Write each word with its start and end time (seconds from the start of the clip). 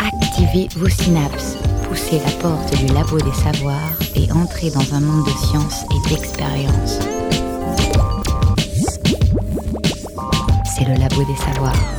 Activez 0.00 0.68
vos 0.76 0.88
synapses, 0.88 1.56
poussez 1.88 2.18
la 2.24 2.30
porte 2.42 2.76
du 2.78 2.92
labo 2.92 3.18
des 3.18 3.32
savoirs 3.32 3.78
et 4.16 4.32
entrez 4.32 4.70
dans 4.70 4.94
un 4.94 5.00
monde 5.00 5.24
de 5.26 5.30
science 5.30 5.84
et 5.90 6.08
d'expérience. 6.08 6.98
C'est 10.64 10.84
le 10.88 10.98
labo 10.98 11.22
des 11.24 11.36
savoirs. 11.36 11.94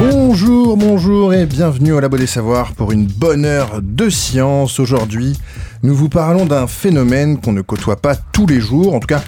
Bonjour, 0.00 0.76
bonjour 0.76 1.34
et 1.34 1.46
bienvenue 1.46 1.92
au 1.92 2.00
Labo 2.00 2.16
des 2.16 2.28
Savoirs 2.28 2.72
pour 2.72 2.92
une 2.92 3.06
bonne 3.06 3.44
heure 3.44 3.80
de 3.82 4.08
science. 4.08 4.78
Aujourd'hui, 4.78 5.36
nous 5.82 5.94
vous 5.94 6.08
parlons 6.08 6.46
d'un 6.46 6.66
phénomène 6.66 7.40
qu'on 7.40 7.52
ne 7.52 7.62
côtoie 7.62 7.96
pas 7.96 8.14
tous 8.14 8.46
les 8.46 8.60
jours, 8.60 8.94
en 8.94 9.00
tout 9.00 9.08
cas 9.08 9.22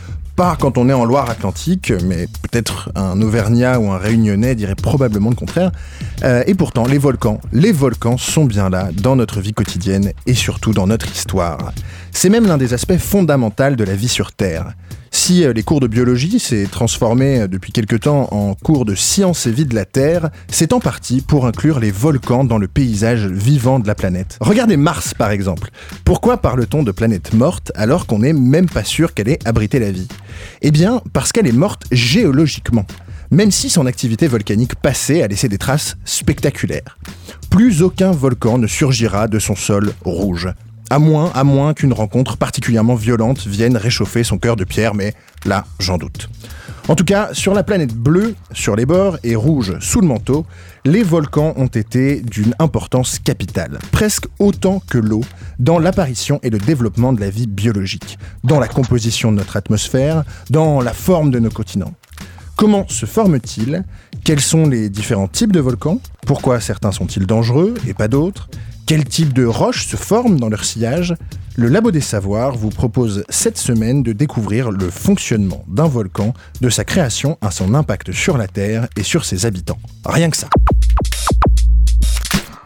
quand 0.58 0.78
on 0.78 0.88
est 0.88 0.94
en 0.94 1.04
Loire-Atlantique, 1.04 1.92
mais 2.04 2.26
peut-être 2.26 2.90
un 2.94 3.20
Auvergnat 3.20 3.78
ou 3.78 3.90
un 3.90 3.98
Réunionnais 3.98 4.54
dirait 4.54 4.74
probablement 4.74 5.28
le 5.28 5.36
contraire. 5.36 5.70
Euh, 6.24 6.42
et 6.46 6.54
pourtant, 6.54 6.86
les 6.86 6.96
volcans, 6.96 7.40
les 7.52 7.72
volcans 7.72 8.16
sont 8.16 8.46
bien 8.46 8.70
là 8.70 8.88
dans 8.94 9.16
notre 9.16 9.40
vie 9.40 9.52
quotidienne 9.52 10.12
et 10.26 10.32
surtout 10.32 10.72
dans 10.72 10.86
notre 10.86 11.12
histoire. 11.12 11.72
C'est 12.10 12.30
même 12.30 12.46
l'un 12.46 12.56
des 12.56 12.72
aspects 12.72 12.96
fondamentaux 12.96 13.74
de 13.76 13.84
la 13.84 13.94
vie 13.94 14.08
sur 14.08 14.32
Terre. 14.32 14.72
Si 15.12 15.44
euh, 15.44 15.52
les 15.52 15.62
cours 15.62 15.80
de 15.80 15.86
biologie 15.86 16.38
s'est 16.38 16.66
transformé 16.70 17.40
euh, 17.40 17.48
depuis 17.48 17.72
quelque 17.72 17.96
temps 17.96 18.28
en 18.32 18.54
cours 18.54 18.84
de 18.84 18.94
sciences 18.94 19.46
et 19.46 19.50
vie 19.50 19.66
de 19.66 19.74
la 19.74 19.84
Terre, 19.84 20.30
c'est 20.48 20.72
en 20.72 20.80
partie 20.80 21.20
pour 21.20 21.46
inclure 21.46 21.80
les 21.80 21.90
volcans 21.90 22.44
dans 22.44 22.58
le 22.58 22.68
paysage 22.68 23.26
vivant 23.26 23.80
de 23.80 23.86
la 23.86 23.94
planète. 23.94 24.38
Regardez 24.40 24.76
Mars 24.76 25.14
par 25.14 25.30
exemple. 25.30 25.70
Pourquoi 26.04 26.36
parle-t-on 26.38 26.82
de 26.82 26.92
planète 26.92 27.34
morte 27.34 27.72
alors 27.74 28.06
qu'on 28.06 28.20
n'est 28.20 28.32
même 28.32 28.68
pas 28.68 28.84
sûr 28.84 29.14
qu'elle 29.14 29.28
ait 29.28 29.38
abrité 29.44 29.78
la 29.78 29.90
vie? 29.90 30.08
Eh 30.62 30.70
bien, 30.70 31.02
parce 31.12 31.32
qu'elle 31.32 31.46
est 31.46 31.52
morte 31.52 31.84
géologiquement 31.90 32.86
même 33.30 33.50
si 33.52 33.70
son 33.70 33.86
activité 33.86 34.26
volcanique 34.26 34.74
passée 34.74 35.22
a 35.22 35.28
laissé 35.28 35.48
des 35.48 35.58
traces 35.58 35.96
spectaculaires. 36.04 36.98
Plus 37.48 37.82
aucun 37.82 38.10
volcan 38.10 38.58
ne 38.58 38.66
surgira 38.66 39.28
de 39.28 39.38
son 39.38 39.54
sol 39.54 39.92
rouge. 40.04 40.48
À 40.92 40.98
moins, 40.98 41.30
à 41.36 41.44
moins 41.44 41.72
qu'une 41.72 41.92
rencontre 41.92 42.36
particulièrement 42.36 42.96
violente 42.96 43.46
vienne 43.46 43.76
réchauffer 43.76 44.24
son 44.24 44.38
cœur 44.38 44.56
de 44.56 44.64
pierre, 44.64 44.92
mais 44.92 45.14
là, 45.44 45.64
j'en 45.78 45.98
doute. 45.98 46.28
En 46.88 46.96
tout 46.96 47.04
cas, 47.04 47.28
sur 47.32 47.54
la 47.54 47.62
planète 47.62 47.94
bleue, 47.94 48.34
sur 48.52 48.74
les 48.74 48.86
bords, 48.86 49.16
et 49.22 49.36
rouge 49.36 49.78
sous 49.78 50.00
le 50.00 50.08
manteau, 50.08 50.46
les 50.84 51.04
volcans 51.04 51.54
ont 51.56 51.68
été 51.68 52.20
d'une 52.20 52.56
importance 52.58 53.20
capitale, 53.20 53.78
presque 53.92 54.26
autant 54.40 54.82
que 54.90 54.98
l'eau, 54.98 55.20
dans 55.60 55.78
l'apparition 55.78 56.40
et 56.42 56.50
le 56.50 56.58
développement 56.58 57.12
de 57.12 57.20
la 57.20 57.30
vie 57.30 57.46
biologique, 57.46 58.18
dans 58.42 58.58
la 58.58 58.66
composition 58.66 59.30
de 59.30 59.36
notre 59.36 59.56
atmosphère, 59.56 60.24
dans 60.50 60.80
la 60.80 60.92
forme 60.92 61.30
de 61.30 61.38
nos 61.38 61.50
continents. 61.50 61.94
Comment 62.56 62.84
se 62.88 63.06
forment-ils? 63.06 63.84
Quels 64.24 64.40
sont 64.40 64.66
les 64.66 64.90
différents 64.90 65.28
types 65.28 65.52
de 65.52 65.60
volcans? 65.60 66.00
Pourquoi 66.26 66.60
certains 66.60 66.92
sont-ils 66.92 67.26
dangereux 67.26 67.74
et 67.86 67.94
pas 67.94 68.08
d'autres? 68.08 68.50
Quel 68.90 69.04
type 69.04 69.32
de 69.32 69.44
roches 69.44 69.86
se 69.86 69.94
forment 69.94 70.40
dans 70.40 70.48
leur 70.48 70.64
sillage 70.64 71.14
Le 71.54 71.68
Labo 71.68 71.92
des 71.92 72.00
Savoirs 72.00 72.56
vous 72.56 72.70
propose 72.70 73.22
cette 73.28 73.56
semaine 73.56 74.02
de 74.02 74.12
découvrir 74.12 74.72
le 74.72 74.90
fonctionnement 74.90 75.64
d'un 75.68 75.86
volcan, 75.86 76.34
de 76.60 76.68
sa 76.68 76.82
création 76.82 77.38
à 77.40 77.52
son 77.52 77.74
impact 77.74 78.10
sur 78.10 78.36
la 78.36 78.48
Terre 78.48 78.88
et 78.96 79.04
sur 79.04 79.24
ses 79.24 79.46
habitants. 79.46 79.78
Rien 80.04 80.28
que 80.28 80.36
ça. 80.36 80.48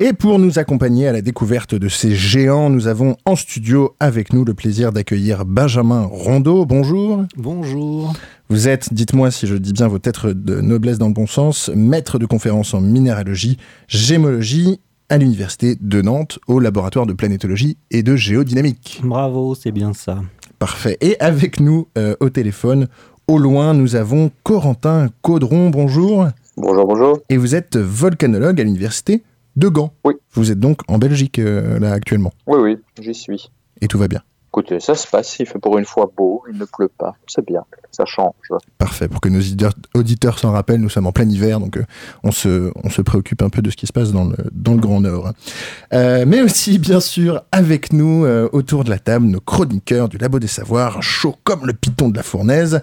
Et 0.00 0.14
pour 0.14 0.38
nous 0.38 0.58
accompagner 0.58 1.08
à 1.08 1.12
la 1.12 1.20
découverte 1.20 1.74
de 1.74 1.90
ces 1.90 2.16
géants, 2.16 2.70
nous 2.70 2.86
avons 2.86 3.18
en 3.26 3.36
studio 3.36 3.94
avec 4.00 4.32
nous 4.32 4.46
le 4.46 4.54
plaisir 4.54 4.92
d'accueillir 4.92 5.44
Benjamin 5.44 6.08
Rondeau. 6.10 6.64
Bonjour. 6.64 7.26
Bonjour. 7.36 8.14
Vous 8.48 8.66
êtes, 8.66 8.94
dites-moi 8.94 9.30
si 9.30 9.46
je 9.46 9.56
dis 9.56 9.74
bien 9.74 9.88
vos 9.88 9.98
têtes 9.98 10.24
de 10.24 10.62
noblesse 10.62 10.96
dans 10.96 11.08
le 11.08 11.12
bon 11.12 11.26
sens, 11.26 11.70
maître 11.74 12.18
de 12.18 12.24
conférence 12.24 12.72
en 12.72 12.80
minéralogie, 12.80 13.58
gémologie 13.88 14.80
à 15.14 15.18
l'université 15.18 15.76
de 15.80 16.02
Nantes 16.02 16.40
au 16.48 16.58
laboratoire 16.58 17.06
de 17.06 17.12
planétologie 17.12 17.78
et 17.92 18.02
de 18.02 18.16
géodynamique. 18.16 19.00
Bravo, 19.04 19.54
c'est 19.54 19.70
bien 19.70 19.92
ça. 19.92 20.20
Parfait. 20.58 20.98
Et 21.00 21.16
avec 21.20 21.60
nous 21.60 21.86
euh, 21.96 22.16
au 22.18 22.30
téléphone, 22.30 22.88
au 23.28 23.38
loin, 23.38 23.74
nous 23.74 23.94
avons 23.94 24.32
Corentin 24.42 25.10
Caudron. 25.22 25.70
Bonjour. 25.70 26.26
Bonjour, 26.56 26.84
bonjour. 26.84 27.20
Et 27.28 27.36
vous 27.36 27.54
êtes 27.54 27.76
volcanologue 27.76 28.60
à 28.60 28.64
l'université 28.64 29.22
de 29.54 29.68
Gand. 29.68 29.92
Oui. 30.04 30.14
Vous 30.32 30.50
êtes 30.50 30.58
donc 30.58 30.80
en 30.88 30.98
Belgique 30.98 31.38
euh, 31.38 31.78
là 31.78 31.92
actuellement. 31.92 32.32
Oui, 32.48 32.58
oui, 32.60 32.76
j'y 33.00 33.14
suis. 33.14 33.52
Et 33.80 33.86
tout 33.86 33.98
va 33.98 34.08
bien. 34.08 34.22
Écoutez, 34.54 34.78
ça 34.78 34.94
se 34.94 35.08
passe, 35.08 35.40
il 35.40 35.46
fait 35.46 35.58
pour 35.58 35.78
une 35.78 35.84
fois 35.84 36.08
beau, 36.16 36.44
il 36.48 36.56
ne 36.56 36.64
pleut 36.64 36.86
pas, 36.86 37.16
c'est 37.26 37.44
bien, 37.44 37.64
ça 37.90 38.04
change. 38.04 38.34
Parfait, 38.78 39.08
pour 39.08 39.20
que 39.20 39.28
nos 39.28 39.40
auditeurs 39.94 40.38
s'en 40.38 40.52
rappellent, 40.52 40.80
nous 40.80 40.88
sommes 40.88 41.08
en 41.08 41.12
plein 41.12 41.28
hiver, 41.28 41.58
donc 41.58 41.76
euh, 41.76 41.84
on, 42.22 42.30
se, 42.30 43.02
préoccupe 43.02 43.42
un 43.42 43.48
peu 43.48 43.62
de 43.62 43.70
ce 43.70 43.74
qui 43.74 43.88
se 43.88 43.92
passe 43.92 44.12
dans 44.12 44.26
le, 44.26 44.36
Grand 44.76 45.00
Nord. 45.00 45.32
Euh, 45.92 46.24
mais 46.24 46.40
aussi, 46.40 46.78
bien 46.78 47.00
sûr, 47.00 47.42
avec 47.50 47.92
nous, 47.92 48.24
euh, 48.24 48.48
autour 48.52 48.84
de 48.84 48.90
la 48.90 49.00
table, 49.00 49.26
nos 49.26 49.40
chroniqueurs 49.40 50.08
du 50.08 50.18
Labo 50.18 50.38
des 50.38 50.46
Savoirs, 50.46 51.02
chaud 51.02 51.34
comme 51.42 51.66
le 51.66 51.72
piton 51.72 52.08
de 52.08 52.16
la 52.16 52.22
fournaise. 52.22 52.80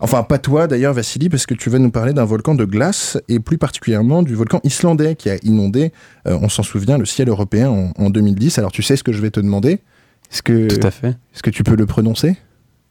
Enfin, 0.00 0.24
pas 0.24 0.38
toi 0.38 0.66
d'ailleurs, 0.66 0.92
Vassili, 0.92 1.28
parce 1.28 1.46
que 1.46 1.54
tu 1.54 1.70
vas 1.70 1.78
nous 1.78 1.92
parler 1.92 2.14
d'un 2.14 2.24
volcan 2.24 2.56
de 2.56 2.64
glace, 2.64 3.16
et 3.28 3.38
plus 3.38 3.58
particulièrement 3.58 4.24
du 4.24 4.34
volcan 4.34 4.58
islandais 4.64 5.14
qui 5.14 5.30
a 5.30 5.36
inondé, 5.44 5.92
on 6.24 6.48
s'en 6.48 6.64
souvient, 6.64 6.98
le 6.98 7.04
ciel 7.04 7.28
européen 7.28 7.70
en, 7.70 7.92
en 8.06 8.10
2010. 8.10 8.58
Alors 8.58 8.72
tu 8.72 8.82
sais 8.82 8.96
ce 8.96 9.04
que 9.04 9.12
je 9.12 9.22
vais 9.22 9.30
te 9.30 9.38
demander? 9.38 9.82
Est-ce 10.32 10.42
que, 10.42 10.66
Tout 10.66 10.86
à 10.86 10.90
fait. 10.90 11.08
Est-ce 11.34 11.42
que 11.42 11.50
tu 11.50 11.62
peux 11.62 11.76
le 11.76 11.86
prononcer? 11.86 12.36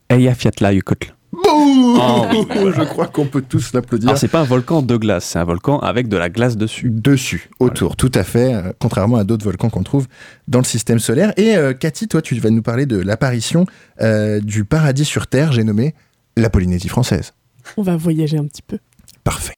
Eyjafjallajökull. 0.10 0.98
Boum 1.32 1.98
oh, 1.98 2.72
Je 2.76 2.84
crois 2.84 3.08
qu'on 3.08 3.26
peut 3.26 3.42
tous 3.42 3.74
l'applaudir. 3.74 4.10
Alors 4.10 4.20
c'est 4.20 4.28
pas 4.28 4.42
un 4.42 4.46
volcan 4.46 4.82
de 4.82 4.98
glace, 4.98 5.26
c'est 5.26 5.40
un 5.40 5.46
volcan 5.46 5.80
avec 5.80 6.08
de 6.08 6.18
la 6.18 6.30
glace 6.30 6.58
dessus. 6.58 6.90
Dessus, 6.90 7.50
autour, 7.60 7.96
tout 7.96 8.12
à 8.14 8.24
fait, 8.24 8.54
euh, 8.54 8.74
contrairement 8.80 9.18
à 9.18 9.24
d'autres 9.24 9.46
volcans 9.46 9.70
qu'on 9.70 9.84
trouve 9.84 10.08
dans 10.48 10.60
le 10.60 10.66
système 10.66 11.00
solaire. 11.00 11.34
Et 11.38 11.56
euh, 11.56 11.74
Cathy, 11.74 12.08
toi, 12.08 12.22
tu 12.22 12.36
vas 12.36 12.50
nous 12.50 12.62
parler 12.62 12.86
de 12.86 12.98
l'apparition 12.98 13.66
euh, 14.02 14.40
du 14.42 14.66
paradis 14.66 15.06
sur 15.06 15.28
Terre, 15.28 15.52
j'ai 15.52 15.64
nommé 15.64 15.96
la 16.38 16.50
Polynésie 16.50 16.90
française. 16.90 17.34
On 17.78 17.82
va 17.82 17.96
voyager 17.96 18.38
un 18.38 18.46
petit 18.46 18.64
peu. 18.64 18.78
Parfait. 19.24 19.56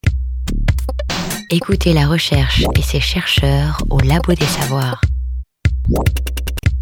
Écoutez 1.50 1.94
la 1.94 2.08
recherche 2.08 2.64
et 2.78 2.82
ses 2.82 3.00
chercheurs 3.00 3.84
au 3.90 4.00
Labo 4.00 4.34
des 4.34 4.46
Savoirs. 4.46 5.02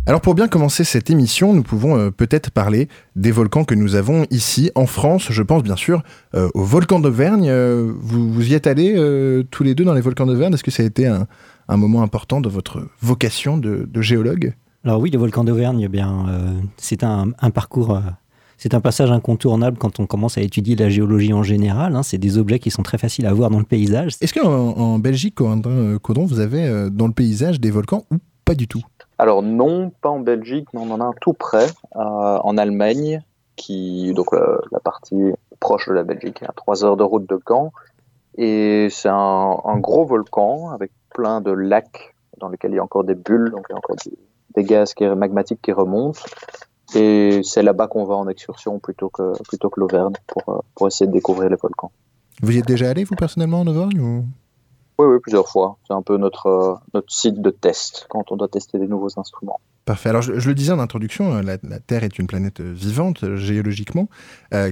Alors 0.07 0.19
pour 0.19 0.34
bien 0.34 0.47
commencer 0.47 0.84
cette 0.84 1.12
émission, 1.12 1.53
nous 1.53 1.62
pouvons 1.62 1.95
euh, 1.95 2.09
peut-être 2.09 2.50
parler 2.50 2.88
des 3.16 3.31
volcans 3.31 3.63
que 3.66 3.75
nous 3.75 3.94
avons 3.94 4.25
ici 4.31 4.72
en 4.73 4.88
France. 4.88 5.28
Je 5.29 5.44
pense 5.44 5.62
bien 5.62 5.75
sûr 5.75 6.01
euh, 6.34 6.50
au 6.56 6.63
volcan 6.63 7.00
d'Auvergne. 7.00 7.47
Euh, 7.47 7.94
vous, 8.00 8.34
vous, 8.34 8.50
y 8.50 8.56
êtes 8.56 8.66
allés 8.66 8.95
tous 9.51 9.63
les 9.63 9.75
deux 9.75 9.84
dans 9.84 9.94
les 9.94 10.01
volcans 10.01 10.25
d'Auvergne? 10.25 10.56
Est-ce 10.56 10.63
que 10.63 10.72
ça 10.72 10.81
a 10.81 10.88
été 10.88 11.06
un, 11.06 11.28
moment 11.69 12.01
important 12.01 12.41
de 12.41 12.50
votre 12.50 12.88
vocation 13.00 13.57
de, 13.57 13.88
géologue? 14.01 14.56
Alors 14.84 15.00
oui, 15.00 15.12
le 15.12 15.19
volcan 15.19 15.44
d'Auvergne, 15.44 15.81
eh 15.81 15.88
bien, 15.88 16.25
c'est 16.78 17.03
un, 17.03 17.29
parcours... 17.53 18.01
c'est 18.57 18.73
un 18.73 18.81
passage 18.81 19.12
incontournable 19.12 19.78
quand 19.78 20.00
on 20.00 20.07
commence 20.07 20.35
à 20.35 20.41
étudier 20.41 20.75
la 20.75 20.89
géologie 20.89 21.31
en 21.31 21.44
général. 21.44 21.95
Hein. 21.95 22.01
C'est 22.01 22.18
des 22.18 22.39
objets 22.39 22.57
qui 22.57 22.72
sont 22.72 22.81
très 22.81 22.97
faciles 22.97 23.28
à 23.28 23.33
voir 23.33 23.51
dans 23.51 23.59
le 23.59 23.66
paysage. 23.66 24.13
Est-ce 24.19 24.33
qu'en 24.33 24.50
en 24.50 24.97
Belgique, 24.97 25.35
Caudron, 25.35 26.25
vous 26.25 26.39
avez 26.39 26.89
dans 26.89 27.06
le 27.06 27.13
paysage 27.13 27.59
des 27.59 27.69
volcans 27.69 28.06
ou 28.12 28.18
pas 28.44 28.56
du 28.56 28.68
tout? 28.68 28.81
Alors 29.21 29.43
non, 29.43 29.91
pas 30.01 30.09
en 30.09 30.19
Belgique, 30.19 30.67
mais 30.73 30.79
on 30.79 30.89
en 30.89 30.99
a 30.99 31.03
un 31.03 31.13
tout 31.21 31.33
près, 31.33 31.67
euh, 31.95 31.99
en 31.99 32.57
Allemagne, 32.57 33.21
qui 33.55 34.11
donc 34.15 34.33
euh, 34.33 34.57
la 34.71 34.79
partie 34.79 35.31
proche 35.59 35.87
de 35.87 35.93
la 35.93 36.01
Belgique, 36.01 36.41
à 36.41 36.51
3 36.53 36.83
heures 36.83 36.97
de 36.97 37.03
route 37.03 37.29
de 37.29 37.39
Caen. 37.47 37.71
Et 38.39 38.87
c'est 38.89 39.09
un, 39.11 39.77
gros 39.77 40.05
volcan 40.05 40.71
avec 40.71 40.89
plein 41.13 41.39
de 41.39 41.51
lacs 41.51 42.15
dans 42.39 42.49
lesquels 42.49 42.71
il 42.71 42.77
y 42.77 42.79
a 42.79 42.83
encore 42.83 43.03
des 43.03 43.13
bulles, 43.13 43.51
donc 43.51 43.67
il 43.69 43.73
y 43.73 43.75
a 43.75 43.77
encore 43.77 43.95
des, 44.55 44.63
gaz 44.63 44.95
qui, 44.95 45.05
magmatiques 45.05 45.61
qui 45.61 45.71
remontent. 45.71 46.19
Et 46.95 47.41
c'est 47.43 47.61
là-bas 47.61 47.85
qu'on 47.85 48.05
va 48.05 48.15
en 48.15 48.27
excursion 48.27 48.79
plutôt 48.79 49.09
que, 49.09 49.39
plutôt 49.43 49.69
que 49.69 49.79
l'Auvergne 49.79 50.13
pour, 50.25 50.55
euh, 50.55 50.61
pour 50.73 50.88
essayer 50.88 51.06
de 51.06 51.13
découvrir 51.13 51.47
les 51.47 51.57
volcans. 51.57 51.91
Vous 52.41 52.53
y 52.53 52.57
êtes 52.57 52.67
déjà 52.67 52.89
allé, 52.89 53.03
vous, 53.03 53.15
personnellement, 53.15 53.59
en 53.59 53.67
Auvergne 53.67 54.00
ou... 54.00 54.25
Oui, 55.07 55.19
plusieurs 55.19 55.48
fois. 55.48 55.77
C'est 55.88 55.94
un 55.94 56.01
peu 56.01 56.18
notre, 56.18 56.48
euh, 56.48 56.75
notre 56.94 57.12
site 57.12 57.42
de 57.42 57.50
test 57.50 58.06
quand 58.09 58.31
on 58.31 58.36
doit 58.36 58.48
tester 58.48 58.77
des 58.77 58.88
nouveaux 58.88 59.19
instruments. 59.19 59.59
Parfait. 59.86 60.09
Alors, 60.09 60.21
je, 60.21 60.31
le 60.31 60.53
disais 60.53 60.71
en 60.71 60.80
introduction, 60.80 61.33
euh, 61.33 61.42
la, 61.42 61.57
Terre 61.80 62.03
est 62.03 62.19
une 62.19 62.27
planète 62.27 62.59
euh, 62.59 62.71
vivante 62.71 63.36
géologiquement, 63.36 64.09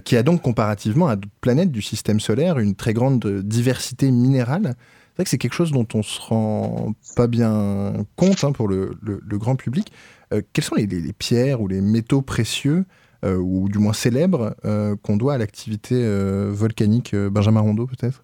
qui 0.06 0.18
a 0.18 0.24
donc 0.24 0.42
comparativement 0.42 1.08
à 1.08 1.16
d'autres 1.16 1.34
planètes 1.42 1.72
du 1.72 1.82
système 1.82 2.20
solaire 2.20 2.60
une 2.60 2.76
très 2.76 2.94
grande 2.94 3.26
diversité 3.44 4.12
minérale. 4.12 4.64
C'est 4.74 5.16
vrai 5.16 5.24
que 5.24 5.30
c'est 5.30 5.38
quelque 5.38 5.54
chose 5.54 5.72
dont 5.72 5.88
on 5.94 6.04
se 6.04 6.22
rend 6.22 6.94
pas 7.16 7.28
bien 7.28 7.94
compte 8.16 8.44
hein, 8.44 8.52
pour 8.52 8.68
le, 8.68 8.98
grand 9.32 9.56
public. 9.56 9.92
quelles 10.30 10.64
sont 10.64 10.76
les, 10.76 10.88
pierres 11.14 11.62
ou 11.62 11.68
les 11.68 11.82
métaux 11.82 12.22
précieux, 12.22 12.86
ou 13.24 13.68
du 13.68 13.80
moins 13.80 13.94
célèbres, 13.94 14.56
qu'on 15.02 15.18
doit 15.18 15.34
à 15.34 15.38
l'activité 15.38 16.02
volcanique 16.50 17.16
Benjamin 17.16 17.62
Rondeau 17.62 17.88
peut-être? 17.88 18.24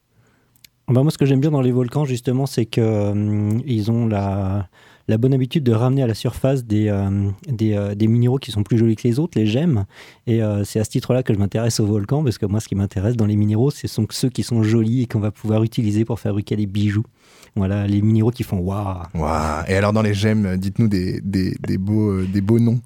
Bah, 0.88 1.02
moi, 1.04 1.12
ce 1.12 1.18
que 1.18 1.26
j'aime 1.26 1.40
bien 1.40 1.52
dans 1.52 1.62
les 1.62 1.72
volcans, 1.72 2.06
justement, 2.06 2.46
c'est 2.46 2.66
que 2.66 2.82
hum, 2.82 3.62
ont 3.90 4.08
la, 4.08 4.68
la 5.08 5.18
bonne 5.18 5.34
habitude 5.34 5.64
de 5.64 5.72
ramener 5.72 6.04
à 6.04 6.08
la 6.08 6.14
surface 6.14 6.66
des, 6.66 6.92
des, 7.48 7.94
des, 7.96 8.08
minéraux 8.08 8.38
qui 8.38 8.52
sont 8.52 8.64
plus 8.64 8.78
jolis 8.78 8.96
que 8.96 9.08
les 9.08 9.20
autres, 9.20 9.38
les 9.38 9.46
gemmes. 9.46 9.86
Et 10.28 10.42
c'est 10.64 10.80
à 10.80 10.84
ce 10.84 10.90
titre-là 10.90 11.24
que 11.24 11.34
je 11.34 11.40
m'intéresse 11.40 11.80
au 11.80 11.86
volcan, 11.86 12.24
parce 12.24 12.38
que 12.38 12.46
moi, 12.46 12.60
ce 12.60 12.68
qui 12.68 12.76
m'intéresse 12.76 13.16
dans 13.16 13.26
les 13.26 13.36
minéraux, 13.36 13.72
ce 13.72 13.88
sont 13.88 14.08
ceux 14.10 14.30
qui 14.30 14.44
sont 14.44 14.64
jolis 14.64 15.04
et 15.04 15.06
qu'on 15.08 15.20
va 15.20 15.32
pouvoir 15.32 15.64
utiliser 15.64 16.06
pour 16.06 16.20
fabriquer 16.20 16.56
des 16.56 16.66
bijoux. 16.66 17.06
Voilà, 17.56 17.88
les 17.88 18.02
minéraux 18.02 18.31
qui 18.31 18.44
font 18.44 18.58
waouh. 18.60 19.04
Et 19.68 19.76
alors, 19.76 19.94
dans 19.94 20.02
les 20.02 20.14
gemmes, 20.14 20.58
dites-nous 20.58 20.88
des, 20.88 21.22
des, 21.22 21.56
des 21.60 21.78
beaux, 21.78 22.24
des 22.24 22.42
beaux 22.42 22.60
noms. 22.60 22.81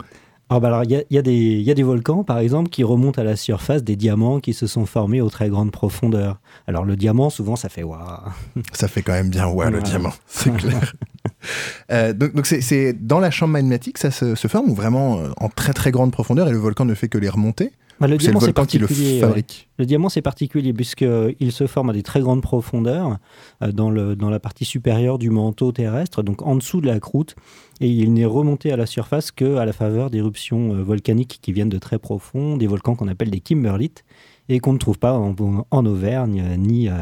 Ah 0.51 0.59
bah 0.59 0.69
alors, 0.69 0.83
il 0.83 0.91
y 0.91 0.95
a, 0.95 1.03
y, 1.11 1.17
a 1.17 1.21
y 1.21 1.71
a, 1.71 1.73
des 1.75 1.83
volcans, 1.83 2.23
par 2.23 2.39
exemple, 2.39 2.69
qui 2.69 2.83
remontent 2.83 3.21
à 3.21 3.23
la 3.23 3.35
surface 3.35 3.83
des 3.83 3.95
diamants 3.95 4.39
qui 4.39 4.53
se 4.53 4.65
sont 4.65 4.87
formés 4.87 5.21
aux 5.21 5.29
très 5.29 5.47
grandes 5.47 5.71
profondeurs. 5.71 6.39
Alors, 6.65 6.85
le 6.85 6.95
diamant, 6.95 7.29
souvent, 7.29 7.55
ça 7.55 7.69
fait 7.69 7.83
waouh. 7.83 8.01
Ça 8.73 8.87
fait 8.87 9.03
quand 9.03 9.13
même 9.13 9.29
bien 9.29 9.45
waouh, 9.47 9.69
le 9.69 9.81
diamant, 9.81 10.13
c'est 10.25 10.51
clair. 10.55 10.93
euh, 11.91 12.13
donc, 12.13 12.47
c'est 12.47 12.93
dans 12.93 13.19
la 13.19 13.29
chambre 13.29 13.53
magmatique, 13.53 13.99
ça 13.99 14.09
se, 14.09 14.33
se, 14.33 14.47
forme 14.47 14.71
ou 14.71 14.73
vraiment 14.73 15.19
euh, 15.19 15.29
en 15.37 15.49
très 15.49 15.73
très 15.73 15.91
grande 15.91 16.11
profondeur 16.11 16.47
et 16.47 16.51
le 16.51 16.57
volcan 16.57 16.85
ne 16.85 16.95
fait 16.95 17.09
que 17.09 17.19
les 17.19 17.29
remonter? 17.29 17.71
Bah, 17.99 18.07
le 18.07 18.17
c'est 18.19 18.31
le 18.31 18.65
qui 18.65 18.77
le 18.79 18.87
fabrique. 19.19 19.69
Le 19.77 19.85
diamant, 19.85 20.09
c'est 20.09 20.21
particulier 20.21 20.73
puisqu'il 20.73 21.51
se 21.51 21.67
forme 21.67 21.89
à 21.89 21.93
des 21.93 22.03
très 22.03 22.21
grandes 22.21 22.41
profondeurs 22.41 23.17
euh, 23.61 23.71
dans, 23.71 23.89
le, 23.89 24.15
dans 24.15 24.29
la 24.29 24.39
partie 24.39 24.65
supérieure 24.65 25.19
du 25.19 25.29
manteau 25.29 25.71
terrestre, 25.71 26.23
donc 26.23 26.41
en 26.41 26.55
dessous 26.55 26.79
de 26.81 26.87
la 26.87 26.99
croûte, 26.99 27.35
et 27.81 27.89
il 27.89 28.13
n'est 28.13 28.25
remonté 28.25 28.71
à 28.71 28.77
la 28.77 28.85
surface 28.85 29.31
qu'à 29.31 29.65
la 29.65 29.73
faveur 29.73 30.09
d'éruptions 30.09 30.73
euh, 30.73 30.83
volcaniques 30.83 31.39
qui 31.41 31.51
viennent 31.51 31.69
de 31.69 31.77
très 31.77 31.99
profond, 31.99 32.55
des 32.57 32.67
volcans 32.67 32.95
qu'on 32.95 33.07
appelle 33.07 33.31
des 33.31 33.41
kimberlites, 33.41 34.05
et 34.47 34.59
qu'on 34.59 34.73
ne 34.73 34.79
trouve 34.79 34.97
pas 34.97 35.13
en, 35.13 35.35
en 35.69 35.85
Auvergne 35.85 36.55
ni, 36.57 36.87
euh, 36.87 36.93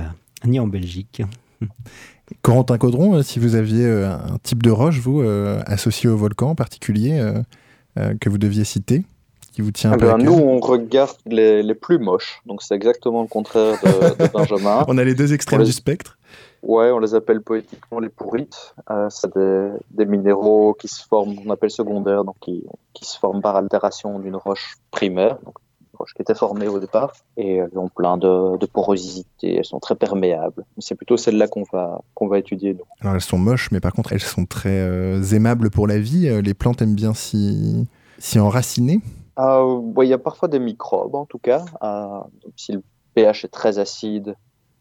ni 0.46 0.60
en 0.60 0.68
Belgique. 0.68 1.22
Corentin 2.42 2.78
Caudron, 2.78 3.22
si 3.24 3.40
vous 3.40 3.56
aviez 3.56 3.88
un 3.88 4.38
type 4.44 4.62
de 4.62 4.70
roche, 4.70 5.00
vous, 5.00 5.22
associé 5.66 6.10
au 6.10 6.18
volcan 6.18 6.50
en 6.50 6.56
particulier, 6.56 7.26
que 7.96 8.30
vous 8.30 8.38
deviez 8.38 8.66
citer? 8.66 9.06
Vous 9.62 9.72
tient 9.72 9.94
eh 9.94 9.98
ben, 9.98 10.18
Nous, 10.18 10.34
on 10.34 10.60
regarde 10.60 11.18
les, 11.26 11.64
les, 11.64 11.76
plus 11.76 12.00
moches, 12.00 12.42
donc 12.46 12.62
c'est 12.62 12.76
exactement 12.76 13.22
le 13.22 13.28
contraire 13.28 13.78
de, 13.84 14.24
de 14.24 14.32
Benjamin. 14.34 14.86
on 14.88 14.98
a 14.98 15.04
les 15.04 15.16
deux 15.16 15.34
extrêmes 15.34 15.64
du 15.64 15.72
spectre. 15.72 16.18
Ouais, 16.64 16.92
on 16.92 17.00
les 17.00 17.14
appelle 17.16 17.42
poétiquement 17.42 18.00
les 18.00 18.10
pourrites. 18.10 18.74
Euh, 18.90 19.08
c'est 19.10 19.34
des, 19.36 19.70
des, 19.92 20.06
minéraux 20.06 20.74
qui 20.74 20.88
se 20.88 21.04
forment, 21.06 21.36
on 21.46 21.50
appelle 21.50 21.72
secondaires, 21.72 22.24
donc 22.24 22.36
qui, 22.42 22.64
qui 22.94 23.06
se 23.06 23.18
forment 23.18 23.42
par 23.42 23.56
altération 23.56 24.20
d'une 24.20 24.36
roche 24.36 24.76
primaire, 24.92 25.38
donc 25.46 25.56
une 25.82 25.98
roche 25.98 26.14
qui 26.16 26.22
était 26.24 26.36
formée 26.36 26.68
au 26.68 26.80
départ, 26.80 27.14
et 27.38 27.58
elles 27.58 27.78
ont 27.78 27.90
plein 27.90 28.18
de, 28.18 28.58
de 28.58 28.66
porosité, 28.66 29.58
elles 29.58 29.66
sont 29.66 29.80
très 29.80 29.96
perméables. 29.96 30.66
C'est 30.80 30.96
plutôt 30.96 31.16
celles-là 31.16 31.48
qu'on 31.48 31.64
va, 31.72 32.02
qu'on 32.16 32.28
va 32.28 32.40
étudier. 32.40 32.74
Nous. 32.74 32.84
Alors 33.02 33.16
elles 33.16 33.22
sont 33.22 33.38
moches, 33.38 33.70
mais 33.72 33.80
par 33.80 33.94
contre 33.94 34.14
elles 34.14 34.20
sont 34.20 34.46
très 34.46 34.80
euh, 34.80 35.22
aimables 35.24 35.70
pour 35.70 35.88
la 35.88 36.00
vie. 36.00 36.28
Euh, 36.28 36.42
les 36.42 36.56
plantes 36.56 36.82
aiment 36.82 36.96
bien 36.96 37.14
s'y, 37.14 37.88
s'y 38.18 38.40
enraciner. 38.40 39.00
Euh, 39.40 39.82
Il 40.02 40.08
y 40.08 40.14
a 40.14 40.18
parfois 40.18 40.48
des 40.48 40.60
microbes 40.60 41.16
en 41.16 41.26
tout 41.26 41.40
cas. 41.40 41.66
Euh, 41.84 42.22
si 42.56 42.74
le 42.74 42.84
pH 43.14 43.46
est 43.46 43.50
très 43.50 43.80
acide, 43.80 44.36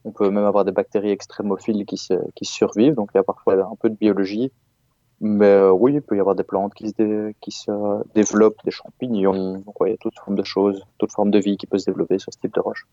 on 0.05 0.13
peut 0.13 0.31
même 0.31 0.45
avoir 0.45 0.65
des 0.65 0.73
bactéries 0.73 1.11
extrémophiles 1.11 1.85
qui, 1.85 1.99
survivent. 2.43 2.95
Donc 2.95 3.11
il 3.15 3.19
y 3.19 3.21
a 3.21 3.25
parfois 3.25 3.55
un 3.55 3.77
peu 3.79 3.91
de 3.91 3.97
biologie. 3.97 4.53
Mais 5.21 5.47
euh, 5.47 5.71
oui, 5.71 5.95
il 5.95 6.03
peut 6.03 6.17
y 6.17 6.21
avoir 6.21 6.35
des 6.35 6.43
plantes 6.43 6.75
qui 6.75 6.91
se, 6.91 8.05
développent, 8.15 8.63
des 8.65 8.71
champignons. 8.71 9.63
Il 9.81 9.91
y 9.91 9.93
a 9.93 9.97
toutes 9.99 10.19
formes 10.19 10.37
de 10.37 10.45
choses, 10.45 10.85
toutes 10.99 11.13
formes 11.13 11.31
de 11.31 11.39
vie 11.39 11.57
qui 11.57 11.67
peuvent 11.67 11.81
se 11.81 11.91
développer 11.91 12.19
sur 12.19 12.33
ce 12.33 12.39
type 12.39 12.55
de 12.55 12.61
roche. 12.61 12.87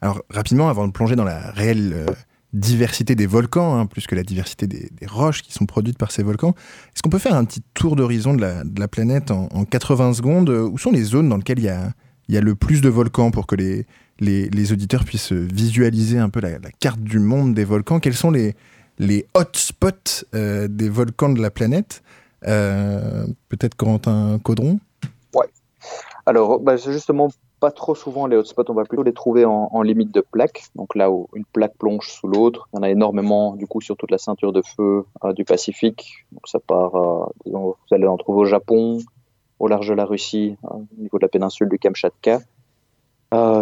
Alors 0.00 0.22
rapidement, 0.30 0.68
avant 0.68 0.86
de 0.86 0.92
plonger 0.92 1.14
dans 1.14 1.24
la 1.24 1.50
réelle 1.50 2.06
diversité 2.52 3.14
des 3.14 3.26
volcans, 3.26 3.78
hein, 3.78 3.86
plus 3.86 4.06
que 4.06 4.14
la 4.14 4.22
diversité 4.22 4.66
des, 4.66 4.90
roches 5.06 5.42
qui 5.42 5.52
sont 5.52 5.66
produites 5.66 5.98
par 5.98 6.10
ces 6.10 6.22
volcans. 6.22 6.54
Est-ce 6.94 7.02
qu'on 7.02 7.10
peut 7.10 7.18
faire 7.18 7.34
un 7.34 7.44
petit 7.44 7.62
tour 7.74 7.96
d'horizon 7.96 8.34
de 8.34 8.42
la, 8.78 8.88
planète 8.88 9.30
en, 9.30 9.48
en, 9.52 9.64
80 9.64 10.14
secondes? 10.14 10.50
Où 10.50 10.76
sont 10.78 10.92
les 10.92 11.02
zones 11.02 11.28
dans 11.28 11.36
lesquelles 11.36 11.60
il 11.60 11.64
y 11.64 11.70
a, 11.70 11.92
il 12.28 12.34
y 12.34 12.38
a 12.38 12.40
le 12.40 12.54
plus 12.54 12.80
de 12.80 12.88
volcans 12.88 13.30
pour 13.30 13.46
que 13.46 13.56
les, 13.56 14.72
auditeurs 14.72 15.04
puissent 15.04 15.32
visualiser 15.32 16.18
un 16.18 16.28
peu 16.28 16.40
la, 16.40 16.58
carte 16.80 17.00
du 17.00 17.18
monde 17.18 17.54
des 17.54 17.64
volcans? 17.64 18.00
Quels 18.00 18.14
sont 18.14 18.30
les, 18.30 18.54
hotspots 19.34 20.24
euh, 20.34 20.68
des 20.68 20.88
volcans 20.88 21.30
de 21.30 21.40
la 21.40 21.50
planète? 21.50 22.02
Euh, 22.46 23.26
Peut-être 23.48 23.74
Corentin 23.74 24.38
Caudron? 24.42 24.78
Ouais. 25.34 25.46
Alors, 26.26 26.60
bah, 26.60 26.76
justement 26.76 27.30
pas 27.62 27.70
trop 27.70 27.94
souvent 27.94 28.26
les 28.26 28.36
hotspots, 28.36 28.68
on 28.70 28.74
va 28.74 28.84
plutôt 28.84 29.04
les 29.04 29.12
trouver 29.12 29.44
en, 29.44 29.68
en, 29.70 29.82
limite 29.82 30.12
de 30.12 30.20
plaque. 30.20 30.64
Donc 30.74 30.96
là 30.96 31.12
où 31.12 31.28
une 31.32 31.44
plaque 31.44 31.76
plonge 31.78 32.08
sous 32.08 32.26
l'autre, 32.26 32.68
il 32.72 32.76
y 32.76 32.80
en 32.80 32.82
a 32.82 32.90
énormément 32.90 33.54
du 33.54 33.68
coup 33.68 33.80
sur 33.80 33.96
toute 33.96 34.10
la 34.10 34.18
ceinture 34.18 34.52
de 34.52 34.62
feu 34.62 35.04
euh, 35.22 35.32
du 35.32 35.44
Pacifique. 35.44 36.26
Donc 36.32 36.48
ça 36.48 36.58
part, 36.58 36.96
euh, 36.96 37.24
disons, 37.46 37.62
vous 37.68 37.94
allez 37.94 38.08
en 38.08 38.16
trouver 38.16 38.40
au 38.40 38.44
Japon, 38.46 38.98
au 39.60 39.68
large 39.68 39.88
de 39.88 39.94
la 39.94 40.04
Russie, 40.04 40.56
euh, 40.64 40.74
au 40.74 41.00
niveau 41.00 41.18
de 41.18 41.24
la 41.24 41.28
péninsule 41.28 41.68
du 41.68 41.78
Kamchatka, 41.78 42.40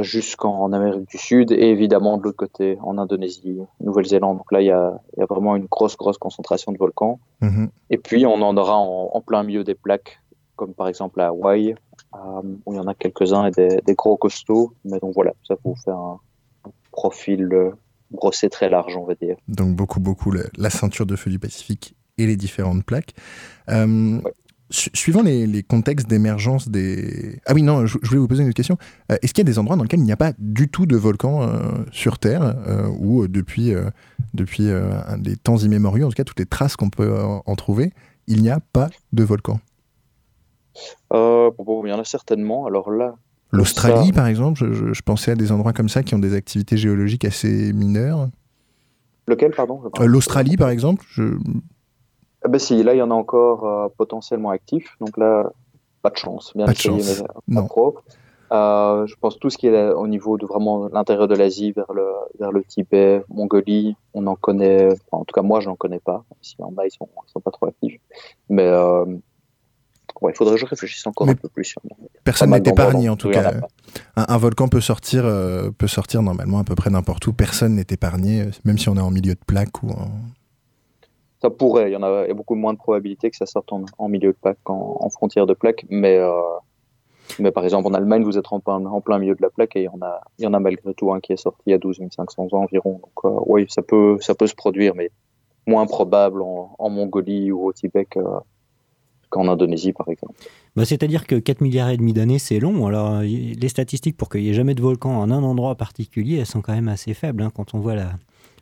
jusqu'en 0.00 0.73
Amérique 0.73 1.06
du 1.11 1.19
Sud 1.19 1.52
et 1.52 1.69
évidemment 1.76 2.17
de 2.17 2.23
l'autre 2.23 2.38
côté 2.38 2.79
en 2.82 2.97
Indonésie, 2.97 3.58
Nouvelle-Zélande. 3.81 4.38
Donc 4.38 4.50
là 4.50 4.62
il 4.62 4.69
y, 4.69 4.70
a, 4.70 4.99
il 5.14 5.20
y, 5.20 5.23
a, 5.23 5.26
vraiment 5.26 5.56
une 5.56 5.67
grosse 5.67 5.97
grosse 5.99 6.17
concentration 6.17 6.73
de 6.73 6.79
volcans. 6.79 7.20
Mm 7.43 7.49
-hmm. 7.49 7.69
Et 7.91 7.99
puis 7.99 8.25
on 8.25 8.41
en 8.49 8.56
aura 8.56 8.76
en, 8.79 9.11
en 9.17 9.20
plein 9.20 9.43
milieu 9.49 9.62
des 9.62 9.76
plaques, 9.85 10.12
comme 10.56 10.73
par 10.81 10.88
exemple 10.88 11.20
à 11.20 11.26
Hawaï, 11.32 11.75
où 12.12 12.73
il 12.73 12.77
y 12.77 12.81
en 12.81 12.87
a 12.87 12.95
quelques-uns 12.95 13.47
et 13.47 13.51
des, 13.51 13.81
des, 13.87 13.95
gros 13.95 14.17
costauds. 14.17 14.73
Mais 14.85 14.99
donc 14.99 15.15
voilà, 15.15 15.33
ça 15.47 15.55
vous 15.65 15.75
fait 15.77 15.91
un, 15.91 16.19
un 16.65 16.71
profil 16.91 17.49
euh, 17.53 17.71
brossé 18.11 18.49
très 18.49 18.69
large, 18.69 18.97
on 18.97 19.05
va 19.05 19.15
dire. 19.15 19.37
Donc 19.49 19.77
beaucoup, 19.77 20.01
beaucoup 20.01 20.31
la, 20.31 20.43
la, 20.57 20.71
ceinture 20.71 21.07
de 21.07 21.17
feu 21.17 21.31
du 21.31 21.39
Pacifique 21.39 21.95
et 22.19 22.27
les 22.27 22.37
différentes 22.37 22.85
plaques. 22.85 23.15
Euh, 23.69 24.21
ouais. 24.21 24.33
su 24.71 24.91
suivant 24.95 25.23
les, 25.23 25.47
les 25.47 25.62
contextes 25.62 26.09
d'émergence 26.09 26.69
des... 26.69 27.41
Ah 27.47 27.55
oui, 27.55 27.62
non, 27.62 27.87
je, 27.87 27.99
je, 28.03 28.09
voulais 28.09 28.21
vous 28.21 28.29
poser 28.29 28.43
une 28.43 28.49
autre 28.49 28.57
question. 28.57 28.77
Euh, 29.11 29.17
Est-ce 29.23 29.33
qu'il 29.33 29.43
y 29.43 29.49
a 29.49 29.51
des 29.51 29.59
endroits 29.59 29.77
dans 29.77 29.85
lesquels 29.85 30.01
il 30.01 30.05
n'y 30.05 30.12
a 30.12 30.17
pas 30.17 30.33
du 30.39 30.69
tout 30.69 30.87
de 30.87 30.97
volcan 30.97 31.43
euh, 31.43 31.85
sur 31.93 32.19
Terre, 32.19 32.43
euh, 32.67 32.89
ou 32.99 33.29
depuis, 33.29 33.73
depuis 34.35 34.69
des 35.19 35.37
temps 35.37 35.59
immémoriaux, 35.59 36.07
en 36.07 36.11
tout 36.11 36.17
cas 36.17 36.25
toutes 36.25 36.41
les 36.41 36.47
traces 36.47 36.77
qu'on 36.77 36.91
peut 36.91 37.17
en 37.47 37.55
trouver, 37.57 37.93
il 38.27 38.43
n'y 38.43 38.51
a 38.51 38.61
pas 38.73 38.91
de 39.12 39.25
volcan? 39.25 39.61
Euh, 41.12 41.50
bon, 41.59 41.85
il 41.85 41.91
y 41.91 41.93
en 41.93 41.99
a 41.99 42.05
certainement. 42.05 42.67
Alors 42.67 42.91
là. 42.91 43.15
L'Australie, 43.53 44.09
ça... 44.09 44.12
par 44.12 44.27
exemple, 44.27 44.59
je, 44.65 44.93
je, 44.93 45.03
pensais 45.03 45.32
à 45.32 45.35
des 45.35 45.50
endroits 45.50 45.73
comme 45.73 45.88
ça 45.88 46.05
qui 46.05 46.15
ont 46.15 46.21
des 46.21 46.35
activités 46.35 46.77
géologiques 46.77 47.25
assez 47.25 47.73
mineures. 47.73 48.29
Lequel, 49.27 49.53
pardon 49.53 49.81
euh, 50.00 50.06
L'Australie, 50.06 50.56
par 50.56 50.71
exemple 50.71 51.05
je... 51.09 51.37
ah 52.44 52.49
ben 52.49 52.59
si, 52.59 52.82
là, 52.82 52.94
il 52.94 52.99
y 52.99 53.03
en 53.03 53.11
a 53.11 53.15
encore 53.15 53.65
euh, 53.65 53.88
potentiellement 53.97 54.50
actifs. 54.50 54.97
Donc 55.00 55.17
là, 55.17 55.50
pas 56.03 56.11
de 56.11 56.17
chance. 56.17 56.53
Bien 56.55 56.67
pas 56.67 56.73
de 56.73 56.79
chance. 56.79 57.23
mais 57.47 57.56
pas 57.56 57.67
trop. 57.67 57.99
Euh, 58.53 59.06
je 59.06 59.15
pense 59.21 59.38
tout 59.38 59.49
ce 59.49 59.56
qui 59.56 59.69
est 59.69 59.91
au 59.93 60.09
niveau 60.09 60.37
de 60.37 60.44
vraiment 60.44 60.88
l'intérieur 60.88 61.29
de 61.29 61.37
l'Asie, 61.37 61.71
vers 61.71 61.93
le, 61.93 62.09
vers 62.40 62.50
le 62.50 62.64
Tibet, 62.64 63.23
Mongolie, 63.28 63.95
on 64.12 64.26
en 64.26 64.35
connaît, 64.35 64.87
enfin, 64.87 65.23
en 65.23 65.25
tout 65.25 65.33
cas 65.33 65.43
moi 65.43 65.61
je 65.61 65.69
n'en 65.69 65.76
connais 65.76 66.00
pas, 66.00 66.25
si 66.43 66.57
en 66.59 66.73
bas 66.73 66.85
ils 66.85 66.90
sont, 66.90 67.09
ils 67.28 67.31
sont 67.31 67.38
pas 67.38 67.52
trop 67.52 67.66
actifs. 67.66 68.00
Mais 68.49 68.69
euh, 70.23 70.31
il 70.31 70.37
faudrait 70.37 70.55
que 70.55 70.61
je 70.61 70.67
réfléchisse 70.67 71.07
encore 71.07 71.26
Mais 71.26 71.33
un 71.33 71.37
peu 71.37 71.49
plus. 71.49 71.75
Personne 72.25 72.50
n'est 72.50 72.59
épargné 72.59 73.09
en 73.09 73.17
tout 73.17 73.31
cas. 73.31 73.52
Un, 74.17 74.26
un, 74.29 74.38
volcan 74.38 74.69
peut 74.69 74.81
sortir, 74.81 75.25
euh, 75.25 75.71
peut 75.71 75.87
sortir 75.87 76.23
normalement 76.23 76.59
à 76.59 76.64
peu 76.64 76.75
près 76.75 76.90
n'importe 76.90 77.26
où. 77.26 77.33
Personne 77.33 77.75
n'est 77.75 77.87
épargné, 77.90 78.47
même 78.64 78.79
si 78.79 78.88
on 78.88 78.97
est 78.97 79.00
en 79.00 79.11
milieu 79.11 79.35
de 79.35 79.45
plaque 79.47 79.83
ou 79.83 79.90
en... 79.90 80.09
Ça 81.43 81.49
pourrait, 81.49 81.90
il 81.90 81.95
y, 81.95 81.97
en 81.97 82.02
a, 82.02 82.25
il 82.25 82.29
y 82.29 82.31
a 82.31 82.35
beaucoup 82.35 82.55
moins 82.55 82.75
de 82.75 82.79
probabilité 82.79 83.31
que 83.31 83.37
ça 83.37 83.47
sorte 83.47 83.73
en, 83.73 83.85
en 83.97 84.09
milieu 84.09 84.33
de 84.33 84.37
plaque 84.37 84.59
qu'en 84.62 84.99
en 85.00 85.09
frontière 85.09 85.47
de 85.47 85.55
plaque. 85.55 85.87
Mais, 85.88 86.19
euh, 86.19 86.33
mais 87.38 87.50
par 87.50 87.64
exemple 87.64 87.88
en 87.88 87.95
Allemagne, 87.95 88.25
vous 88.25 88.37
êtes 88.37 88.45
en 88.50 88.61
plein, 88.61 88.85
en 88.85 89.00
plein 89.00 89.19
milieu 89.19 89.35
de 89.35 89.40
la 89.40 89.49
plaque 89.49 89.75
et 89.76 89.81
il 89.81 89.85
y 89.85 89.88
en 89.88 90.02
a, 90.02 90.21
il 90.38 90.45
y 90.45 90.47
en 90.47 90.52
a 90.52 90.61
malgré 90.61 90.93
tout 90.93 91.12
un 91.12 91.21
qui 91.21 91.33
est 91.33 91.38
sorti 91.38 91.62
il 91.67 91.71
y 91.71 91.75
a 91.75 91.79
12 91.79 92.00
500 92.14 92.49
ans 92.52 92.62
environ. 92.62 93.00
Donc 93.02 93.25
euh, 93.25 93.40
oui, 93.47 93.64
ça 93.71 93.81
peut, 93.81 94.19
ça 94.21 94.35
peut 94.35 94.47
se 94.47 94.55
produire, 94.55 94.95
mais 94.95 95.11
moins 95.67 95.87
probable 95.87 96.43
en, 96.43 96.75
en 96.79 96.90
Mongolie 96.90 97.52
ou 97.52 97.64
au 97.67 97.73
Tibet 97.73 98.05
que 98.05 98.21
qu'en 99.31 99.49
Indonésie, 99.49 99.93
par 99.93 100.09
exemple. 100.09 100.35
Bah, 100.77 100.85
C'est-à-dire 100.85 101.27
que 101.27 101.37
4 101.37 101.61
milliards 101.61 101.91
et 101.91 101.97
demi 101.97 102.13
d'années, 102.13 102.39
c'est 102.39 102.59
long. 102.59 102.87
Alors, 102.87 103.21
les 103.23 103.69
statistiques 103.69 104.17
pour 104.17 104.29
qu'il 104.29 104.43
n'y 104.43 104.51
ait 104.51 104.55
jamais 104.55 104.75
de 104.75 104.83
volcan 104.83 105.19
en 105.19 105.31
un 105.31 105.43
endroit 105.43 105.77
particulier, 105.77 106.37
elles 106.37 106.47
sont 106.47 106.61
quand 106.61 106.75
même 106.75 106.89
assez 106.89 107.15
faibles. 107.15 107.43
Hein, 107.43 107.51
quand 107.55 107.75
on 107.75 107.79
voit 107.79 107.95
la, 107.95 108.13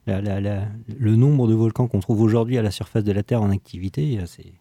la, 0.07 0.21
la, 0.21 0.41
la, 0.41 0.63
le 0.99 1.17
nombre 1.17 1.49
de 1.49 1.55
volcans 1.55 1.89
qu'on 1.89 2.01
trouve 2.01 2.21
aujourd'hui 2.21 2.59
à 2.59 2.63
la 2.63 2.71
surface 2.71 3.05
de 3.05 3.13
la 3.13 3.23
Terre 3.23 3.43
en 3.43 3.51
activité, 3.51 4.21
c'est... 4.27 4.53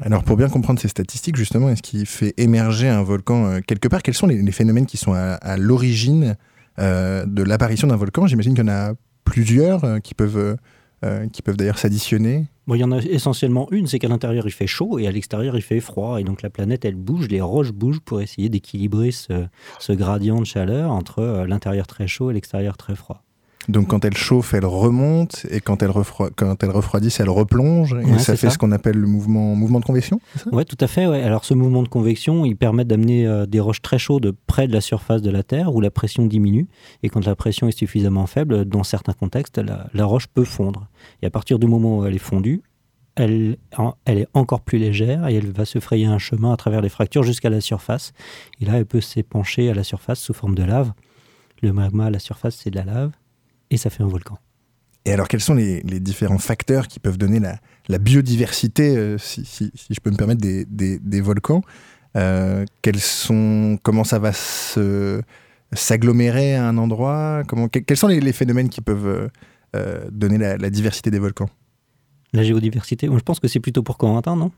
Alors, 0.00 0.24
pour 0.24 0.36
bien 0.36 0.48
comprendre 0.48 0.80
ces 0.80 0.88
statistiques, 0.88 1.36
justement, 1.36 1.68
est-ce 1.68 1.82
qui 1.82 2.04
fait 2.04 2.34
émerger 2.36 2.88
un 2.88 3.02
volcan 3.02 3.46
euh, 3.46 3.60
quelque 3.64 3.86
part? 3.86 4.02
Quels 4.02 4.14
sont 4.14 4.26
les, 4.26 4.42
les, 4.42 4.52
phénomènes 4.52 4.86
qui 4.86 4.96
sont 4.96 5.12
à, 5.12 5.34
à 5.34 5.56
l'origine 5.56 6.36
euh, 6.80 7.24
de 7.26 7.44
l'apparition 7.44 7.86
d'un 7.86 7.96
volcan? 7.96 8.26
J'imagine 8.26 8.54
qu'il 8.54 8.64
y 8.64 8.68
en 8.68 8.72
a 8.72 8.94
plusieurs 9.24 9.84
euh, 9.84 9.98
qui 10.00 10.14
peuvent 10.14 10.56
euh, 11.04 11.28
qui 11.28 11.42
peuvent 11.42 11.56
d'ailleurs 11.56 11.78
s'additionner 11.78 12.46
Il 12.68 12.76
y 12.76 12.84
en 12.84 12.92
a 12.92 12.98
essentiellement 12.98 13.68
une, 13.70 13.86
c'est 13.86 13.98
qu'à 13.98 14.08
l'intérieur 14.08 14.46
il 14.46 14.52
fait 14.52 14.66
chaud 14.66 14.98
et 14.98 15.06
à 15.06 15.12
l'extérieur 15.12 15.56
il 15.56 15.62
fait 15.62 15.80
froid. 15.80 16.20
Et 16.20 16.24
donc 16.24 16.42
la 16.42 16.50
planète 16.50 16.84
elle 16.84 16.94
bouge, 16.94 17.28
les 17.28 17.40
roches 17.40 17.72
bougent 17.72 18.00
pour 18.00 18.20
essayer 18.20 18.48
d'équilibrer 18.48 19.10
ce, 19.10 19.46
ce, 19.80 19.92
gradient 19.92 20.40
de 20.40 20.46
chaleur 20.46 20.90
entre 20.90 21.18
euh, 21.18 21.46
l'intérieur 21.46 21.86
très 21.86 22.06
chaud 22.06 22.30
et 22.30 22.34
l'extérieur 22.34 22.76
très 22.76 22.94
froid. 22.94 23.23
Donc 23.68 23.88
quand 23.88 24.04
elle 24.04 24.16
chauffe, 24.16 24.54
elle 24.54 24.66
remonte 24.66 25.46
et 25.50 25.60
quand 25.60 25.82
elle, 25.82 25.90
quand 26.36 26.62
elle 26.62 26.70
refroidit, 26.70 27.14
elle 27.18 27.30
replonge 27.30 27.94
et 27.94 28.18
ça 28.18 28.36
fait 28.36 28.50
ce 28.50 28.58
qu'on 28.58 28.72
appelle 28.72 28.96
le 28.96 29.06
mouvement, 29.06 29.54
mouvement 29.54 29.80
de 29.80 29.84
convection 29.84 30.20
Oui, 30.52 30.64
tout 30.64 30.76
à 30.80 30.86
fait. 30.86 31.06
Ouais. 31.06 31.22
Alors 31.22 31.44
ce 31.44 31.54
mouvement 31.54 31.82
de 31.82 31.88
convection, 31.88 32.44
il 32.44 32.56
permet 32.56 32.84
d'amener 32.84 33.26
euh, 33.26 33.46
des 33.46 33.60
roches 33.60 33.82
très 33.82 33.98
chaudes 33.98 34.34
près 34.46 34.68
de 34.68 34.72
la 34.72 34.80
surface 34.80 35.22
de 35.22 35.30
la 35.30 35.42
Terre 35.42 35.74
où 35.74 35.80
la 35.80 35.90
pression 35.90 36.26
diminue 36.26 36.66
et 37.02 37.08
quand 37.08 37.24
la 37.24 37.34
pression 37.34 37.68
est 37.68 37.76
suffisamment 37.76 38.26
faible, 38.26 38.64
dans 38.64 38.82
certains 38.84 39.12
contextes, 39.12 39.58
la, 39.58 39.86
la 39.94 40.04
roche 40.04 40.26
peut 40.26 40.44
fondre. 40.44 40.88
Et 41.22 41.26
à 41.26 41.30
partir 41.30 41.58
du 41.58 41.66
moment 41.66 41.98
où 41.98 42.06
elle 42.06 42.14
est 42.14 42.18
fondue, 42.18 42.62
elle, 43.16 43.56
elle, 44.04 44.18
est 44.18 44.28
encore 44.34 44.60
plus 44.60 44.78
légère 44.78 45.28
et 45.28 45.34
elle 45.34 45.52
va 45.52 45.64
se 45.64 45.78
frayer 45.78 46.06
un 46.06 46.18
chemin 46.18 46.52
à 46.52 46.56
travers 46.56 46.80
les 46.80 46.88
fractures 46.88 47.22
jusqu'à 47.22 47.50
la 47.50 47.60
surface. 47.60 48.12
Et 48.60 48.64
là, 48.64 48.74
elle 48.76 48.86
peut 48.86 49.00
s'épancher 49.00 49.70
à 49.70 49.74
la 49.74 49.84
surface 49.84 50.20
sous 50.20 50.34
forme 50.34 50.54
de 50.54 50.64
lave. 50.64 50.92
Le 51.62 51.72
magma 51.72 52.06
à 52.06 52.10
la 52.10 52.18
surface, 52.18 52.56
c'est 52.56 52.70
de 52.70 52.76
la 52.76 52.84
lave 52.84 53.12
et 53.70 53.76
ça 53.76 53.90
fait 53.90 54.02
un 54.02 54.08
volcan. 54.08 54.38
Et 55.06 55.12
alors, 55.12 55.28
quels 55.28 55.40
sont 55.40 55.54
les, 55.54 55.82
différents 56.00 56.38
facteurs 56.38 56.88
qui 56.88 56.98
peuvent 56.98 57.18
donner 57.18 57.40
la, 57.88 57.98
biodiversité, 57.98 58.96
euh, 58.96 59.18
si, 59.18 59.70
je 59.90 60.00
peux 60.00 60.10
me 60.10 60.16
permettre, 60.16 60.40
des, 60.40 61.20
volcans 61.20 61.62
euh, 62.16 62.64
quels 62.80 63.00
sont, 63.00 63.78
Comment 63.82 64.04
ça 64.04 64.18
va 64.18 64.32
s'agglomérer 65.74 66.54
à 66.54 66.66
un 66.66 66.78
endroit 66.78 67.42
comment, 67.46 67.68
Quels 67.68 67.96
sont 67.96 68.08
les, 68.08 68.32
phénomènes 68.32 68.70
qui 68.70 68.80
peuvent 68.80 69.30
euh, 69.76 70.04
donner 70.10 70.38
la, 70.38 70.70
diversité 70.70 71.10
des 71.10 71.18
volcans? 71.18 71.50
La 72.32 72.42
géodiversité 72.42 73.08
Je 73.12 73.20
pense 73.20 73.40
que 73.40 73.48
c'est 73.48 73.60
plutôt 73.60 73.82
pour 73.82 73.98
Corentin, 73.98 74.36
non? 74.36 74.52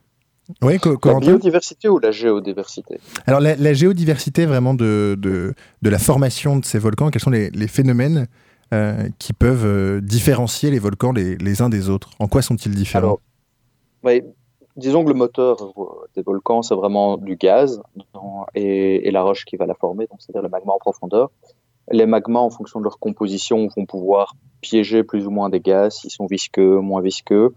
Oui, 0.61 0.77
La 1.03 1.19
biodiversité 1.19 1.89
ou 1.89 1.99
la 1.99 2.11
géodiversité? 2.11 3.01
Alors, 3.25 3.41
la, 3.41 3.73
géodiversité 3.73 4.45
vraiment 4.45 4.73
de, 4.73 5.17
de, 5.19 5.53
la 5.89 5.99
formation 5.99 6.55
de 6.57 6.63
ces 6.63 6.79
volcans, 6.79 7.09
quels 7.09 7.21
sont 7.21 7.31
les, 7.31 7.49
les 7.49 7.67
phénomènes 7.67 8.27
euh, 8.73 9.09
qui 9.19 9.33
peuvent 9.33 9.65
euh, 9.65 10.01
différencier 10.01 10.71
les 10.71 10.79
volcans 10.79 11.13
les, 11.13 11.61
uns 11.61 11.69
des 11.69 11.89
autres 11.89 12.09
En 12.19 12.27
quoi 12.27 12.41
sont-ils 12.41 12.75
différents? 12.75 13.19
Disons 14.77 15.03
que 15.03 15.09
le 15.09 15.15
moteur 15.15 15.57
des 16.15 16.21
volcans, 16.21 16.61
c'est 16.61 16.75
vraiment 16.75 17.17
du 17.17 17.35
gaz 17.35 17.81
et, 18.53 19.09
la 19.09 19.23
roche 19.23 19.43
qui 19.45 19.55
va 19.55 19.65
la 19.65 19.73
former, 19.73 20.07
c'est-à-dire 20.19 20.43
le 20.43 20.49
magma 20.49 20.71
en 20.71 20.77
profondeur. 20.77 21.31
Les 21.89 22.05
magmas, 22.05 22.41
en 22.41 22.51
fonction 22.51 22.79
de 22.79 22.83
leur 22.83 22.99
composition, 22.99 23.67
vont 23.75 23.87
pouvoir 23.87 24.35
piéger 24.61 25.03
plus 25.03 25.25
ou 25.25 25.31
moins 25.31 25.49
des 25.49 25.61
gaz, 25.61 25.95
s'ils 25.95 26.11
sont 26.11 26.27
visqueux, 26.27 26.79
moins 26.79 27.01
visqueux. 27.01 27.55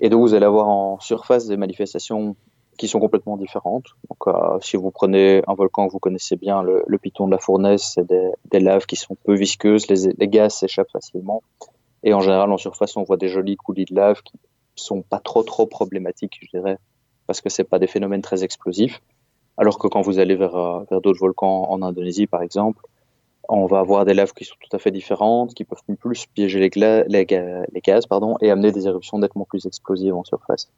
Et 0.00 0.10
donc, 0.10 0.20
vous 0.20 0.34
allez 0.34 0.44
avoir 0.44 0.68
en 0.68 1.00
surface 1.00 1.46
des 1.46 1.56
manifestations 1.56 2.36
qui 2.80 2.88
sont 2.88 2.98
complètement 2.98 3.36
différentes. 3.36 3.88
Donc, 4.08 4.26
euh, 4.26 4.58
si 4.62 4.78
vous 4.78 4.90
prenez 4.90 5.42
un 5.46 5.52
volcan 5.52 5.86
que 5.86 5.92
vous 5.92 5.98
connaissez 5.98 6.36
bien, 6.36 6.62
le, 6.62 6.98
piton 6.98 7.26
de 7.26 7.30
la 7.30 7.36
fournaise, 7.36 7.82
c'est 7.82 8.06
des, 8.08 8.58
laves 8.58 8.86
qui 8.86 8.96
sont 8.96 9.16
peu 9.22 9.34
visqueuses, 9.34 9.86
les, 9.88 10.28
gaz 10.28 10.54
s'échappent 10.54 10.90
facilement. 10.90 11.42
Et 12.04 12.14
en 12.14 12.20
général, 12.20 12.50
en 12.50 12.56
surface, 12.56 12.96
on 12.96 13.02
voit 13.02 13.18
des 13.18 13.28
jolis 13.28 13.56
coulis 13.56 13.84
de 13.84 13.94
lave 13.94 14.22
qui 14.22 14.38
sont 14.76 15.02
pas 15.02 15.18
trop 15.18 15.42
trop 15.42 15.66
problématiques, 15.66 16.38
je 16.40 16.48
dirais, 16.56 16.78
parce 17.26 17.42
que 17.42 17.50
c'est 17.50 17.64
pas 17.64 17.78
des 17.78 17.86
phénomènes 17.86 18.22
très 18.22 18.44
explosifs. 18.44 19.02
Alors 19.58 19.78
que 19.78 19.86
quand 19.86 20.00
vous 20.00 20.18
allez 20.18 20.34
vers, 20.34 20.56
euh, 20.56 20.82
vers 20.90 21.02
d'autres 21.02 21.20
volcans 21.20 21.68
en 21.68 21.82
Indonésie, 21.82 22.26
par 22.26 22.40
exemple, 22.40 22.82
on 23.50 23.66
va 23.66 23.80
avoir 23.80 24.06
des 24.06 24.14
laves 24.14 24.32
qui 24.32 24.46
sont 24.46 24.56
tout 24.58 24.74
à 24.74 24.78
fait 24.78 24.90
différentes, 24.90 25.52
qui 25.52 25.64
peuvent 25.64 25.82
plus 25.98 26.24
piéger 26.32 26.60
les, 26.60 26.70
les, 27.08 27.26
les 27.26 27.80
gaz 27.82 28.06
pardon, 28.06 28.36
et 28.40 28.50
amener 28.50 28.72
des 28.72 28.86
éruptions 28.86 29.18
nettement 29.18 29.44
plus 29.44 29.66
explosives 29.66 30.14
en 30.14 30.24
surface. 30.24 30.70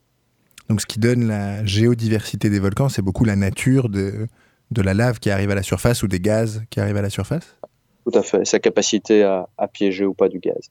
Donc 0.69 0.81
ce 0.81 0.87
qui 0.87 0.99
donne 0.99 1.27
la 1.27 1.65
géodiversité 1.65 2.51
des 2.51 2.59
volcans, 2.59 2.89
c'est 2.89 3.03
beaucoup 3.03 3.25
la 3.25 3.37
nature 3.37 3.89
de, 3.89 4.27
de 4.71 4.83
la 4.83 4.95
lave 4.95 5.19
qui 5.19 5.31
arrive 5.31 5.51
à 5.51 5.55
la 5.55 5.63
surface 5.63 6.03
ou 6.03 6.09
des 6.09 6.21
gaz 6.21 6.63
qui 6.71 6.81
arrivent 6.81 6.97
à 6.97 7.03
la 7.03 7.11
surface? 7.11 7.57
Tout 8.05 8.19
à 8.19 8.23
fait, 8.23 8.45
sa 8.45 8.59
capacité 8.59 9.23
à, 9.23 9.47
piéger 9.73 10.05
ou 10.05 10.15
pas 10.15 10.29
du 10.29 10.41
gaz. 10.41 10.71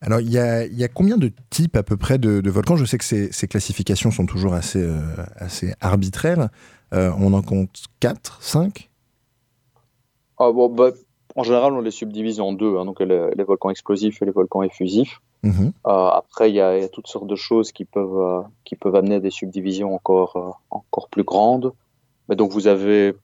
Alors, 0.00 0.20
il 0.20 0.30
y 0.30 0.38
a, 0.38 0.66
y 0.66 0.82
a, 0.82 0.88
combien 0.88 1.16
de 1.16 1.30
types 1.50 1.76
à 1.76 1.82
peu 1.82 1.96
près 1.96 2.18
de, 2.18 2.50
volcans? 2.50 2.76
Je 2.76 2.84
sais 2.84 2.98
que 2.98 3.04
ces, 3.04 3.30
ces, 3.30 3.46
classifications 3.46 4.10
sont 4.10 4.26
toujours 4.26 4.54
assez, 4.54 4.82
euh, 4.82 5.00
assez 5.36 5.74
arbitraires. 5.80 6.48
Euh, 6.92 7.12
on 7.18 7.32
en 7.34 7.42
compte 7.42 7.84
4, 8.00 8.42
5 8.42 8.90
ah, 10.38 10.50
bon, 10.50 10.68
bah, 10.68 10.90
En 11.36 11.42
général, 11.42 11.72
on 11.72 11.80
les 11.80 11.90
subdivise 11.90 12.40
en 12.40 12.52
deux, 12.52 12.76
hein, 12.78 12.84
donc 12.84 13.00
les, 13.00 13.44
volcans 13.44 13.70
explosifs 13.70 14.20
et 14.22 14.24
les 14.24 14.32
volcans 14.32 14.62
effusifs. 14.62 15.20
Mhm. 15.42 15.72
Euh, 15.86 15.90
après, 15.90 16.50
il 16.50 16.54
y, 16.54 16.60
a 16.60 16.88
toutes 16.88 17.08
sortes 17.08 17.26
de 17.26 17.34
choses 17.34 17.72
qui 17.72 17.84
peuvent, 17.84 18.20
euh, 18.20 18.42
qui 18.64 18.76
peuvent 18.76 18.94
amener 18.94 19.16
à 19.16 19.20
des 19.20 19.30
subdivisions 19.30 19.94
encore, 19.94 20.36
euh, 20.36 20.50
encore 20.70 21.08
plus 21.08 21.24
grandes. 21.24 21.72
Donc, 22.28 22.52
vous 22.52 22.68
avez 22.68 23.14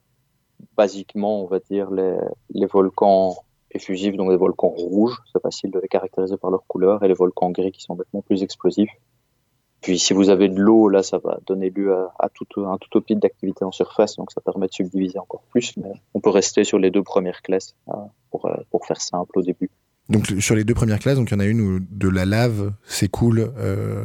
basiquement, 0.77 1.43
on 1.43 1.47
va 1.47 1.61
dire, 1.61 1.91
les, 1.91 2.17
les 2.51 2.67
volcans 2.67 3.37
effusifs, 3.71 4.17
donc 4.17 4.31
les 4.31 4.37
volcans 4.37 4.69
rouges, 4.69 5.23
c'est 5.33 5.41
facile 5.41 5.71
de 5.71 5.79
les 5.79 5.89
caractériser 5.89 6.37
par 6.37 6.51
leur 6.51 6.67
couleur, 6.67 7.03
et 7.05 7.09
les 7.09 7.15
volcans 7.15 7.51
gris 7.51 7.71
qui 7.71 7.83
sont 7.83 7.95
nettement 7.95 8.23
plus 8.23 8.43
explosifs. 8.43 8.91
Puis 9.81 10.01
si 10.01 10.13
vous 10.13 10.29
avez 10.29 10.49
de 10.49 10.59
l'eau, 10.59 10.89
là, 10.89 11.05
ça 11.05 11.19
va 11.19 11.39
donner 11.47 11.71
lieu 11.71 11.95
à, 12.19 12.29
tout, 12.31 12.47
un 12.65 12.79
tout 12.79 13.01
type 13.01 13.21
d'activité 13.21 13.65
en 13.65 13.71
surface, 13.71 14.17
donc 14.17 14.33
ça 14.33 14.41
permet 14.41 14.67
de 14.67 14.73
subdiviser 14.73 15.21
encore 15.21 15.43
plus. 15.51 15.77
Mais 15.77 15.93
on 16.15 16.21
peut 16.21 16.31
rester 16.31 16.65
sur 16.65 16.81
les 16.81 16.91
deux 16.91 17.05
premières 17.05 17.43
classes 17.43 17.77
pour, 18.33 18.51
pour 18.71 18.87
faire 18.87 19.01
simple 19.01 19.39
au 19.39 19.43
début. 19.43 19.71
Donc 20.09 20.27
sur 20.41 20.55
les 20.55 20.65
deux 20.65 20.75
premières 20.75 20.99
classes, 20.99 21.17
donc 21.17 21.31
il 21.31 21.35
y 21.35 21.37
en 21.37 21.41
a 21.41 21.47
une 21.47 21.61
où 21.61 21.81
de 21.81 22.09
la 22.09 22.25
lave 22.25 22.73
s'écoule 22.87 23.53
euh, 23.59 24.05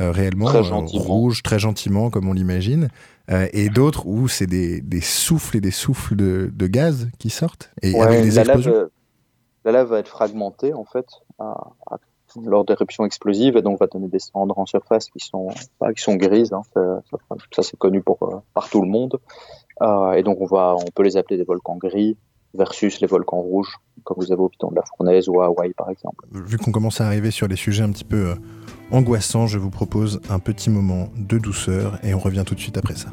euh, 0.00 0.10
réellement, 0.10 0.48
euh, 0.48 0.62
rouge, 0.62 1.42
très 1.42 1.60
gentiment, 1.60 2.10
comme 2.10 2.28
on 2.28 2.32
l'imagine, 2.32 2.88
et 3.28 3.68
d'autres 3.68 4.06
où 4.06 4.26
c'est 4.26 4.46
des, 4.46 4.80
des, 4.80 5.00
souffles 5.00 5.58
et 5.58 5.60
des 5.60 5.70
souffles 5.70 6.16
de, 6.16 6.50
de 6.52 6.66
gaz 6.66 7.08
qui 7.18 7.30
sortent 7.30 7.70
et 7.82 7.98
avec 7.98 8.22
des 8.22 8.32
la 8.32 8.42
explosions. 8.42 8.72
Lave, 8.72 8.88
la 9.64 9.72
lave 9.72 9.88
va 9.88 9.98
être 10.00 10.08
fragmentée 10.08 10.74
en 10.74 10.84
fait 10.84 11.06
lors 12.44 12.64
d'éruptions 12.64 13.04
explosives 13.04 13.56
et 13.56 13.62
donc 13.62 13.78
va 13.78 13.86
donner 13.86 14.08
des 14.08 14.18
cendres 14.18 14.58
en 14.58 14.66
surface 14.66 15.08
qui 15.08 15.20
sont 15.20 15.48
qui 15.96 16.02
sont 16.02 16.16
grises. 16.16 16.52
Hein, 16.52 16.62
ça, 16.74 17.00
ça 17.52 17.62
c'est 17.62 17.78
connu 17.78 18.02
pour 18.02 18.42
par 18.52 18.68
tout 18.68 18.82
le 18.82 18.88
monde. 18.88 19.20
et 19.80 20.22
donc 20.24 20.40
on 20.40 20.46
va 20.46 20.74
on 20.74 20.90
peut 20.92 21.04
les 21.04 21.16
appeler 21.16 21.36
des 21.36 21.44
volcans 21.44 21.76
gris 21.76 22.16
versus 22.54 23.00
les 23.00 23.06
volcans 23.06 23.40
rouges, 23.40 23.76
comme 24.04 24.16
vous 24.18 24.32
avez 24.32 24.40
au 24.40 24.48
Piton 24.48 24.70
de 24.70 24.76
la 24.76 24.82
Fournaise 24.82 25.28
ou 25.28 25.40
à 25.40 25.46
Hawaï 25.46 25.72
par 25.74 25.90
exemple. 25.90 26.24
Vu 26.32 26.58
qu'on 26.58 26.72
commence 26.72 27.00
à 27.00 27.06
arriver 27.06 27.30
sur 27.30 27.48
les 27.48 27.56
sujets 27.56 27.82
un 27.82 27.90
petit 27.90 28.04
peu 28.04 28.30
euh, 28.30 28.34
angoissants, 28.90 29.46
je 29.46 29.58
vous 29.58 29.70
propose 29.70 30.20
un 30.30 30.38
petit 30.38 30.70
moment 30.70 31.08
de 31.16 31.38
douceur 31.38 31.98
et 32.02 32.14
on 32.14 32.18
revient 32.18 32.44
tout 32.46 32.54
de 32.54 32.60
suite 32.60 32.78
après 32.78 32.94
ça. 32.94 33.08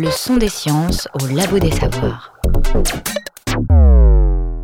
Le 0.00 0.10
son 0.12 0.36
des 0.36 0.48
sciences 0.48 1.08
au 1.20 1.26
labo 1.26 1.58
des 1.58 1.72
savoirs. 1.72 2.32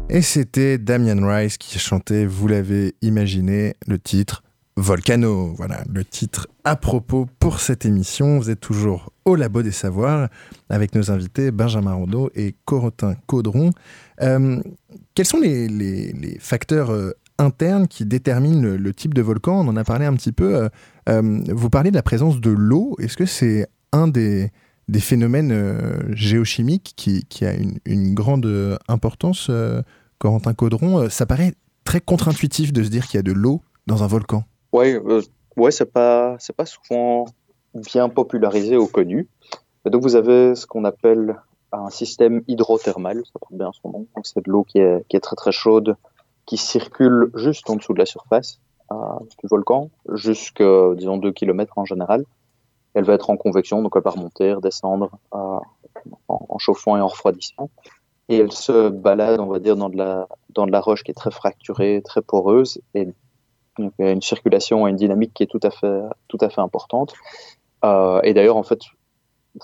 Et 0.08 0.22
c'était 0.22 0.78
Damien 0.78 1.26
Rice 1.26 1.58
qui 1.58 1.76
chantait, 1.80 2.24
vous 2.24 2.46
l'avez 2.46 2.94
imaginé, 3.02 3.74
le 3.88 3.98
titre 3.98 4.44
Volcano. 4.76 5.52
Voilà, 5.56 5.82
le 5.92 6.04
titre 6.04 6.46
à 6.62 6.76
propos 6.76 7.26
pour 7.40 7.58
cette 7.58 7.84
émission. 7.84 8.38
Vous 8.38 8.48
êtes 8.48 8.60
toujours 8.60 9.10
au 9.24 9.34
Labo 9.34 9.62
des 9.62 9.72
Savoirs 9.72 10.28
avec 10.68 10.94
nos 10.94 11.10
invités 11.10 11.50
Benjamin 11.50 11.94
Rondeau 11.94 12.30
et 12.36 12.54
Corotin 12.64 13.16
Caudron. 13.26 13.70
Euh, 14.22 14.60
quels 15.14 15.26
sont 15.26 15.40
les, 15.40 16.38
facteurs 16.38 16.90
euh, 16.90 17.10
internes 17.38 17.88
qui 17.88 18.04
déterminent 18.04 18.76
le, 18.76 18.94
type 18.94 19.14
de 19.14 19.22
volcan? 19.22 19.60
On 19.60 19.68
en 19.68 19.76
a 19.76 19.84
parlé 19.84 20.06
un 20.06 20.14
petit 20.14 20.32
peu. 20.32 20.68
Euh, 21.08 21.42
vous 21.48 21.70
parlez 21.70 21.90
de 21.90 21.96
la 21.96 22.04
présence 22.04 22.40
de 22.40 22.50
l'eau. 22.50 22.94
Est-ce 23.00 23.16
que 23.16 23.26
c'est 23.26 23.66
un 23.92 24.06
des, 24.08 24.50
des 24.88 25.00
phénomènes 25.00 26.14
géochimiques 26.14 26.94
qui, 26.96 27.44
a 27.44 27.52
une, 27.86 28.14
grande 28.14 28.78
importance 28.88 29.50
Corentin 30.24 30.54
Caudron, 30.54 31.00
euh, 31.00 31.08
ça 31.10 31.26
paraît 31.26 31.52
très 31.84 32.00
contre-intuitif 32.00 32.72
de 32.72 32.82
se 32.82 32.88
dire 32.88 33.06
qu'il 33.06 33.18
y 33.18 33.20
a 33.20 33.22
de 33.22 33.32
l'eau 33.32 33.60
dans 33.86 34.02
un 34.02 34.06
volcan. 34.06 34.44
Oui, 34.72 34.94
euh, 34.94 35.20
ouais, 35.58 35.70
c'est 35.70 35.92
pas, 35.92 36.38
pas 36.56 36.64
souvent 36.64 37.26
bien 37.74 38.08
popularisé 38.08 38.78
ou 38.78 38.86
connu. 38.86 39.28
donc 39.84 40.02
vous 40.02 40.16
avez 40.16 40.54
ce 40.54 40.66
qu'on 40.66 40.84
appelle 40.84 41.36
un 41.72 41.90
système 41.90 42.42
hydrothermal, 42.48 43.18
ça 43.26 43.38
porte 43.38 43.52
bien 43.52 43.70
son 43.82 43.90
nom. 43.90 44.06
c'est 44.22 44.46
de 44.46 44.50
l'eau 44.50 44.64
qui 44.64 44.78
est, 44.78 45.06
qui 45.08 45.16
est, 45.16 45.20
très 45.20 45.36
très 45.36 45.52
chaude, 45.52 45.96
qui 46.46 46.56
circule 46.56 47.30
juste 47.34 47.68
en 47.68 47.76
dessous 47.76 47.92
de 47.92 47.98
la 47.98 48.06
surface 48.06 48.60
euh, 48.92 48.94
du 49.42 49.48
volcan, 49.48 49.90
jusqu'à 50.14 50.94
disons 50.96 51.18
2 51.18 51.32
km 51.32 51.76
en 51.76 51.84
général. 51.84 52.24
Elle 52.94 53.04
va 53.04 53.14
être 53.14 53.30
en 53.30 53.36
convection, 53.36 53.82
donc 53.82 53.92
elle 53.96 54.02
va 54.02 54.10
remonter, 54.10 54.52
redescendre 54.52 55.10
en, 55.30 55.60
en, 56.28 56.58
chauffant 56.58 56.96
et 56.96 57.00
en 57.00 57.08
refroidissant 57.08 57.70
et 58.28 58.38
elle 58.38 58.52
se 58.52 58.88
balade, 58.88 59.40
on 59.40 59.46
va 59.46 59.58
dire, 59.58 59.76
dans 59.76 59.88
de 59.88 59.96
la, 59.96 60.80
roche 60.80 61.02
qui 61.02 61.10
est 61.10 61.14
très 61.14 61.30
fracturée, 61.30 62.00
très 62.04 62.22
poreuse, 62.22 62.80
et 62.94 63.08
donc, 63.78 63.92
il 63.98 64.04
y 64.04 64.08
a 64.08 64.12
une 64.12 64.22
circulation 64.22 64.86
et 64.86 64.90
une 64.90 64.96
dynamique 64.96 65.34
qui 65.34 65.42
est 65.42 65.46
tout 65.46 65.60
à 65.62 65.70
fait, 65.70 65.86
à 65.88 66.62
importante. 66.62 67.12
Euh, 67.84 68.20
et 68.22 68.32
d'ailleurs, 68.32 68.56
en 68.56 68.62
fait, 68.62 68.78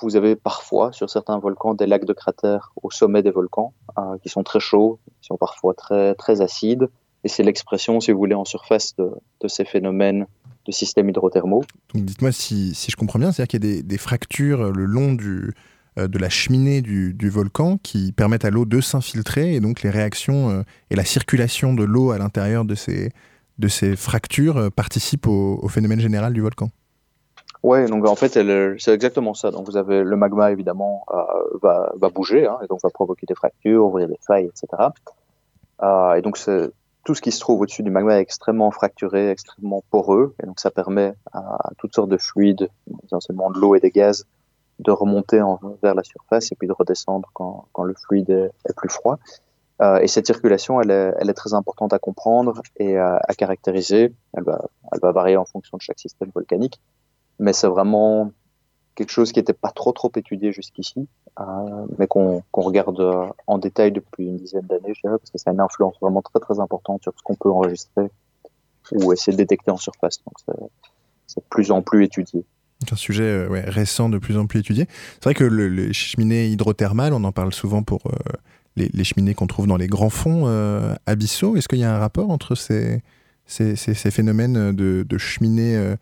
vous 0.03 0.17
avez 0.17 0.35
parfois 0.35 0.93
sur 0.93 1.09
certains 1.09 1.39
volcans 1.39 1.75
des 1.75 1.87
lacs 1.87 2.05
de 2.05 2.13
cratères 2.13 2.73
au 2.83 2.91
sommet 2.91 3.23
des 3.23 3.31
volcans 3.31 3.73
euh, 3.99 4.19
qui 4.23 4.29
sont 4.29 4.43
très 4.43 4.59
chauds, 4.59 4.99
qui 5.21 5.29
sont 5.29 5.37
parfois 5.37 5.75
très, 5.75 6.41
acides. 6.41 6.91
Et 7.23 7.29
c'est 7.29 7.45
l'expression, 7.45 8.01
si 8.01 8.11
vous 8.11 8.19
voulez, 8.19 8.35
en 8.35 8.45
surface 8.45 8.97
de 8.97 9.49
ces 9.49 9.65
phénomènes 9.65 10.27
de 10.67 10.73
systèmes 10.73 11.09
hydrothermaux. 11.09 11.65
Donc 11.95 12.05
dites-moi 12.05 12.33
si, 12.33 12.75
si, 12.75 12.91
je 12.91 12.97
comprends 12.97 13.19
bien, 13.19 13.33
c'est-à-dire 13.33 13.49
qu'il 13.49 13.65
y 13.65 13.73
a 13.73 13.75
des, 13.77 13.83
des, 13.83 13.99
fractures 13.99 14.73
le 14.73 14.85
long 14.85 15.15
du, 15.15 15.53
euh, 15.99 16.07
de 16.07 16.19
la 16.19 16.29
cheminée 16.29 16.83
du, 16.83 17.31
volcan 17.31 17.77
qui 17.83 18.13
permettent 18.13 18.45
à 18.45 18.51
l'eau 18.51 18.65
de 18.65 18.81
s'infiltrer 18.81 19.55
et 19.55 19.61
donc 19.61 19.83
les 19.83 19.91
réactions 19.91 20.51
euh, 20.51 20.63
et 20.91 20.95
la 20.95 21.05
circulation 21.05 21.75
de 21.75 21.83
l'eau 21.83 22.13
à 22.13 22.19
l'intérieur 22.19 22.65
de 22.65 22.77
ces, 22.77 23.11
de 23.59 23.67
ces 23.67 23.97
fractures 23.97 24.57
euh, 24.57 24.71
participent 24.71 25.27
au, 25.27 25.67
phénomène 25.69 25.99
général 25.99 26.33
du 26.33 26.43
volcan. 26.43 26.69
Oui, 27.65 27.87
donc 27.87 28.07
en 28.07 28.15
fait, 28.15 28.39
c'est 28.79 28.95
exactement 28.95 29.35
ça. 29.35 29.51
Donc 29.51 29.67
vous 29.67 29.77
avez 29.77 30.03
le 30.03 30.17
magma 30.17 30.53
évidemment 30.53 31.05
va, 31.61 31.93
bouger 32.15 32.47
hein, 32.47 32.59
et 32.63 32.69
donc 32.69 32.81
va 32.83 32.89
provoquer 32.91 33.27
des 33.27 33.35
fractures, 33.35 33.85
ouvrir 33.85 34.09
des 34.09 34.19
failles, 34.27 34.47
etc. 34.47 34.67
et 36.17 36.23
donc 36.23 36.39
tout 37.05 37.15
ce 37.15 37.23
qui 37.23 37.33
se 37.33 37.41
trouve 37.41 37.61
au-dessus 37.61 37.83
du 37.83 37.91
magma 37.91 38.17
est 38.17 38.21
extrêmement 38.21 38.71
fracturé, 38.71 39.31
extrêmement 39.31 39.83
poreux, 39.91 40.35
et 40.43 40.47
donc 40.47 40.61
ça 40.61 40.71
permet 40.71 41.15
à, 41.33 41.71
toutes 41.79 41.95
sortes 41.95 42.11
de 42.11 42.19
fluides, 42.19 42.69
essentiellement 43.05 43.51
de 43.51 43.59
l'eau 43.59 43.75
et 43.75 43.81
des 43.81 43.91
gaz, 43.91 44.27
de 44.79 44.91
remonter 44.91 45.41
vers 45.83 45.95
la 45.95 46.03
surface 46.03 46.53
et 46.53 46.55
puis 46.55 46.67
de 46.67 46.73
redescendre 46.73 47.31
quand, 47.35 47.67
quand 47.73 47.85
le 47.85 47.95
fluide 47.95 48.31
est, 48.31 48.75
plus 48.77 48.89
froid. 48.89 49.19
Euh, 49.83 49.99
et 49.99 50.09
cette 50.09 50.27
circulation, 50.27 50.81
elle 50.81 50.91
est, 50.91 51.15
elle 51.19 51.31
est, 51.31 51.35
très 51.35 51.55
importante 51.55 51.93
à 51.93 51.99
comprendre 51.99 52.63
et 52.77 52.99
à, 52.99 53.21
caractériser. 53.37 54.15
Elle 54.35 54.45
va, 54.45 54.67
elle 54.93 55.01
va, 55.01 55.13
varier 55.13 55.37
en 55.37 55.45
fonction 55.45 55.77
de 55.77 55.83
chaque 55.83 55.99
système 55.99 56.31
volcanique, 56.35 56.81
mais 57.39 57.53
c'est 57.53 57.69
vraiment 57.69 58.31
quelque 59.01 59.13
chose 59.13 59.33
qui 59.33 59.39
n'était 59.39 59.55
pas 59.55 59.71
trop 59.71 59.93
trop 59.93 60.13
étudié 60.15 60.53
jusqu'ici, 60.53 61.09
euh, 61.41 61.45
mais 61.99 62.07
qu'on 62.07 62.43
regarde 62.53 63.33
en 63.47 63.57
détail 63.57 63.93
depuis 63.93 64.27
une 64.27 64.37
dizaine 64.37 64.67
d'années, 64.67 64.93
je 64.95 65.01
dirais, 65.01 65.17
parce 65.19 65.31
que 65.31 65.39
ça 65.39 65.49
a 65.49 65.53
une 65.55 65.61
influence 65.61 65.95
vraiment 66.03 66.21
très 66.21 66.39
très 66.39 66.61
importante 66.61 67.03
sur 67.03 67.15
ce 67.17 67.23
qu'on 67.23 67.35
peut 67.35 67.51
enregistrer 67.51 68.11
ou 68.93 69.11
essayer 69.15 69.33
de 69.33 69.39
détecter 69.39 69.71
en 69.71 69.79
surface. 69.79 70.23
Donc 70.25 70.35
c'est 71.27 71.41
de 71.41 71.47
plus 71.49 71.71
en 71.71 71.81
plus 71.81 72.05
étudié. 72.05 72.45
C'est 72.81 72.93
un 72.93 72.97
sujet 72.97 73.25
euh, 73.25 73.49
récent, 73.69 74.11
de 74.11 74.19
plus 74.19 74.37
en 74.37 74.47
plus 74.47 74.61
étudié. 74.61 74.87
C'est 75.15 75.25
vrai 75.25 75.35
que 75.35 75.45
les 75.45 75.95
cheminées 75.95 76.49
hydrothermales, 76.49 77.15
on 77.15 77.25
en 77.25 77.33
parle 77.33 77.55
souvent 77.55 77.83
pour 77.83 78.01
euh, 78.07 78.11
les, 78.77 79.05
cheminées 79.05 79.35
qu'on 79.35 79.47
trouve 79.47 79.67
dans 79.67 79.79
les 79.79 79.87
grands 79.87 80.11
fonds 80.11 80.43
euh, 80.47 80.95
abyssaux. 81.07 81.57
Est-ce 81.57 81.69
qu'il 81.69 81.79
y 81.79 81.85
a 81.85 81.95
un 81.95 81.99
rapport 81.99 82.31
entre 82.31 82.55
ces, 82.55 83.03
ces, 83.47 83.77
phénomènes 84.11 84.73
de, 84.73 85.19
cheminées 85.19 85.95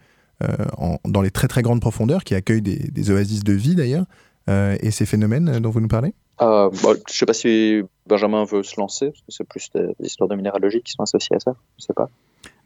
dans 1.04 1.20
les 1.20 1.30
très 1.30 1.48
très 1.48 1.62
grandes 1.62 1.80
profondeurs, 1.80 2.24
qui 2.24 2.34
accueillent 2.34 2.62
des, 2.62 3.10
oasis 3.10 3.44
de 3.44 3.52
vie 3.52 3.74
d'ailleurs, 3.74 4.06
et 4.48 4.90
ces 4.90 5.06
phénomènes 5.06 5.58
dont 5.60 5.70
vous 5.70 5.80
nous 5.80 5.88
parlez? 5.88 6.14
Bah, 6.38 6.70
Je 6.82 6.88
ne 6.88 6.96
sais 7.08 7.26
pas 7.26 7.32
si 7.34 7.82
Benjamin 8.06 8.44
veut 8.44 8.62
se 8.62 8.78
lancer, 8.78 9.06
parce 9.06 9.20
que 9.20 9.30
c'est 9.30 9.44
plus 9.44 9.68
des, 9.74 9.94
des 9.98 10.06
histoires 10.06 10.28
de 10.28 10.36
minéralogie 10.36 10.82
qui 10.82 10.92
sont 10.92 11.02
associées 11.02 11.36
à 11.36 11.40
ça. 11.40 11.52
Je 11.78 11.82
ne 11.82 11.86
sais 11.86 11.94
pas. 11.94 12.08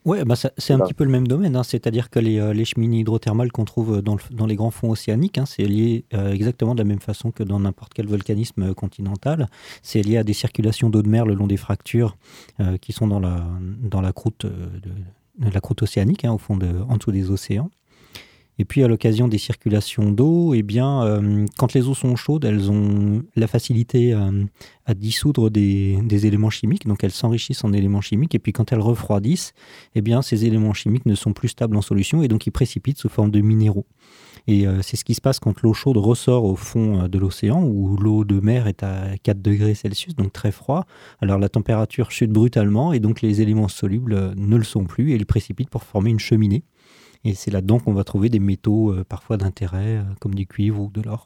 Oui, 0.04 0.18
bah 0.24 0.34
c'est 0.34 0.72
un 0.72 0.80
petit 0.80 0.94
peu 0.94 1.04
le 1.04 1.10
même 1.10 1.28
domaine. 1.28 1.54
Hein. 1.54 1.62
C'est-à-dire 1.62 2.10
que 2.10 2.18
les, 2.18 2.40
euh, 2.40 2.52
les, 2.52 2.64
cheminées 2.64 3.00
hydrothermales 3.00 3.52
qu'on 3.52 3.64
trouve 3.64 3.98
euh, 3.98 4.02
dans, 4.02 4.16
dans, 4.32 4.46
les 4.46 4.56
grands 4.56 4.72
fonds 4.72 4.90
océaniques, 4.90 5.38
hein, 5.38 5.46
c'est 5.46 5.64
lié 5.64 6.04
euh, 6.12 6.32
exactement 6.32 6.74
de 6.74 6.80
la 6.80 6.84
même 6.84 7.00
façon 7.00 7.30
que 7.30 7.44
dans 7.44 7.60
n'importe 7.60 7.94
quel 7.94 8.08
volcanisme 8.08 8.74
continental. 8.74 9.48
C'est 9.82 10.02
lié 10.02 10.16
à 10.18 10.24
des 10.24 10.32
circulations 10.32 10.90
d'eau 10.90 11.02
de 11.02 11.08
mer 11.08 11.24
le 11.24 11.34
long 11.34 11.46
des 11.46 11.56
fractures 11.56 12.16
qui 12.80 12.92
sont 12.92 13.06
dans 13.06 13.20
la, 13.20 13.44
dans 13.82 14.00
la, 14.00 14.12
croûte, 14.12 14.46
de, 14.46 14.90
la 15.38 15.60
croûte 15.60 15.82
océanique, 15.82 16.24
hein, 16.24 16.32
au 16.32 16.38
fond 16.38 16.56
de, 16.56 16.68
en 16.88 16.96
dessous 16.96 17.12
des 17.12 17.30
océans. 17.30 17.70
Et 18.58 18.64
puis 18.64 18.84
à 18.84 18.88
l'occasion 18.88 19.28
des 19.28 19.38
circulations 19.38 20.12
d'eau, 20.12 20.52
eh 20.52 20.62
bien, 20.62 21.04
euh, 21.04 21.46
quand 21.56 21.72
les 21.72 21.88
eaux 21.88 21.94
sont 21.94 22.14
chaudes, 22.16 22.44
elles 22.44 22.70
ont 22.70 23.22
la 23.34 23.46
facilité 23.46 24.12
euh, 24.12 24.44
à 24.84 24.94
dissoudre 24.94 25.50
des, 25.50 25.98
éléments 26.26 26.50
chimiques, 26.50 26.86
donc 26.86 27.02
elles 27.02 27.12
s'enrichissent 27.12 27.64
en 27.64 27.72
éléments 27.72 28.02
chimiques. 28.02 28.34
Et 28.34 28.38
puis 28.38 28.52
quand 28.52 28.70
elles 28.70 28.80
refroidissent, 28.80 29.54
eh 29.94 30.02
bien, 30.02 30.20
ces 30.20 30.44
éléments 30.44 30.74
chimiques 30.74 31.06
ne 31.06 31.14
sont 31.14 31.32
plus 31.32 31.48
stables 31.48 31.76
en 31.76 31.82
solution 31.82 32.22
et 32.22 32.28
donc 32.28 32.46
ils 32.46 32.50
précipitent 32.50 32.98
sous 32.98 33.08
forme 33.08 33.30
de 33.30 33.40
minéraux. 33.40 33.86
Et 34.46 34.66
euh, 34.66 34.82
c'est 34.82 34.96
ce 34.96 35.04
qui 35.04 35.14
se 35.14 35.20
passe 35.20 35.38
quand 35.38 35.62
l'eau 35.62 35.72
chaude 35.72 35.96
ressort 35.96 36.44
au 36.44 36.56
fond 36.56 37.08
de 37.08 37.18
l'océan, 37.18 37.62
où 37.62 37.96
l'eau 37.96 38.24
de 38.24 38.40
mer 38.40 38.66
est 38.66 38.82
à 38.82 39.16
4 39.22 39.40
degrés 39.40 39.74
Celsius, 39.74 40.16
donc 40.16 40.32
très 40.32 40.52
froid. 40.52 40.84
Alors 41.20 41.38
la 41.38 41.48
température 41.48 42.10
chute 42.10 42.30
brutalement 42.30 42.92
et 42.92 43.00
donc 43.00 43.22
les 43.22 43.40
éléments 43.40 43.68
solubles 43.68 44.34
ne 44.36 44.56
le 44.56 44.64
sont 44.64 44.84
plus 44.84 45.12
et 45.12 45.14
ils 45.14 45.26
précipitent 45.26 45.70
pour 45.70 45.84
former 45.84 46.10
une 46.10 46.20
cheminée. 46.20 46.64
Et 47.24 47.34
c'est 47.34 47.50
là-dedans 47.50 47.78
qu'on 47.78 47.92
va 47.92 48.04
trouver 48.04 48.28
des 48.28 48.40
métaux 48.40 48.92
euh, 48.92 49.04
parfois 49.04 49.36
d'intérêt, 49.36 49.98
euh, 49.98 50.02
comme 50.20 50.34
du 50.34 50.46
cuivre 50.46 50.80
ou 50.80 50.90
de 50.90 51.02
l'or. 51.02 51.24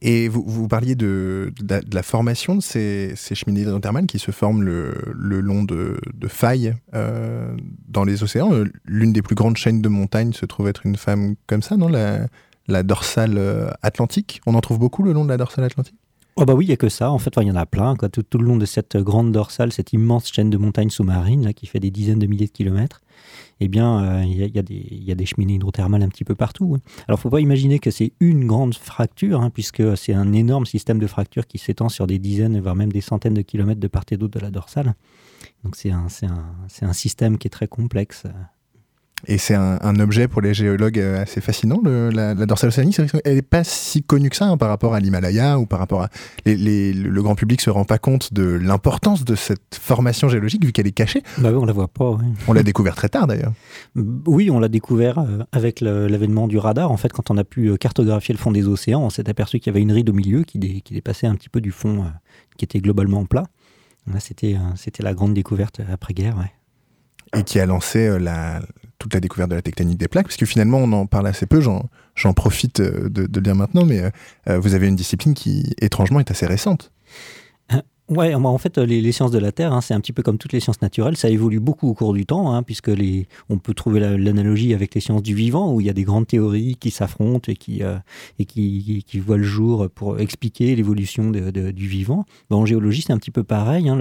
Et 0.00 0.28
vous, 0.28 0.44
vous 0.46 0.68
parliez 0.68 0.94
de, 0.94 1.52
de, 1.60 1.80
la 1.92 2.02
formation 2.02 2.56
de 2.56 2.60
ces, 2.60 3.12
ces 3.16 3.34
cheminées 3.34 3.62
hydrothermales 3.62 4.06
qui 4.06 4.18
se 4.18 4.30
forment 4.30 4.62
le, 4.62 4.94
le 5.14 5.40
long 5.40 5.62
de, 5.62 5.98
de 6.12 6.28
failles 6.28 6.74
euh, 6.94 7.56
dans 7.88 8.04
les 8.04 8.22
océans. 8.22 8.50
L'une 8.84 9.12
des 9.12 9.22
plus 9.22 9.34
grandes 9.34 9.56
chaînes 9.56 9.82
de 9.82 9.88
montagnes 9.88 10.32
se 10.32 10.46
trouve 10.46 10.68
être 10.68 10.84
une 10.84 10.96
femme 10.96 11.36
comme 11.46 11.62
ça, 11.62 11.76
non? 11.76 11.88
La, 11.88 12.26
la 12.66 12.82
dorsale 12.82 13.38
atlantique? 13.82 14.40
On 14.46 14.54
en 14.54 14.60
trouve 14.60 14.78
beaucoup 14.78 15.02
le 15.02 15.12
long 15.12 15.24
de 15.24 15.30
la 15.30 15.36
dorsale 15.36 15.64
atlantique? 15.64 15.96
Oh 16.36 16.44
bah 16.44 16.54
oui, 16.54 16.64
il 16.64 16.68
n'y 16.68 16.74
a 16.74 16.76
que 16.76 16.88
ça. 16.88 17.12
En 17.12 17.18
fait, 17.18 17.32
il 17.40 17.46
y 17.46 17.50
en 17.50 17.56
a 17.56 17.64
plein. 17.64 17.94
Quoi. 17.94 18.08
Tout, 18.08 18.38
le 18.38 18.44
long 18.44 18.56
de 18.56 18.66
cette 18.66 18.96
grande 18.96 19.30
dorsale, 19.30 19.72
cette 19.72 19.92
immense 19.92 20.32
chaîne 20.32 20.50
de 20.50 20.56
montagnes 20.56 20.90
sous-marines 20.90 21.44
là, 21.44 21.52
qui 21.52 21.66
fait 21.66 21.78
des 21.78 21.92
dizaines 21.92 22.18
de 22.18 22.26
milliers 22.26 22.46
de 22.46 22.52
kilomètres, 22.52 23.02
eh 23.60 23.68
bien, 23.68 24.24
il 24.24 24.42
euh, 24.42 24.46
y, 24.46 25.04
y, 25.04 25.12
a 25.12 25.14
des 25.14 25.26
cheminées 25.26 25.54
hydrothermales 25.54 26.02
un 26.02 26.08
petit 26.08 26.24
peu 26.24 26.34
partout. 26.34 26.74
Hein. 26.74 26.80
Alors, 27.06 27.20
il 27.20 27.22
faut 27.22 27.30
pas 27.30 27.40
imaginer 27.40 27.78
que 27.78 27.92
c'est 27.92 28.12
une 28.18 28.48
grande 28.48 28.74
fracture, 28.74 29.42
hein, 29.42 29.50
puisque 29.50 29.96
c'est 29.96 30.12
un 30.12 30.32
énorme 30.32 30.66
système 30.66 30.98
de 30.98 31.06
fractures 31.06 31.46
qui 31.46 31.58
s'étend 31.58 31.88
sur 31.88 32.08
des 32.08 32.18
dizaines, 32.18 32.60
voire 32.60 32.74
même 32.74 32.90
des 32.90 33.00
centaines 33.00 33.34
de 33.34 33.42
kilomètres 33.42 33.80
de 33.80 33.88
part 33.88 34.04
et 34.10 34.16
d'autre 34.16 34.36
de 34.36 34.44
la 34.44 34.50
dorsale. 34.50 34.94
Donc, 35.62 35.76
c'est 35.76 35.92
un, 35.92 36.08
un, 36.22 36.88
un, 36.88 36.92
système 36.92 37.38
qui 37.38 37.46
est 37.46 37.50
très 37.50 37.68
complexe. 37.68 38.24
Et 39.26 39.38
c'est 39.38 39.54
un, 39.54 40.00
objet 40.00 40.28
pour 40.28 40.40
les 40.40 40.54
géologues 40.54 40.98
euh, 40.98 41.22
assez 41.22 41.40
fascinant, 41.40 41.80
la, 41.84 42.34
dorsale 42.34 42.68
océanique. 42.68 43.00
Elle 43.24 43.36
n'est 43.36 43.42
pas 43.42 43.64
si 43.64 44.02
connue 44.02 44.28
que 44.28 44.36
ça 44.36 44.46
hein, 44.46 44.56
par 44.56 44.68
rapport 44.68 44.94
à 44.94 45.00
l'Himalaya 45.00 45.58
ou 45.58 45.66
par 45.66 45.78
rapport 45.78 46.02
à. 46.02 46.08
le 46.44 47.20
grand 47.20 47.34
public 47.34 47.60
se 47.60 47.70
rend 47.70 47.84
pas 47.84 47.98
compte 47.98 48.32
de 48.32 48.42
l'importance 48.42 49.24
de 49.24 49.34
cette 49.34 49.78
formation 49.80 50.28
géologique 50.28 50.64
vu 50.64 50.72
qu'elle 50.72 50.86
est 50.86 50.92
cachée. 50.92 51.22
Bah 51.38 51.50
oui, 51.50 51.58
on 51.60 51.64
la 51.64 51.72
voit 51.72 51.88
pas. 51.88 52.18
On 52.48 52.52
l'a 52.52 52.62
découvert 52.62 52.96
très 52.96 53.08
tard 53.08 53.26
d'ailleurs. 53.26 53.52
Oui, 54.26 54.50
on 54.50 54.58
l'a 54.58 54.68
découvert 54.68 55.18
euh, 55.18 55.44
avec 55.52 55.80
l'avènement 55.80 56.48
du 56.48 56.58
radar. 56.58 56.90
En 56.90 56.96
fait, 56.96 57.12
quand 57.12 57.30
on 57.30 57.36
a 57.36 57.44
pu 57.44 57.68
euh, 57.68 57.76
cartographier 57.76 58.34
le 58.34 58.38
fond 58.38 58.50
des 58.50 58.66
océans, 58.66 59.02
on 59.02 59.10
s'est 59.10 59.28
aperçu 59.28 59.58
qu'il 59.58 59.68
y 59.68 59.74
avait 59.74 59.82
une 59.82 59.92
ride 59.92 60.10
au 60.10 60.14
milieu 60.14 60.42
qui, 60.42 60.58
qui 60.82 60.94
dépassait 60.94 61.26
un 61.26 61.34
petit 61.34 61.48
peu 61.48 61.60
du 61.60 61.70
fond 61.70 62.04
qui 62.56 62.64
était 62.64 62.80
globalement 62.80 63.24
plat. 63.24 63.44
C'était 64.18 64.56
la 65.00 65.14
grande 65.14 65.34
découverte 65.34 65.80
après-guerre. 65.90 66.36
Ouais 66.36 66.52
et 67.36 67.42
qui 67.42 67.60
a 67.60 67.66
lancé 67.66 68.18
la, 68.18 68.60
toute 68.98 69.14
la 69.14 69.20
découverte 69.20 69.50
de 69.50 69.56
la 69.56 69.62
tectonique 69.62 69.98
des 69.98 70.08
plaques, 70.08 70.26
parce 70.26 70.36
que 70.36 70.46
finalement 70.46 70.78
on 70.78 70.92
en 70.92 71.06
parle 71.06 71.26
assez 71.26 71.46
peu, 71.46 71.60
j'en 71.60 72.32
profite 72.34 72.80
de, 72.80 73.08
de, 73.08 73.22
le 73.22 73.40
dire 73.40 73.54
maintenant, 73.54 73.84
mais 73.84 74.02
vous 74.46 74.74
avez 74.74 74.88
une 74.88 74.96
discipline 74.96 75.34
qui 75.34 75.74
étrangement 75.80 76.20
est 76.20 76.30
assez 76.30 76.46
récente. 76.46 76.92
Ouais, 78.10 78.34
en 78.34 78.58
fait, 78.58 78.76
les, 78.76 79.12
sciences 79.12 79.30
de 79.30 79.38
la 79.38 79.50
Terre, 79.50 79.72
hein, 79.72 79.80
c'est 79.80 79.94
un 79.94 80.00
petit 80.00 80.12
peu 80.12 80.22
comme 80.22 80.36
toutes 80.36 80.52
les 80.52 80.60
sciences 80.60 80.82
naturelles, 80.82 81.16
ça 81.16 81.30
évolue 81.30 81.58
beaucoup 81.58 81.88
au 81.88 81.94
cours 81.94 82.12
du 82.12 82.26
temps, 82.26 82.52
hein, 82.52 82.62
puisque 82.62 82.88
les, 82.88 83.26
on 83.48 83.56
peut 83.56 83.72
trouver 83.72 83.98
l'analogie 83.98 84.74
avec 84.74 84.94
les 84.94 85.00
sciences 85.00 85.22
du 85.22 85.34
vivant, 85.34 85.72
où 85.72 85.80
il 85.80 85.86
y 85.86 85.90
a 85.90 85.94
des 85.94 86.02
grandes 86.02 86.26
théories 86.26 86.76
qui 86.78 86.90
s'affrontent 86.90 87.50
et, 87.50 87.56
qui, 87.56 87.82
euh, 87.82 87.96
et 88.38 88.44
qui, 88.44 89.02
voient 89.20 89.38
le 89.38 89.44
jour 89.44 89.88
pour 89.94 90.20
expliquer 90.20 90.76
l'évolution 90.76 91.30
du 91.30 91.88
vivant. 91.88 92.26
en 92.50 92.66
géologie, 92.66 93.00
c'est 93.00 93.14
un 93.14 93.16
petit 93.16 93.30
peu 93.30 93.42
pareil. 93.42 93.88
Hein, 93.88 93.98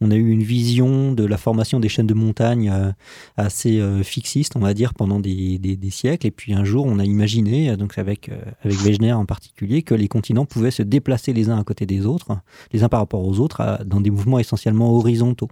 on 0.00 0.10
a 0.10 0.16
eu 0.16 0.30
une 0.30 0.42
vision 0.42 1.12
de 1.12 1.24
la 1.24 1.36
formation 1.36 1.78
des 1.78 1.88
chaînes 1.88 2.08
de 2.08 2.14
montagnes 2.14 2.70
euh, 2.70 2.90
assez 3.36 3.78
euh, 3.78 4.02
fixiste, 4.02 4.56
on 4.56 4.60
va 4.60 4.74
dire, 4.74 4.94
pendant 4.94 5.20
des, 5.20 5.60
des, 5.60 5.76
des, 5.76 5.90
siècles, 5.90 6.26
et 6.26 6.32
puis 6.32 6.54
un 6.54 6.64
jour, 6.64 6.86
on 6.86 6.98
a 6.98 7.04
imaginé, 7.04 7.76
donc 7.76 7.98
avec, 7.98 8.32
avec 8.64 8.78
Wegener 8.78 9.12
en 9.12 9.26
particulier, 9.26 9.82
que 9.82 9.94
les 9.94 10.08
continents 10.08 10.44
pouvaient 10.44 10.72
se 10.72 10.82
déplacer 10.82 11.32
les 11.32 11.50
uns 11.50 11.58
à 11.58 11.62
côté 11.62 11.86
des 11.86 12.04
autres, 12.04 12.36
les 12.72 12.82
uns 12.82 12.88
par 12.88 12.98
rapport 12.98 13.27
aux 13.27 13.27
aux 13.28 13.40
autres 13.40 13.80
dans 13.84 14.00
des 14.00 14.10
mouvements 14.10 14.38
essentiellement 14.38 14.92
horizontaux. 14.92 15.48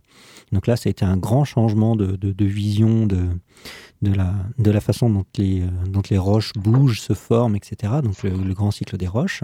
Donc 0.52 0.66
là, 0.66 0.76
ça 0.76 0.88
a 0.88 0.90
été 0.90 1.04
un 1.04 1.16
grand 1.16 1.44
changement 1.44 1.96
de, 1.96 2.16
vision 2.44 3.06
de, 3.06 3.26
la, 4.02 4.80
façon 4.80 5.10
dont 5.10 5.24
les, 5.36 5.62
euh, 5.62 5.66
dont 5.88 6.02
les 6.10 6.18
roches 6.18 6.52
bougent, 6.54 7.00
se 7.00 7.14
forment, 7.14 7.56
etc. 7.56 7.94
Donc 8.02 8.22
le, 8.22 8.54
grand 8.54 8.70
cycle 8.70 8.96
des 8.96 9.08
roches. 9.08 9.42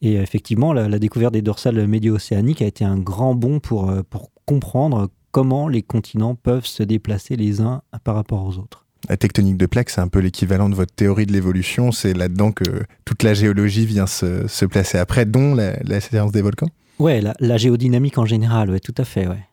Et 0.00 0.14
effectivement, 0.14 0.72
la, 0.72 0.98
découverte 0.98 1.32
des 1.32 1.42
dorsales 1.42 1.86
médio-océaniques 1.86 2.62
a 2.62 2.66
été 2.66 2.84
un 2.84 2.98
grand 2.98 3.34
bond 3.34 3.60
pour, 3.60 3.90
euh, 3.90 4.02
pour 4.08 4.30
comprendre 4.44 5.08
comment 5.30 5.68
les 5.68 5.82
continents 5.82 6.34
peuvent 6.34 6.66
se 6.66 6.82
déplacer 6.82 7.36
les 7.36 7.60
uns 7.60 7.82
par 8.04 8.14
rapport 8.14 8.44
aux 8.44 8.58
autres. 8.58 8.84
La 9.08 9.16
tectonique 9.16 9.56
de 9.56 9.66
plaques, 9.66 9.90
c'est 9.90 10.00
un 10.00 10.08
peu 10.08 10.18
l'équivalent 10.18 10.68
de 10.68 10.74
votre 10.74 10.92
théorie 10.92 11.26
de 11.26 11.32
l'évolution. 11.32 11.92
C'est 11.92 12.14
là-dedans 12.14 12.50
que 12.50 12.64
toute 13.04 13.22
la 13.22 13.34
géologie 13.34 13.86
vient 13.86 14.06
se, 14.06 14.48
se 14.48 14.64
placer 14.64 14.98
après, 14.98 15.24
dont 15.24 15.54
la, 15.54 15.78
la 15.84 16.00
séance 16.00 16.32
des 16.32 16.42
volcans? 16.42 16.68
Ouais, 16.98 17.22
la, 17.38 17.56
géodynamique 17.56 18.18
en 18.18 18.26
général, 18.26 18.70
ouais, 18.70 18.80
tout 18.80 18.94
à 18.98 19.04
fait, 19.04 19.26
ouais. 19.26 19.44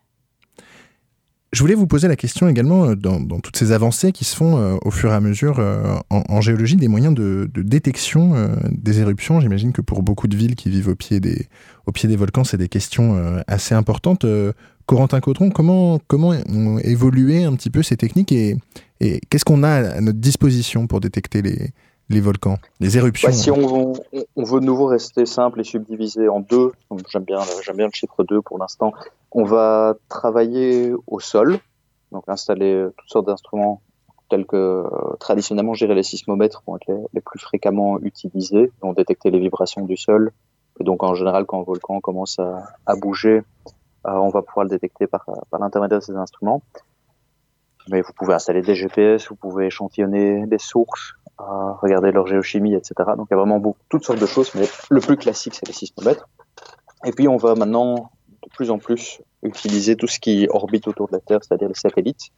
Je 1.52 1.60
voulais 1.60 1.74
vous 1.74 1.86
poser 1.86 2.08
la 2.08 2.16
question 2.16 2.48
également, 2.48 2.86
euh, 2.86 2.96
dans, 2.96 3.40
toutes 3.40 3.56
ces 3.56 3.72
avancées 3.72 4.12
qui 4.12 4.24
se 4.24 4.36
font 4.36 4.58
euh, 4.58 4.76
au 4.82 4.90
fur 4.90 5.12
et 5.12 5.14
à 5.14 5.20
mesure 5.20 5.58
euh, 5.58 5.96
en, 6.10 6.40
géologie, 6.40 6.76
des 6.76 6.88
moyens 6.88 7.14
de, 7.14 7.48
détection 7.54 8.34
des 8.70 9.00
éruptions. 9.00 9.40
J'imagine 9.40 9.72
que 9.72 9.80
pour 9.80 10.02
beaucoup 10.02 10.28
de 10.28 10.36
villes 10.36 10.56
qui 10.56 10.68
vivent 10.70 10.88
au 10.88 10.96
pied 10.96 11.20
des, 11.20 11.46
au 11.86 11.92
pied 11.92 12.08
des 12.08 12.16
volcans, 12.16 12.44
c'est 12.44 12.58
des 12.58 12.68
questions 12.68 13.40
assez 13.46 13.74
importantes. 13.74 14.26
Corentin 14.86 15.20
Cautron, 15.20 15.50
comment, 15.50 16.00
comment 16.08 16.34
ont 16.48 16.78
évolué 16.78 17.44
un 17.44 17.54
petit 17.54 17.70
peu 17.70 17.82
ces 17.82 17.96
techniques 17.96 18.32
et, 18.32 18.56
et 19.00 19.20
qu'est-ce 19.30 19.44
qu'on 19.44 19.62
a 19.62 19.70
à 19.70 20.00
notre 20.00 20.18
disposition 20.18 20.86
pour 20.86 21.00
détecter 21.00 21.42
les, 21.42 21.70
les 22.08 22.20
volcans, 22.20 22.58
les 22.80 22.96
éruptions. 22.96 23.32
si 23.32 23.50
on, 23.50 23.92
veut 24.36 24.60
de 24.60 24.64
nouveau 24.64 24.86
rester 24.86 25.26
simple 25.26 25.60
et 25.60 25.64
subdiviser 25.64 26.28
en 26.28 26.40
deux, 26.40 26.72
j'aime 27.08 27.24
bien, 27.24 27.38
le 27.40 27.90
chiffre 27.92 28.22
2 28.22 28.42
pour 28.42 28.58
l'instant, 28.58 28.92
on 29.32 29.44
va 29.44 29.96
travailler 30.08 30.92
au 31.06 31.20
sol, 31.20 31.58
donc 32.12 32.24
installer 32.28 32.86
toutes 32.96 33.10
sortes 33.10 33.26
d'instruments 33.26 33.80
tels 34.28 34.46
que 34.46 34.56
euh, 34.56 35.16
traditionnellement 35.20 35.74
gérer 35.74 35.94
les 35.94 36.02
sismomètres 36.02 36.62
vont 36.66 36.76
être 36.76 36.90
les, 37.12 37.20
plus 37.20 37.38
fréquemment 37.38 38.00
utilisés, 38.00 38.72
vont 38.82 38.92
détecter 38.92 39.30
les 39.30 39.38
vibrations 39.38 39.84
du 39.84 39.96
sol. 39.96 40.32
Et 40.80 40.84
donc 40.84 41.02
en 41.02 41.14
général, 41.14 41.44
quand 41.46 41.60
un 41.60 41.64
volcan 41.64 42.00
commence 42.00 42.38
à, 42.38 42.96
bouger, 42.96 43.42
euh, 44.06 44.10
on 44.10 44.28
va 44.28 44.42
pouvoir 44.42 44.64
le 44.64 44.70
détecter 44.70 45.06
par 45.06 45.26
l'intermédiaire 45.58 46.00
de 46.00 46.04
ces 46.04 46.16
instruments. 46.16 46.62
Mais 47.90 48.02
vous 48.02 48.12
pouvez 48.12 48.34
installer 48.34 48.62
des 48.62 48.74
GPS, 48.74 49.28
vous 49.28 49.36
pouvez 49.36 49.66
échantillonner 49.66 50.46
des 50.46 50.58
sources, 50.58 51.14
à 51.38 51.76
regarder 51.80 52.12
leur 52.12 52.26
géochimie, 52.26 52.74
etc. 52.74 52.94
Donc 53.16 53.28
il 53.30 53.34
y 53.34 53.34
a 53.34 53.36
vraiment 53.36 53.62
toutes 53.88 54.04
sortes 54.04 54.20
de 54.20 54.26
choses, 54.26 54.52
mais 54.54 54.66
le 54.90 55.00
plus 55.00 55.16
classique, 55.16 55.54
c'est 55.54 55.66
les 55.66 55.74
sismomètres. 55.74 56.28
Et 57.04 57.12
puis 57.12 57.28
on 57.28 57.36
va 57.36 57.54
maintenant 57.54 58.10
de 58.42 58.48
plus 58.54 58.70
en 58.70 58.78
plus 58.78 59.20
utiliser 59.42 59.96
tout 59.96 60.06
ce 60.06 60.18
qui 60.18 60.48
orbite 60.50 60.88
autour 60.88 61.08
de 61.08 61.12
la 61.12 61.20
Terre, 61.20 61.40
c'est-à-dire 61.42 61.68
les 61.68 61.74
satellites, 61.74 62.32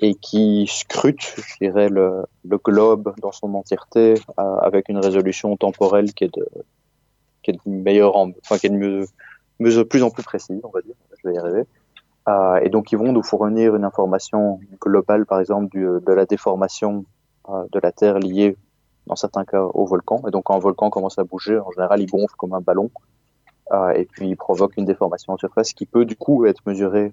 et 0.00 0.14
qui 0.14 0.66
scrutent, 0.70 1.34
je 1.36 1.66
dirais, 1.66 1.88
le, 1.88 2.24
le 2.44 2.58
globe 2.58 3.14
dans 3.20 3.32
son 3.32 3.52
entièreté 3.54 4.14
euh, 4.38 4.56
avec 4.56 4.88
une 4.88 4.98
résolution 4.98 5.56
temporelle 5.56 6.14
qui 6.14 6.24
est 6.24 6.34
de, 6.34 6.48
qui 7.42 7.50
est 7.50 7.54
de 7.54 7.60
meilleure, 7.70 8.16
enfin 8.16 8.58
qui 8.58 8.66
est 8.66 8.70
de 8.70 8.76
mieux, 8.76 9.06
mieux, 9.58 9.84
plus 9.84 10.02
en 10.02 10.10
plus 10.10 10.22
précise, 10.22 10.60
on 10.62 10.70
va 10.70 10.80
dire. 10.80 10.94
Je 11.22 11.28
vais 11.28 11.34
y 11.34 11.38
arriver. 11.38 11.64
Euh, 12.28 12.60
et 12.62 12.68
donc 12.68 12.92
ils 12.92 12.98
vont 12.98 13.12
nous 13.12 13.22
fournir 13.22 13.74
une 13.74 13.84
information 13.84 14.60
globale, 14.80 15.26
par 15.26 15.40
exemple, 15.40 15.70
du, 15.70 15.84
de 15.84 16.12
la 16.12 16.26
déformation 16.26 17.04
euh, 17.48 17.64
de 17.72 17.80
la 17.82 17.92
Terre 17.92 18.18
liée, 18.18 18.56
dans 19.06 19.16
certains 19.16 19.44
cas, 19.44 19.62
au 19.62 19.86
volcan. 19.86 20.22
Et 20.28 20.30
donc, 20.30 20.44
quand 20.44 20.56
un 20.56 20.60
volcan 20.60 20.90
commence 20.90 21.18
à 21.18 21.24
bouger, 21.24 21.58
en 21.58 21.70
général, 21.72 22.00
il 22.00 22.06
gonfle 22.06 22.34
comme 22.36 22.52
un 22.52 22.60
ballon. 22.60 22.90
Euh, 23.72 23.90
et 23.90 24.04
puis, 24.04 24.28
il 24.28 24.36
provoque 24.36 24.76
une 24.76 24.84
déformation 24.84 25.32
en 25.32 25.38
surface 25.38 25.72
qui 25.72 25.86
peut, 25.86 26.04
du 26.04 26.16
coup, 26.16 26.44
être 26.44 26.60
mesurée 26.66 27.12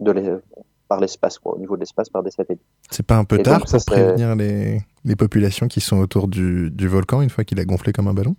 de 0.00 0.42
par 0.88 1.00
l'espace, 1.00 1.38
au 1.44 1.58
niveau 1.58 1.76
de 1.76 1.80
l'espace, 1.80 2.08
par 2.08 2.22
des 2.22 2.30
satellites. 2.30 2.62
C'est 2.90 3.06
pas 3.06 3.16
un 3.16 3.24
peu 3.24 3.38
tard 3.38 3.60
pour 3.60 3.84
prévenir 3.84 4.34
les, 4.34 4.80
les, 5.04 5.16
populations 5.16 5.68
qui 5.68 5.80
sont 5.80 5.98
autour 5.98 6.28
du, 6.28 6.70
du 6.70 6.88
volcan 6.88 7.20
une 7.20 7.28
fois 7.28 7.44
qu'il 7.44 7.60
a 7.60 7.64
gonflé 7.66 7.92
comme 7.92 8.08
un 8.08 8.14
ballon? 8.14 8.36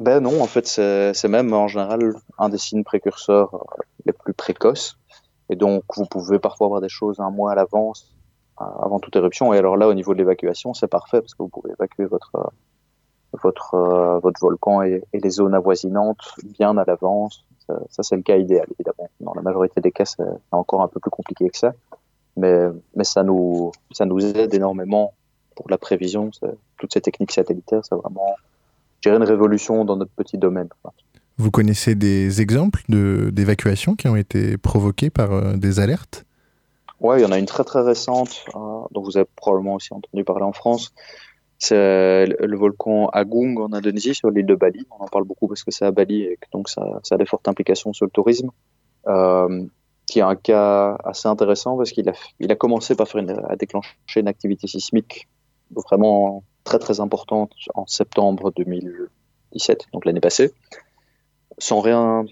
Ben 0.00 0.18
non, 0.18 0.42
en 0.42 0.46
fait, 0.46 0.66
c'est 0.66 1.28
même 1.28 1.52
en 1.52 1.68
général 1.68 2.14
un 2.38 2.48
des 2.48 2.58
signes 2.58 2.82
précurseurs 2.82 3.66
les 4.04 4.12
plus 4.12 4.34
précoces. 4.34 4.98
Et 5.50 5.56
donc, 5.56 5.84
vous 5.96 6.06
pouvez 6.06 6.38
parfois 6.38 6.66
avoir 6.66 6.80
des 6.80 6.88
choses 6.88 7.20
un 7.20 7.30
mois 7.30 7.52
à 7.52 7.54
l'avance 7.54 8.14
avant 8.56 9.00
toute 9.00 9.16
éruption. 9.16 9.52
Et 9.52 9.58
alors 9.58 9.76
là, 9.76 9.88
au 9.88 9.94
niveau 9.94 10.14
de 10.14 10.18
l'évacuation, 10.18 10.74
c'est 10.74 10.86
parfait 10.86 11.20
parce 11.20 11.34
que 11.34 11.42
vous 11.42 11.48
pouvez 11.48 11.72
évacuer 11.72 12.04
votre 12.04 12.52
votre 13.42 13.74
euh, 13.74 14.18
votre 14.20 14.40
volcan 14.40 14.82
et, 14.82 15.02
les 15.12 15.30
zones 15.30 15.54
avoisinantes 15.54 16.36
bien 16.44 16.76
à 16.78 16.84
l'avance. 16.84 17.44
Ça, 17.88 18.02
c'est 18.02 18.16
le 18.16 18.22
cas 18.22 18.36
idéal, 18.36 18.66
évidemment. 18.78 19.08
Dans 19.20 19.32
la 19.32 19.40
majorité 19.40 19.80
des 19.80 19.90
cas, 19.90 20.04
c'est 20.04 20.22
encore 20.52 20.82
un 20.82 20.88
peu 20.88 21.00
plus 21.00 21.10
compliqué 21.10 21.48
que 21.48 21.56
ça, 21.56 21.72
mais 22.36 22.68
mais 22.94 23.04
ça 23.04 23.22
nous 23.22 23.72
ça 23.90 24.04
nous 24.04 24.24
aide 24.24 24.52
énormément 24.52 25.14
pour 25.56 25.70
la 25.70 25.78
prévision. 25.78 26.30
Toutes 26.76 26.92
ces 26.92 27.00
techniques 27.00 27.32
satellitaires, 27.32 27.82
c'est 27.82 27.94
vraiment, 27.94 28.34
je 29.00 29.08
dirais, 29.08 29.16
une 29.16 29.28
révolution 29.28 29.84
dans 29.84 29.96
notre 29.96 30.12
petit 30.12 30.36
domaine. 30.36 30.68
Vous 31.36 31.50
connaissez 31.50 31.94
des 31.94 32.40
exemples 32.40 32.82
d'évacuations 32.88 33.96
qui 33.96 34.08
ont 34.08 34.16
été 34.16 34.56
provoquées 34.56 35.10
par 35.10 35.32
euh, 35.32 35.56
des 35.56 35.80
alertes? 35.80 36.24
Ouais, 37.00 37.20
il 37.20 37.22
y 37.22 37.26
en 37.26 37.32
a 37.32 37.38
une 37.38 37.46
très 37.46 37.64
très 37.64 37.82
récente, 37.82 38.44
euh, 38.54 38.58
dont 38.92 39.02
vous 39.02 39.16
avez 39.16 39.26
probablement 39.36 39.74
aussi 39.74 39.92
entendu 39.92 40.24
parler 40.24 40.44
en 40.44 40.52
France. 40.52 40.94
C'est 41.58 42.26
le 42.26 42.56
volcan 42.56 43.08
Agung 43.08 43.58
en 43.58 43.72
Indonésie, 43.72 44.14
sur 44.14 44.30
l'île 44.30 44.46
de 44.46 44.54
Bali. 44.54 44.86
On 44.90 45.04
en 45.04 45.08
parle 45.08 45.24
beaucoup 45.24 45.48
parce 45.48 45.64
que 45.64 45.70
c'est 45.70 45.84
à 45.84 45.90
Bali 45.90 46.22
et 46.22 46.38
donc 46.52 46.68
ça, 46.68 47.00
ça, 47.02 47.14
a 47.14 47.18
des 47.18 47.26
fortes 47.26 47.48
implications 47.48 47.92
sur 47.92 48.04
le 48.04 48.10
tourisme. 48.10 48.50
Euh, 49.06 49.64
qui 50.06 50.18
est 50.18 50.22
un 50.22 50.36
cas 50.36 50.96
assez 51.04 51.28
intéressant 51.28 51.76
parce 51.76 51.90
qu'il 51.90 52.08
a, 52.08 52.12
il 52.38 52.52
a 52.52 52.56
commencé 52.56 52.94
par 52.94 53.08
faire 53.08 53.22
une, 53.22 53.30
à 53.48 53.56
déclencher 53.56 53.94
une 54.16 54.28
activité 54.28 54.66
sismique 54.66 55.28
vraiment 55.70 56.44
très 56.62 56.78
très 56.78 57.00
importante 57.00 57.52
en 57.74 57.86
septembre 57.86 58.52
2017, 58.54 59.86
donc 59.92 60.04
l'année 60.04 60.20
passée, 60.20 60.52
sans 61.58 61.80
rien 61.80 62.24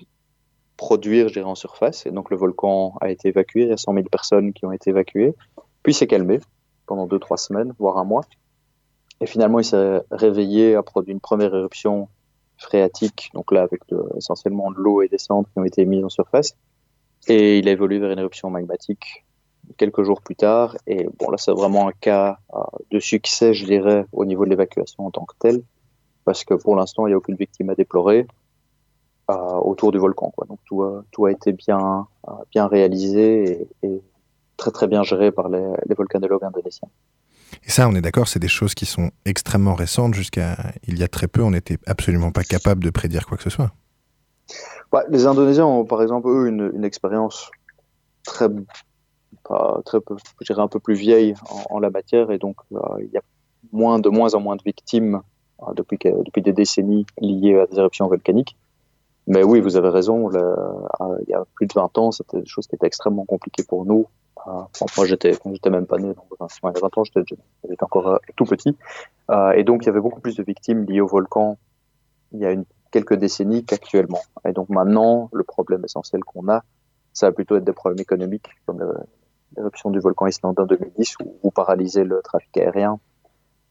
produire, 0.76 1.28
je 1.28 1.34
dirais, 1.34 1.46
en 1.46 1.54
surface. 1.54 2.06
Et 2.06 2.10
donc 2.10 2.30
le 2.30 2.36
volcan 2.36 2.94
a 3.00 3.10
été 3.10 3.28
évacué, 3.28 3.62
il 3.62 3.68
y 3.68 3.72
a 3.72 3.76
100 3.76 3.94
000 3.94 4.06
personnes 4.10 4.52
qui 4.52 4.64
ont 4.66 4.72
été 4.72 4.90
évacuées. 4.90 5.34
Puis 5.82 5.94
s'est 5.94 6.06
calmé 6.06 6.40
pendant 6.86 7.06
2-3 7.06 7.36
semaines, 7.36 7.72
voire 7.78 7.98
un 7.98 8.04
mois. 8.04 8.22
Et 9.20 9.26
finalement, 9.26 9.60
il 9.60 9.64
s'est 9.64 10.00
réveillé, 10.10 10.74
a 10.74 10.82
produit 10.82 11.12
une 11.12 11.20
première 11.20 11.54
éruption 11.54 12.08
phréatique, 12.58 13.30
donc 13.34 13.50
là 13.52 13.62
avec 13.62 13.82
essentiellement 14.16 14.70
de 14.70 14.76
l'eau 14.76 15.02
et 15.02 15.08
des 15.08 15.18
cendres 15.18 15.48
qui 15.52 15.58
ont 15.58 15.64
été 15.64 15.84
mises 15.84 16.04
en 16.04 16.08
surface. 16.08 16.56
Et 17.28 17.58
il 17.58 17.68
a 17.68 17.72
évolué 17.72 17.98
vers 17.98 18.10
une 18.10 18.18
éruption 18.18 18.50
magmatique 18.50 19.24
quelques 19.76 20.02
jours 20.02 20.20
plus 20.22 20.36
tard. 20.36 20.76
Et 20.86 21.08
bon, 21.18 21.30
là, 21.30 21.38
c'est 21.38 21.52
vraiment 21.52 21.88
un 21.88 21.92
cas 21.92 22.38
euh, 22.54 22.60
de 22.90 22.98
succès, 22.98 23.54
je 23.54 23.64
dirais, 23.64 24.06
au 24.12 24.24
niveau 24.24 24.44
de 24.44 24.50
l'évacuation 24.50 25.06
en 25.06 25.10
tant 25.10 25.24
que 25.24 25.34
tel, 25.38 25.62
parce 26.24 26.44
que 26.44 26.54
pour 26.54 26.76
l'instant, 26.76 27.06
il 27.06 27.10
n'y 27.10 27.14
a 27.14 27.18
aucune 27.18 27.36
victime 27.36 27.70
à 27.70 27.74
déplorer 27.74 28.26
autour 29.28 29.92
du 29.92 29.98
volcan. 29.98 30.30
Quoi. 30.30 30.46
Donc 30.46 30.58
tout, 30.66 30.84
tout 31.10 31.24
a 31.26 31.30
été 31.30 31.52
bien, 31.52 32.06
bien 32.50 32.66
réalisé 32.66 33.66
et, 33.82 34.02
très 34.58 34.70
très 34.70 34.86
bien 34.86 35.02
géré 35.02 35.32
par 35.32 35.48
les, 35.48 35.72
les 35.88 35.94
volcanologues 35.94 36.44
indonésiens. 36.44 36.88
Et 37.64 37.70
ça, 37.70 37.88
on 37.88 37.94
est 37.94 38.00
d'accord, 38.00 38.28
c'est 38.28 38.38
des 38.38 38.48
choses 38.48 38.74
qui 38.74 38.86
sont 38.86 39.10
extrêmement 39.24 39.74
récentes. 39.74 40.14
Jusqu'à 40.14 40.56
il 40.86 40.98
y 40.98 41.02
a 41.02 41.08
très 41.08 41.28
peu, 41.28 41.42
on 41.42 41.50
n'était 41.50 41.78
absolument 41.86 42.30
pas 42.30 42.44
capable 42.44 42.84
de 42.84 42.90
prédire 42.90 43.26
quoi 43.26 43.36
que 43.36 43.42
ce 43.42 43.50
soit. 43.50 43.72
les 45.08 45.26
Indonésiens 45.26 45.66
ont, 45.66 45.84
par 45.84 46.02
exemple, 46.02 46.28
eux, 46.28 46.48
une, 46.48 46.72
une 46.74 46.84
expérience 46.84 47.50
très, 48.24 48.48
pas, 49.44 49.80
très 49.84 50.00
peu, 50.00 50.16
je 50.40 50.46
dirais 50.46 50.62
un 50.62 50.68
peu 50.68 50.80
plus 50.80 50.94
vieille 50.94 51.34
en, 51.70 51.78
la 51.78 51.90
matière, 51.90 52.30
et 52.30 52.38
donc 52.38 52.56
euh, 52.72 52.78
il 53.00 53.10
y 53.12 53.16
a 53.16 53.22
moins, 53.72 53.98
de 53.98 54.08
moins 54.08 54.34
en 54.34 54.40
moins 54.40 54.56
de 54.56 54.62
victimes 54.64 55.22
euh, 55.62 55.72
depuis, 55.74 55.98
depuis 56.02 56.42
des 56.42 56.52
décennies 56.52 57.06
liées 57.20 57.58
à 57.58 57.66
des 57.66 57.78
éruptions 57.78 58.08
volcaniques. 58.08 58.56
Mais 59.26 59.44
oui, 59.44 59.60
vous 59.60 59.76
avez 59.76 59.88
raison. 59.88 60.28
Le, 60.28 60.54
il 61.26 61.30
y 61.30 61.34
a 61.34 61.44
plus 61.54 61.66
de 61.66 61.72
20 61.74 61.98
ans, 61.98 62.10
c'était 62.10 62.40
des 62.40 62.46
choses 62.46 62.66
qui 62.66 62.74
étaient 62.74 62.86
extrêmement 62.86 63.24
compliquées 63.24 63.64
pour 63.64 63.84
nous 63.84 64.06
moi, 64.96 65.06
j'étais, 65.06 65.32
j'étais 65.52 65.70
même 65.70 65.86
pas 65.86 65.98
né, 65.98 66.08
donc, 66.08 66.26
il 66.30 66.36
y 66.40 66.66
a 66.66 66.80
20 66.80 66.98
ans, 66.98 67.04
j'étais, 67.04 67.36
j'étais 67.68 67.84
encore 67.84 68.20
tout 68.36 68.44
petit. 68.44 68.76
et 69.54 69.64
donc, 69.64 69.84
il 69.84 69.86
y 69.86 69.88
avait 69.88 70.00
beaucoup 70.00 70.20
plus 70.20 70.36
de 70.36 70.42
victimes 70.42 70.84
liées 70.84 71.00
au 71.00 71.06
volcan 71.06 71.58
il 72.32 72.40
y 72.40 72.46
a 72.46 72.52
une, 72.52 72.64
quelques 72.90 73.14
décennies 73.14 73.64
qu'actuellement. 73.64 74.22
Et 74.48 74.52
donc 74.52 74.70
maintenant, 74.70 75.28
le 75.34 75.44
problème 75.44 75.84
essentiel 75.84 76.24
qu'on 76.24 76.48
a, 76.48 76.64
ça 77.12 77.26
va 77.26 77.32
plutôt 77.32 77.56
être 77.56 77.64
des 77.64 77.74
problèmes 77.74 78.00
économiques, 78.00 78.48
comme 78.64 78.82
l'éruption 79.54 79.90
du 79.90 79.98
volcan 79.98 80.26
islandais 80.26 80.62
en 80.62 80.66
2010, 80.66 81.16
où, 81.22 81.36
où 81.42 81.50
paralyser 81.50 82.04
le 82.04 82.22
trafic 82.22 82.56
aérien 82.56 82.98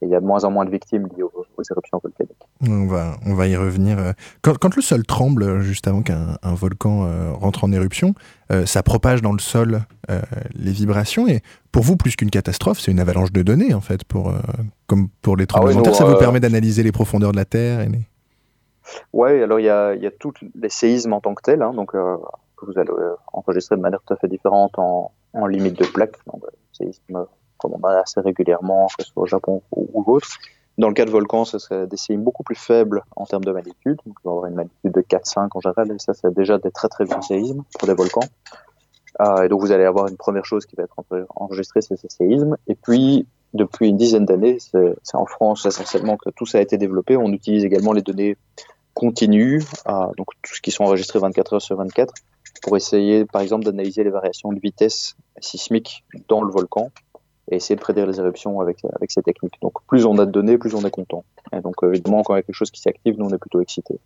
il 0.02 0.10
y 0.10 0.16
a 0.16 0.20
de 0.20 0.26
moins 0.26 0.44
en 0.44 0.52
moins 0.52 0.66
de 0.66 0.72
victimes 0.72 1.08
liées 1.16 1.24
aux, 1.24 1.46
éruptions 1.70 2.00
volcaniques. 2.02 2.36
On 2.68 2.88
va, 2.88 3.18
on 3.26 3.36
va 3.36 3.48
y 3.48 3.56
revenir. 3.56 3.98
Quand, 4.42 4.58
quand 4.58 4.76
le 4.76 4.82
sol 4.82 5.06
tremble, 5.06 5.62
juste 5.62 5.88
avant 5.88 6.02
qu'un 6.02 6.38
volcan 6.44 7.06
euh, 7.06 7.32
rentre 7.34 7.64
en 7.64 7.72
éruption, 7.72 8.16
euh, 8.52 8.66
ça 8.66 8.82
propage 8.82 9.22
dans 9.22 9.32
le 9.32 9.40
sol 9.40 9.82
euh, 10.10 10.22
les 10.56 10.72
vibrations. 10.72 11.28
Et 11.28 11.42
pour 11.72 11.84
vous, 11.84 11.98
plus 11.98 12.16
qu'une 12.16 12.32
catastrophe, 12.32 12.80
c'est 12.80 12.92
une 12.92 13.00
avalanche 13.00 13.32
de 13.32 13.44
données, 13.44 13.74
en 13.74 13.82
fait, 13.82 14.04
pour, 14.04 14.34
comme 14.88 15.10
pour 15.22 15.38
les 15.38 15.44
ah 15.44 15.48
tremblements 15.48 15.82
de 15.82 15.86
terre. 15.86 15.96
Ça 15.96 16.06
vous 16.06 16.18
permet 16.18 16.40
d'analyser 16.40 16.82
les 16.84 16.92
profondeurs 16.92 17.32
de 17.32 17.38
la 17.38 17.46
Terre 17.46 17.82
et 17.82 17.88
les... 17.88 18.00
Oui, 19.14 19.42
alors 19.42 19.60
il 19.60 19.66
y 19.66 19.70
a, 19.70 19.94
y 19.96 20.08
a 20.08 20.12
tous 20.12 20.34
les 20.56 20.70
séismes 20.70 21.14
en 21.14 21.22
tant 21.22 21.36
que 21.36 21.44
tels, 21.44 21.62
hein, 21.62 21.74
donc 21.74 21.92
que 21.92 22.66
vous 22.66 22.78
allez 22.78 22.92
enregistrer 23.32 23.78
de 23.78 23.82
manière 23.82 24.02
tout 24.06 24.14
à 24.14 24.18
fait 24.18 24.28
différente 24.28 24.78
en, 24.78 25.12
en 25.34 25.46
limite 25.46 25.78
de 25.78 25.86
plaque. 25.86 26.16
Donc, 26.26 26.44
séisme 26.74 27.26
comme 27.62 27.84
assez 27.86 28.22
régulièrement, 28.22 28.88
que 28.98 29.04
ce 29.04 29.12
soit 29.12 29.24
au 29.24 29.28
Japon 29.28 29.62
ou, 29.72 30.04
autre. 30.08 30.28
Dans 30.78 30.88
le 30.88 30.94
cas 30.94 31.06
de 31.06 31.12
volcans, 31.12 31.46
ce 31.46 31.60
serait 31.60 31.86
des 31.86 31.98
séismes 31.98 32.24
beaucoup 32.24 32.44
plus 32.44 32.56
faibles 32.56 33.04
en 33.16 33.26
termes 33.26 33.44
de 33.44 33.52
magnitude. 33.52 33.98
Donc, 34.06 34.16
on 34.24 34.30
va 34.30 34.32
avoir 34.32 34.46
une 34.48 34.56
magnitude 34.56 34.92
de 34.92 35.02
4-5 35.02 35.50
en 35.54 35.60
général, 35.60 35.92
et 35.92 36.00
ça, 36.00 36.14
c'est 36.14 36.34
déjà 36.34 36.58
des 36.58 36.72
très 36.72 36.88
très 36.88 37.06
grands 37.06 37.22
séismes 37.22 37.64
pour 37.78 37.88
des 37.88 37.94
volcans. 37.94 38.22
Euh, 39.20 39.44
et 39.44 39.50
donc, 39.50 39.62
vous 39.62 39.72
allez 39.72 39.84
avoir 39.84 40.08
une 40.08 40.18
première 40.18 40.46
chose 40.46 40.66
qui 40.66 40.76
va 40.76 40.84
être 40.84 40.96
enregistrée, 41.36 41.82
c'est 41.82 41.98
ces 41.98 42.10
séismes. 42.10 42.58
Et 42.68 42.76
puis, 42.76 43.28
depuis 43.54 43.90
une 43.90 43.98
dizaine 43.98 44.26
d'années, 44.26 44.58
c'est 44.60 45.16
en 45.16 45.26
France 45.26 45.66
essentiellement 45.66 46.18
que 46.18 46.30
tout 46.30 46.46
ça 46.46 46.60
a 46.60 46.62
été 46.62 46.78
développé. 46.78 47.18
On 47.18 47.32
utilise 47.34 47.66
également 47.66 47.92
les 47.92 48.02
données 48.02 48.38
continues, 48.94 49.62
euh, 49.88 50.08
donc 50.18 50.28
tout 50.42 50.56
ce 50.56 50.62
qui 50.62 50.72
sont 50.72 50.84
enregistrés 50.84 51.20
24 51.20 51.54
heures 51.54 51.62
sur 51.62 51.78
24, 51.78 52.14
pour 52.62 52.78
essayer, 52.78 53.26
par 53.26 53.42
exemple, 53.42 53.66
d'analyser 53.66 54.04
les 54.04 54.10
variations 54.10 54.52
de 54.52 54.60
vitesse 54.60 55.16
sismique 55.40 56.04
dans 56.28 56.44
le 56.44 56.52
volcan 56.52 56.92
et 57.52 57.56
essayer 57.56 57.76
de 57.76 57.82
prédire 57.82 58.08
les 58.08 58.20
éruptions 58.20 58.60
avec, 58.62 58.78
avec 58.96 59.12
ces 59.12 59.22
techniques. 59.22 59.56
Donc 59.62 59.74
plus 59.88 60.06
on 60.06 60.18
a 60.18 60.26
de 60.26 60.32
données, 60.32 60.58
plus 60.58 60.74
on 60.74 60.82
est 60.82 60.92
content. 60.92 61.24
Et 61.54 61.60
donc 61.60 61.76
évidemment, 61.84 62.24
quand 62.24 62.34
il 62.34 62.38
y 62.38 62.40
a 62.40 62.44
quelque 62.44 62.56
chose 62.56 62.72
qui 62.72 62.82
s'active, 62.82 63.16
nous 63.18 63.26
on 63.26 63.34
est 63.34 63.38
plutôt 63.38 63.62
excités. 63.62 64.00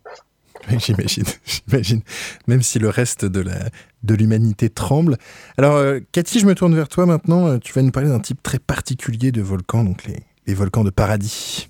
J'imagine, 0.78 1.24
j'imagine. 1.44 2.00
Même 2.46 2.62
si 2.62 2.78
le 2.78 2.88
reste 2.88 3.24
de 3.24 3.40
la 3.40 3.58
de 4.02 4.14
l'humanité 4.14 4.70
tremble. 4.70 5.16
Alors, 5.58 5.74
euh, 5.74 5.98
Cathy, 6.12 6.38
je 6.38 6.46
me 6.46 6.54
tourne 6.54 6.74
vers 6.74 6.88
toi 6.88 7.06
maintenant. 7.06 7.46
Euh, 7.46 7.58
tu 7.58 7.72
vas 7.72 7.82
nous 7.82 7.90
parler 7.90 8.08
d'un 8.08 8.20
type 8.20 8.40
très 8.42 8.60
particulier 8.60 9.32
de 9.32 9.42
volcans, 9.42 9.82
donc 9.82 10.04
les, 10.04 10.22
les 10.46 10.54
volcans 10.54 10.84
de 10.84 10.90
paradis. 10.90 11.68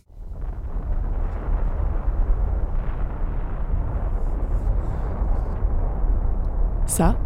Ça, 6.87 7.19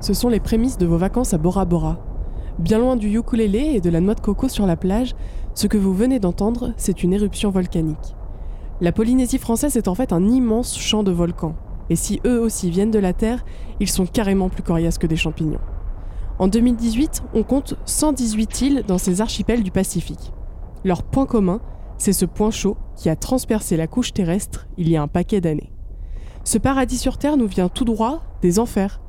ce 0.00 0.14
sont 0.14 0.28
les 0.28 0.40
prémices 0.40 0.78
de 0.78 0.86
vos 0.86 0.98
vacances 0.98 1.34
à 1.34 1.38
Bora 1.38 1.64
Bora, 1.64 1.98
Bien 2.58 2.80
loin 2.80 2.96
du 2.96 3.16
ukulélé 3.16 3.74
et 3.74 3.80
de 3.80 3.88
la 3.88 4.00
noix 4.00 4.16
de 4.16 4.20
coco 4.20 4.48
sur 4.48 4.66
la 4.66 4.76
plage, 4.76 5.14
ce 5.54 5.68
que 5.68 5.78
vous 5.78 5.94
venez 5.94 6.18
d'entendre, 6.18 6.72
c'est 6.76 7.04
une 7.04 7.12
éruption 7.12 7.50
volcanique. 7.50 8.16
La 8.80 8.90
Polynésie 8.90 9.38
française 9.38 9.76
est 9.76 9.86
en 9.86 9.94
fait 9.94 10.12
un 10.12 10.26
immense 10.28 10.76
champ 10.76 11.04
de 11.04 11.12
volcans, 11.12 11.54
et 11.88 11.94
si 11.94 12.20
eux 12.26 12.40
aussi 12.40 12.68
viennent 12.70 12.90
de 12.90 12.98
la 12.98 13.12
Terre, 13.12 13.44
ils 13.78 13.88
sont 13.88 14.06
carrément 14.06 14.48
plus 14.48 14.64
coriaces 14.64 14.98
que 14.98 15.06
des 15.06 15.16
champignons. 15.16 15.60
En 16.40 16.48
2018, 16.48 17.22
on 17.32 17.44
compte 17.44 17.74
118 17.84 18.60
îles 18.62 18.84
dans 18.88 18.98
ces 18.98 19.20
archipels 19.20 19.62
du 19.62 19.70
Pacifique. 19.70 20.32
Leur 20.84 21.04
point 21.04 21.26
commun, 21.26 21.60
c'est 21.96 22.12
ce 22.12 22.24
point 22.24 22.50
chaud 22.50 22.76
qui 22.96 23.08
a 23.08 23.14
transpercé 23.14 23.76
la 23.76 23.86
couche 23.86 24.12
terrestre 24.12 24.66
il 24.76 24.88
y 24.88 24.96
a 24.96 25.02
un 25.02 25.08
paquet 25.08 25.40
d'années. 25.40 25.72
Ce 26.42 26.58
paradis 26.58 26.98
sur 26.98 27.18
Terre 27.18 27.36
nous 27.36 27.46
vient 27.46 27.68
tout 27.68 27.84
droit 27.84 28.22
des 28.42 28.58
enfers, 28.58 29.00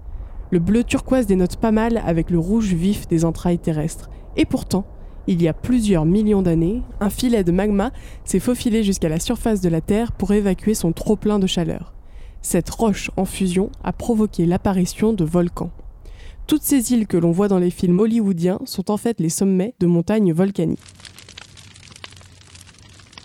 le 0.52 0.60
bleu 0.60 0.84
turquoise 0.84 1.28
dénote 1.28 1.58
pas 1.58 1.72
mal 1.72 2.02
avec 2.06 2.30
le 2.30 2.40
rouge 2.40 2.74
vif 2.74 3.08
des 3.08 3.26
entrailles 3.26 3.60
terrestres. 3.60 4.10
Et 4.36 4.46
pourtant, 4.46 4.86
il 5.28 5.42
y 5.42 5.48
a 5.48 5.54
plusieurs 5.54 6.06
millions 6.06 6.42
d'années, 6.42 6.82
un 7.00 7.10
filet 7.10 7.44
de 7.44 7.52
magma 7.52 7.92
s'est 8.24 8.40
faufilé 8.40 8.84
jusqu'à 8.84 9.10
la 9.10 9.20
surface 9.20 9.62
de 9.62 9.70
la 9.70 9.82
Terre 9.82 10.12
pour 10.12 10.32
évacuer 10.32 10.74
son 10.74 10.92
trop-plein 10.92 11.38
de 11.38 11.46
chaleur. 11.46 11.94
Cette 12.42 12.70
roche 12.70 13.12
en 13.18 13.26
fusion 13.26 13.70
a 13.84 13.94
provoqué 13.94 14.46
l'apparition 14.46 15.14
de 15.14 15.24
volcans. 15.24 15.72
Toutes 16.48 16.64
ces 16.64 16.94
îles 16.94 17.06
que 17.06 17.18
l'on 17.18 17.32
voit 17.32 17.48
dans 17.48 17.60
les 17.60 17.70
films 17.70 18.00
hollywoodiens 18.00 18.60
sont 18.66 18.90
en 18.90 18.98
fait 18.98 19.20
les 19.20 19.30
sommets 19.30 19.76
de 19.80 19.86
montagnes 19.86 20.34
volcaniques. 20.34 20.80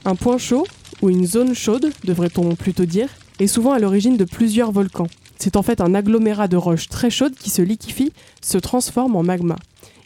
Un 0.05 0.15
point 0.15 0.37
chaud, 0.37 0.67
ou 1.01 1.09
une 1.09 1.25
zone 1.25 1.55
chaude, 1.55 1.91
devrait-on 2.05 2.55
plutôt 2.55 2.85
dire, 2.85 3.09
est 3.41 3.47
souvent 3.47 3.73
à 3.73 3.79
l'origine 3.79 4.19
de 4.19 4.25
plusieurs 4.25 4.73
volcans, 4.73 5.07
c'est 5.45 5.57
en 5.57 5.63
fait 5.63 5.83
un 5.83 5.95
agglomérat 5.95 6.49
de 6.49 6.57
roches 6.57 6.89
très 6.89 7.11
chaudes 7.11 7.35
qui 7.35 7.51
se 7.51 7.61
liquifie, 7.61 8.15
se 8.41 8.57
transforme 8.57 9.15
en 9.15 9.23
magma. 9.23 9.57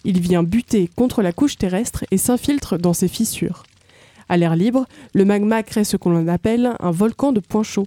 Il 0.03 0.19
vient 0.21 0.43
buter 0.43 0.91
contre 0.97 1.23
la 1.23 1.33
couche 1.33 1.57
terrestre 1.57 2.05
et 2.11 2.19
s'infiltre 2.19 2.77
dans 2.77 2.93
ses 2.93 3.07
fissures. 3.07 3.63
À 4.29 4.37
l'air 4.37 4.57
libre, 4.57 4.87
le 5.15 5.25
magma 5.25 5.63
crée 5.63 5.85
ce 5.85 5.97
qu'on 5.97 6.27
appelle 6.27 6.73
un 6.81 6.91
volcan 6.91 7.31
de 7.31 7.39
point 7.39 7.63
chaud. 7.63 7.87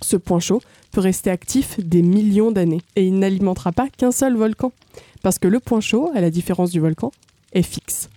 Ce 0.00 0.16
point 0.16 0.40
chaud 0.40 0.62
peut 0.90 1.02
rester 1.02 1.28
actif 1.28 1.78
des 1.80 2.00
millions 2.00 2.50
d'années 2.50 2.80
et 2.96 3.06
il 3.06 3.18
n'alimentera 3.18 3.70
pas 3.70 3.90
qu'un 3.90 4.10
seul 4.10 4.34
volcan, 4.34 4.72
parce 5.22 5.38
que 5.38 5.48
le 5.48 5.60
point 5.60 5.82
chaud, 5.82 6.12
à 6.14 6.22
la 6.22 6.30
différence 6.30 6.70
du 6.70 6.80
volcan, 6.80 7.12
est 7.52 7.62
fixe. 7.62 8.08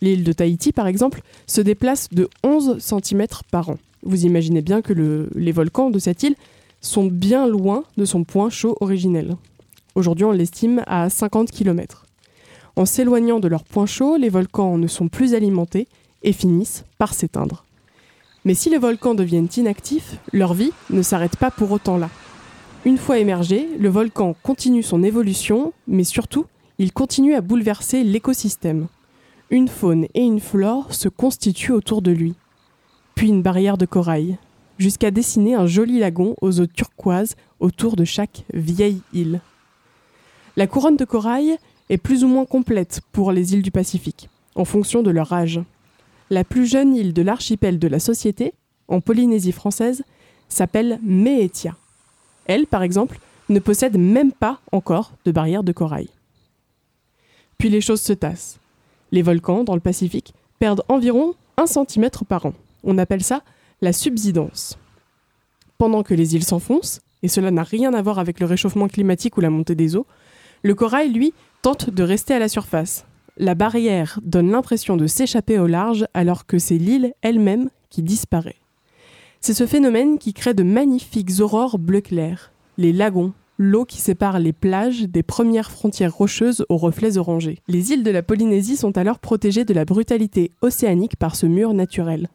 L'île 0.00 0.24
de 0.24 0.32
Tahiti, 0.32 0.72
par 0.72 0.88
exemple, 0.88 1.22
se 1.46 1.60
déplace 1.60 2.08
de 2.10 2.28
11 2.42 2.78
cm 2.80 3.26
par 3.52 3.68
an. 3.68 3.78
Vous 4.02 4.26
imaginez 4.26 4.62
bien 4.62 4.82
que 4.82 5.28
les 5.32 5.52
volcans 5.52 5.90
de 5.90 6.00
cette 6.00 6.24
île 6.24 6.34
sont 6.84 7.06
bien 7.06 7.46
loin 7.46 7.84
de 7.96 8.04
son 8.04 8.24
point 8.24 8.50
chaud 8.50 8.76
originel. 8.80 9.36
Aujourd'hui, 9.94 10.24
on 10.24 10.32
l'estime 10.32 10.82
à 10.86 11.08
50 11.08 11.50
km. 11.50 12.06
En 12.76 12.84
s'éloignant 12.84 13.40
de 13.40 13.48
leur 13.48 13.64
point 13.64 13.86
chaud, 13.86 14.16
les 14.16 14.28
volcans 14.28 14.76
ne 14.78 14.86
sont 14.86 15.08
plus 15.08 15.34
alimentés 15.34 15.86
et 16.22 16.32
finissent 16.32 16.84
par 16.98 17.14
s'éteindre. 17.14 17.64
Mais 18.44 18.54
si 18.54 18.68
les 18.68 18.78
volcans 18.78 19.14
deviennent 19.14 19.48
inactifs, 19.56 20.16
leur 20.32 20.52
vie 20.54 20.72
ne 20.90 21.02
s'arrête 21.02 21.36
pas 21.36 21.50
pour 21.50 21.70
autant 21.70 21.96
là. 21.96 22.10
Une 22.84 22.98
fois 22.98 23.18
émergé, 23.18 23.68
le 23.78 23.88
volcan 23.88 24.34
continue 24.42 24.82
son 24.82 25.02
évolution, 25.02 25.72
mais 25.86 26.04
surtout, 26.04 26.44
il 26.78 26.92
continue 26.92 27.34
à 27.34 27.40
bouleverser 27.40 28.04
l'écosystème. 28.04 28.88
Une 29.48 29.68
faune 29.68 30.06
et 30.14 30.22
une 30.22 30.40
flore 30.40 30.92
se 30.92 31.08
constituent 31.08 31.72
autour 31.72 32.02
de 32.02 32.10
lui. 32.10 32.34
Puis 33.14 33.28
une 33.28 33.42
barrière 33.42 33.78
de 33.78 33.86
corail, 33.86 34.36
jusqu'à 34.78 35.10
dessiner 35.10 35.54
un 35.54 35.66
joli 35.66 35.98
lagon 35.98 36.34
aux 36.40 36.60
eaux 36.60 36.66
turquoises 36.66 37.36
autour 37.60 37.96
de 37.96 38.04
chaque 38.04 38.44
vieille 38.52 39.00
île. 39.12 39.40
La 40.56 40.66
couronne 40.66 40.96
de 40.96 41.04
corail 41.04 41.56
est 41.90 41.98
plus 41.98 42.24
ou 42.24 42.28
moins 42.28 42.44
complète 42.44 43.00
pour 43.12 43.32
les 43.32 43.54
îles 43.54 43.62
du 43.62 43.70
Pacifique, 43.70 44.28
en 44.54 44.64
fonction 44.64 45.02
de 45.02 45.10
leur 45.10 45.32
âge. 45.32 45.60
La 46.30 46.44
plus 46.44 46.66
jeune 46.66 46.94
île 46.94 47.12
de 47.12 47.22
l'archipel 47.22 47.78
de 47.78 47.88
la 47.88 47.98
Société, 47.98 48.54
en 48.88 49.00
Polynésie 49.00 49.52
française, 49.52 50.04
s'appelle 50.48 50.98
Meetia. 51.02 51.76
Elle, 52.46 52.66
par 52.66 52.82
exemple, 52.82 53.18
ne 53.48 53.58
possède 53.58 53.98
même 53.98 54.32
pas 54.32 54.60
encore 54.72 55.12
de 55.24 55.32
barrière 55.32 55.64
de 55.64 55.72
corail. 55.72 56.08
Puis 57.58 57.68
les 57.68 57.80
choses 57.80 58.00
se 58.00 58.12
tassent. 58.12 58.58
Les 59.12 59.22
volcans, 59.22 59.64
dans 59.64 59.74
le 59.74 59.80
Pacifique, 59.80 60.34
perdent 60.58 60.84
environ 60.88 61.34
1 61.56 61.66
cm 61.66 62.10
par 62.28 62.46
an. 62.46 62.54
On 62.84 62.98
appelle 62.98 63.22
ça 63.22 63.42
la 63.80 63.92
subsidence. 63.92 64.78
Pendant 65.78 66.02
que 66.02 66.14
les 66.14 66.34
îles 66.34 66.44
s'enfoncent, 66.44 67.00
et 67.22 67.28
cela 67.28 67.50
n'a 67.50 67.62
rien 67.62 67.94
à 67.94 68.02
voir 68.02 68.18
avec 68.18 68.40
le 68.40 68.46
réchauffement 68.46 68.88
climatique 68.88 69.36
ou 69.36 69.40
la 69.40 69.50
montée 69.50 69.74
des 69.74 69.96
eaux, 69.96 70.06
le 70.62 70.74
corail, 70.74 71.12
lui, 71.12 71.32
tente 71.62 71.90
de 71.90 72.02
rester 72.02 72.34
à 72.34 72.38
la 72.38 72.48
surface. 72.48 73.06
La 73.36 73.54
barrière 73.54 74.20
donne 74.22 74.50
l'impression 74.50 74.96
de 74.96 75.06
s'échapper 75.06 75.58
au 75.58 75.66
large 75.66 76.06
alors 76.14 76.46
que 76.46 76.58
c'est 76.58 76.78
l'île 76.78 77.14
elle-même 77.22 77.70
qui 77.90 78.02
disparaît. 78.02 78.56
C'est 79.40 79.54
ce 79.54 79.66
phénomène 79.66 80.18
qui 80.18 80.32
crée 80.32 80.54
de 80.54 80.62
magnifiques 80.62 81.40
aurores 81.40 81.78
bleu 81.78 82.00
clair, 82.00 82.52
les 82.78 82.92
lagons, 82.92 83.32
l'eau 83.58 83.84
qui 83.84 84.00
sépare 84.00 84.38
les 84.38 84.52
plages 84.52 85.02
des 85.02 85.22
premières 85.22 85.70
frontières 85.70 86.14
rocheuses 86.14 86.64
aux 86.68 86.76
reflets 86.76 87.18
orangés. 87.18 87.58
Les 87.68 87.92
îles 87.92 88.02
de 88.02 88.10
la 88.10 88.22
Polynésie 88.22 88.76
sont 88.76 88.96
alors 88.96 89.18
protégées 89.18 89.64
de 89.64 89.74
la 89.74 89.84
brutalité 89.84 90.50
océanique 90.62 91.16
par 91.16 91.36
ce 91.36 91.46
mur 91.46 91.74
naturel. 91.74 92.28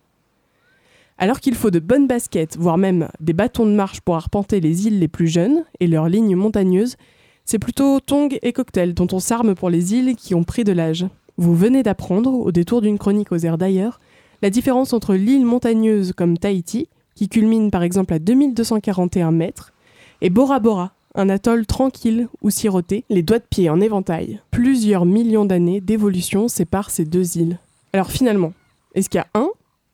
Alors 1.21 1.41
qu'il 1.41 1.55
faut 1.55 1.69
de 1.69 1.79
bonnes 1.79 2.07
baskets, 2.07 2.55
voire 2.57 2.77
même 2.77 3.09
des 3.19 3.33
bâtons 3.33 3.65
de 3.65 3.73
marche 3.73 3.99
pour 3.99 4.15
arpenter 4.15 4.61
les 4.61 4.87
îles 4.87 4.99
les 4.99 5.09
plus 5.09 5.27
jeunes 5.27 5.65
et 5.81 5.87
leurs 5.87 6.07
lignes 6.07 6.37
montagneuses, 6.37 6.95
c'est 7.43 7.59
plutôt 7.59 7.99
tongs 7.99 8.29
et 8.41 8.53
cocktails 8.53 8.93
dont 8.93 9.07
on 9.11 9.19
s'arme 9.19 9.53
pour 9.53 9.69
les 9.69 9.93
îles 9.93 10.15
qui 10.15 10.33
ont 10.33 10.45
pris 10.45 10.63
de 10.63 10.71
l'âge. 10.71 11.05
Vous 11.35 11.53
venez 11.53 11.83
d'apprendre, 11.83 12.33
au 12.33 12.53
détour 12.53 12.79
d'une 12.79 12.97
chronique 12.97 13.33
aux 13.33 13.37
airs 13.37 13.57
d'ailleurs, 13.57 13.99
la 14.41 14.49
différence 14.49 14.93
entre 14.93 15.13
l'île 15.13 15.45
montagneuse 15.45 16.13
comme 16.13 16.37
Tahiti, 16.37 16.87
qui 17.15 17.27
culmine 17.27 17.69
par 17.69 17.83
exemple 17.83 18.13
à 18.13 18.19
2241 18.19 19.31
mètres, 19.31 19.73
et 20.21 20.29
Bora 20.29 20.59
Bora, 20.59 20.93
un 21.15 21.27
atoll 21.27 21.65
tranquille 21.65 22.29
ou 22.41 22.49
siroté, 22.49 23.03
les 23.09 23.23
doigts 23.23 23.39
de 23.39 23.45
pied 23.49 23.69
en 23.69 23.81
éventail. 23.81 24.39
Plusieurs 24.51 25.05
millions 25.05 25.43
d'années 25.43 25.81
d'évolution 25.81 26.47
séparent 26.47 26.91
ces 26.91 27.03
deux 27.03 27.37
îles. 27.37 27.59
Alors 27.91 28.09
finalement, 28.09 28.53
est-ce 28.95 29.09
qu'il 29.09 29.19
y 29.19 29.21
a 29.21 29.27
un 29.37 29.49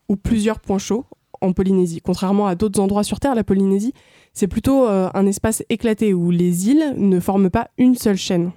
ou 0.08 0.18
plusieurs 0.18 0.60
points 0.60 0.78
chauds 0.78 1.06
en 1.42 1.54
Polynésie 1.54 2.02
Contrairement 2.02 2.48
à 2.48 2.56
d'autres 2.56 2.80
endroits 2.80 3.04
sur 3.04 3.20
Terre, 3.20 3.36
la 3.36 3.44
Polynésie, 3.44 3.94
c'est 4.34 4.48
plutôt 4.48 4.88
euh, 4.88 5.10
un 5.14 5.26
espace 5.26 5.64
éclaté 5.70 6.14
où 6.14 6.32
les 6.32 6.70
îles 6.70 6.94
ne 6.98 7.20
forment 7.20 7.50
pas 7.50 7.70
une 7.78 7.96
seule 7.96 8.18
chaîne. 8.18 8.52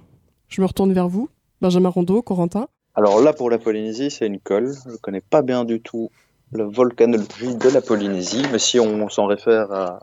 Je 0.47 0.61
me 0.61 0.67
retourne 0.67 0.93
vers 0.93 1.07
vous, 1.07 1.29
Benjamin 1.61 1.89
Rondeau, 1.89 2.21
Corentin. 2.21 2.67
Alors 2.95 3.21
là, 3.21 3.33
pour 3.33 3.49
la 3.49 3.57
Polynésie, 3.57 4.11
c'est 4.11 4.27
une 4.27 4.39
colle. 4.39 4.73
Je 4.85 4.91
ne 4.91 4.97
connais 4.97 5.21
pas 5.21 5.41
bien 5.41 5.63
du 5.63 5.81
tout 5.81 6.09
la 6.51 6.65
volcanologie 6.65 7.55
de 7.55 7.69
la 7.69 7.81
Polynésie, 7.81 8.43
mais 8.51 8.59
si 8.59 8.79
on 8.79 9.07
s'en 9.09 9.27
réfère 9.27 9.71
à, 9.71 9.99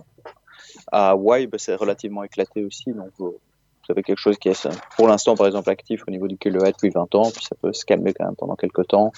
à 0.93 1.11
Hawaï, 1.11 1.47
bah, 1.47 1.59
c'est 1.59 1.75
relativement 1.75 2.23
éclaté 2.23 2.65
aussi. 2.65 2.93
Donc, 2.93 3.11
vous 3.19 3.35
avez 3.89 4.03
quelque 4.03 4.19
chose 4.19 4.37
qui 4.39 4.49
est, 4.49 4.69
pour 4.97 5.09
l'instant, 5.09 5.35
par 5.37 5.47
exemple, 5.47 5.71
actif 5.71 6.03
au 6.07 6.11
niveau 6.11 6.29
du 6.29 6.37
kilomètre 6.37 6.79
depuis 6.79 6.91
20 6.91 7.15
ans, 7.15 7.31
puis 7.31 7.45
ça 7.45 7.57
peut 7.61 7.73
se 7.73 7.85
calmer 7.85 8.15
quand 8.15 8.25
même 8.25 8.37
pendant 8.37 8.57
quelques 8.57 8.87
temps 8.89 9.13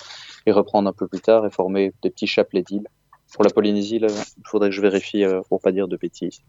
et 0.47 0.53
reprendre 0.53 0.89
un 0.89 0.93
peu 0.93 1.07
plus 1.07 1.21
tard 1.21 1.47
et 1.47 1.51
former 1.51 1.93
des 2.03 2.11
petits 2.11 2.27
chapelets 2.27 2.63
d'îles. 2.63 2.89
Pour 3.35 3.45
la 3.45 3.51
Polynésie, 3.51 3.99
là, 3.99 4.09
il 4.09 4.47
faudrait 4.47 4.71
que 4.71 4.75
je 4.75 4.81
vérifie 4.81 5.25
euh, 5.25 5.41
pour 5.49 5.61
pas 5.61 5.73
dire 5.73 5.89
de 5.89 5.97
bêtises. 5.97 6.41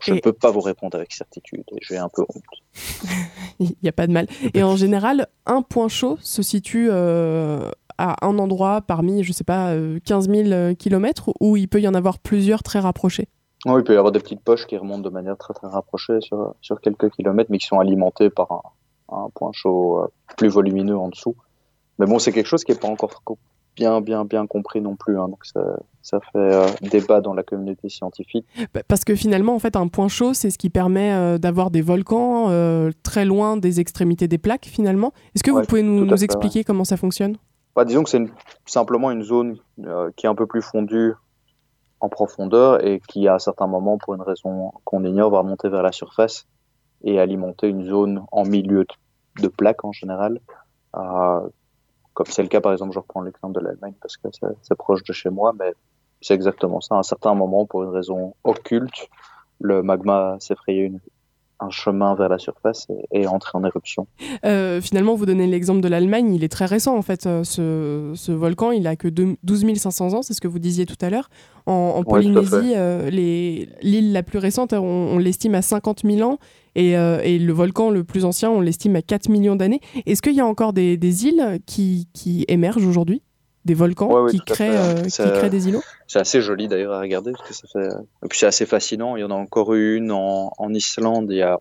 Je 0.00 0.12
ne 0.12 0.20
peux 0.20 0.32
pas 0.32 0.50
vous 0.50 0.60
répondre 0.60 0.96
avec 0.96 1.12
certitude 1.12 1.64
et 1.72 1.78
j'ai 1.80 1.96
un 1.96 2.10
peu 2.10 2.22
honte. 2.22 2.44
Il 3.58 3.74
n'y 3.82 3.88
a 3.88 3.92
pas 3.92 4.06
de 4.06 4.12
mal. 4.12 4.26
Et 4.52 4.62
en 4.62 4.76
général, 4.76 5.26
un 5.46 5.62
point 5.62 5.88
chaud 5.88 6.18
se 6.20 6.42
situe 6.42 6.88
euh, 6.90 7.70
à 7.96 8.26
un 8.26 8.38
endroit 8.38 8.82
parmi, 8.82 9.24
je 9.24 9.32
sais 9.32 9.44
pas, 9.44 9.74
15 10.04 10.28
000 10.28 10.74
km 10.74 11.32
où 11.40 11.56
il 11.56 11.66
peut 11.66 11.80
y 11.80 11.88
en 11.88 11.94
avoir 11.94 12.18
plusieurs 12.18 12.62
très 12.62 12.78
rapprochés. 12.78 13.28
Oui, 13.64 13.80
il 13.80 13.84
peut 13.84 13.94
y 13.94 13.96
avoir 13.96 14.12
des 14.12 14.20
petites 14.20 14.42
poches 14.42 14.66
qui 14.66 14.76
remontent 14.76 15.00
de 15.00 15.08
manière 15.08 15.38
très 15.38 15.54
très 15.54 15.68
rapprochée 15.68 16.20
sur, 16.20 16.54
sur 16.60 16.78
quelques 16.82 17.10
kilomètres, 17.12 17.50
mais 17.50 17.56
qui 17.56 17.66
sont 17.66 17.80
alimentées 17.80 18.28
par 18.28 18.52
un, 18.52 18.62
un 19.08 19.30
point 19.34 19.50
chaud 19.52 20.02
euh, 20.02 20.08
plus 20.36 20.48
volumineux 20.48 20.96
en 20.96 21.08
dessous. 21.08 21.36
Mais 21.98 22.06
bon, 22.06 22.18
c'est 22.18 22.32
quelque 22.32 22.46
chose 22.46 22.64
qui 22.64 22.72
n'est 22.72 22.78
pas 22.78 22.88
encore 22.88 23.22
bien, 23.76 24.00
bien, 24.00 24.24
bien 24.24 24.46
compris 24.46 24.80
non 24.80 24.96
plus. 24.96 25.18
Hein. 25.18 25.28
donc 25.28 25.44
ça, 25.44 25.60
ça 26.02 26.20
fait 26.20 26.38
euh, 26.38 26.66
débat 26.82 27.20
dans 27.20 27.34
la 27.34 27.42
communauté 27.42 27.88
scientifique. 27.88 28.46
Bah, 28.74 28.80
parce 28.86 29.04
que 29.04 29.14
finalement, 29.14 29.54
en 29.54 29.58
fait, 29.58 29.76
un 29.76 29.88
point 29.88 30.08
chaud, 30.08 30.34
c'est 30.34 30.50
ce 30.50 30.58
qui 30.58 30.70
permet 30.70 31.12
euh, 31.12 31.38
d'avoir 31.38 31.70
des 31.70 31.82
volcans 31.82 32.50
très 33.02 33.24
loin 33.24 33.56
des 33.56 33.80
extrémités 33.80 34.28
des 34.28 34.38
plaques, 34.38 34.66
finalement. 34.66 35.12
Est-ce 35.34 35.42
que 35.42 35.50
vous 35.50 35.62
pouvez 35.62 35.82
nous, 35.82 36.04
nous 36.04 36.24
expliquer 36.24 36.64
comment 36.64 36.84
ça 36.84 36.96
fonctionne? 36.96 37.36
Bah, 37.74 37.84
Disons 37.84 38.02
que 38.02 38.10
c'est 38.10 38.24
simplement 38.64 39.10
une 39.10 39.22
zone 39.22 39.58
qui 40.16 40.26
est 40.26 40.28
un 40.28 40.34
peu 40.34 40.46
plus 40.46 40.62
fondue 40.62 41.12
en 42.00 42.08
profondeur 42.08 42.84
et 42.84 43.00
qui, 43.08 43.28
à 43.28 43.38
certains 43.38 43.66
moments, 43.66 43.98
pour 43.98 44.14
une 44.14 44.22
raison 44.22 44.72
qu'on 44.84 45.04
ignore, 45.04 45.30
va 45.30 45.42
monter 45.42 45.68
vers 45.68 45.82
la 45.82 45.92
surface 45.92 46.46
et 47.04 47.18
alimenter 47.18 47.68
une 47.68 47.84
zone 47.84 48.24
en 48.32 48.44
milieu 48.44 48.86
de 49.40 49.48
plaque 49.48 49.84
en 49.84 49.92
général. 49.92 50.40
Euh, 50.96 51.40
comme 52.16 52.26
c'est 52.28 52.42
le 52.42 52.48
cas, 52.48 52.62
par 52.62 52.72
exemple, 52.72 52.94
je 52.94 52.98
reprends 52.98 53.20
l'exemple 53.20 53.60
de 53.60 53.60
l'Allemagne 53.60 53.92
parce 54.00 54.16
que 54.16 54.28
c'est 54.62 54.74
proche 54.74 55.04
de 55.04 55.12
chez 55.12 55.28
moi, 55.28 55.52
mais 55.58 55.74
c'est 56.22 56.32
exactement 56.32 56.80
ça. 56.80 56.94
À 56.94 56.98
un 56.98 57.02
certain 57.02 57.34
moment, 57.34 57.66
pour 57.66 57.82
une 57.82 57.90
raison 57.90 58.34
occulte, 58.42 59.10
le 59.60 59.82
magma 59.82 60.38
s'est 60.40 60.54
frayé 60.54 60.84
une, 60.84 60.98
un 61.60 61.68
chemin 61.68 62.14
vers 62.14 62.30
la 62.30 62.38
surface 62.38 62.86
et, 63.12 63.26
entrer 63.26 63.52
en 63.52 63.64
éruption. 63.64 64.06
Euh, 64.46 64.80
finalement, 64.80 65.14
vous 65.14 65.26
donnez 65.26 65.46
l'exemple 65.46 65.82
de 65.82 65.88
l'Allemagne, 65.88 66.34
il 66.34 66.42
est 66.42 66.48
très 66.48 66.64
récent 66.64 66.96
en 66.96 67.02
fait. 67.02 67.26
Euh, 67.26 67.44
ce, 67.44 68.32
volcan, 68.32 68.72
il 68.72 68.86
a 68.86 68.96
que 68.96 69.08
12 69.08 69.36
500 69.76 70.14
ans, 70.14 70.22
c'est 70.22 70.32
ce 70.32 70.40
que 70.40 70.48
vous 70.48 70.58
disiez 70.58 70.86
tout 70.86 70.96
à 71.02 71.10
l'heure. 71.10 71.28
En, 71.66 72.02
Polynésie, 72.02 72.72
euh, 72.76 73.10
l'île 73.10 74.12
la 74.12 74.22
plus 74.22 74.38
récente, 74.38 74.72
on, 74.72 75.18
l'estime 75.18 75.54
à 75.54 75.60
50 75.60 76.02
000 76.02 76.26
ans 76.26 76.38
et, 76.76 77.38
le 77.38 77.52
volcan 77.52 77.90
le 77.90 78.04
plus 78.04 78.24
ancien, 78.24 78.50
on 78.50 78.60
l'estime 78.60 78.96
à 78.96 79.02
4 79.02 79.28
millions 79.28 79.56
d'années. 79.56 79.80
Est-ce 80.04 80.22
qu'il 80.22 80.34
y 80.34 80.40
a 80.40 80.46
encore 80.46 80.72
des, 80.72 81.26
îles 81.26 81.60
qui, 81.66 82.08
qui 82.12 82.44
émergent 82.48 82.86
aujourd'hui? 82.86 83.22
Des 83.64 83.74
volcans 83.74 84.26
qui, 84.26 84.38
créent, 84.38 84.76
euh, 84.76 85.02
qui 85.02 85.10
créent 85.10 85.50
des 85.50 85.68
îlots? 85.68 85.82
C'est 86.06 86.20
assez 86.20 86.40
joli 86.40 86.68
d'ailleurs 86.68 86.92
à 86.92 87.00
regarder 87.00 87.32
parce 87.32 87.48
que 87.48 87.54
ça 87.54 87.66
fait. 87.72 87.88
Et 88.24 88.28
puis 88.28 88.38
c'est 88.38 88.46
assez 88.46 88.64
fascinant. 88.64 89.16
Il 89.16 89.22
y 89.22 89.24
en 89.24 89.32
a 89.32 89.34
encore 89.34 89.74
eu 89.74 89.96
une 89.96 90.12
en, 90.12 90.52
en 90.56 90.72
Islande 90.72 91.26
il 91.30 91.38
y 91.38 91.42
a 91.42 91.58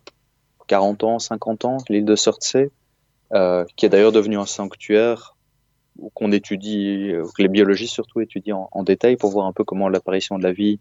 40 0.67 1.03
ans, 1.03 1.19
50 1.19 1.65
ans, 1.65 1.77
l'île 1.89 2.05
de 2.05 2.15
Surtsey, 2.15 2.69
euh, 3.33 3.65
qui 3.75 3.85
est 3.85 3.89
d'ailleurs 3.89 4.11
devenue 4.11 4.37
un 4.37 4.45
sanctuaire 4.45 5.35
qu'on 6.13 6.31
étudie, 6.31 7.11
euh, 7.11 7.23
que 7.35 7.41
les 7.41 7.47
biologistes 7.47 7.93
surtout 7.93 8.21
étudient 8.21 8.67
en, 8.71 8.83
détail 8.83 9.15
pour 9.15 9.31
voir 9.31 9.47
un 9.47 9.53
peu 9.53 9.63
comment 9.63 9.89
l'apparition 9.89 10.37
de 10.37 10.43
la 10.43 10.51
vie 10.51 10.79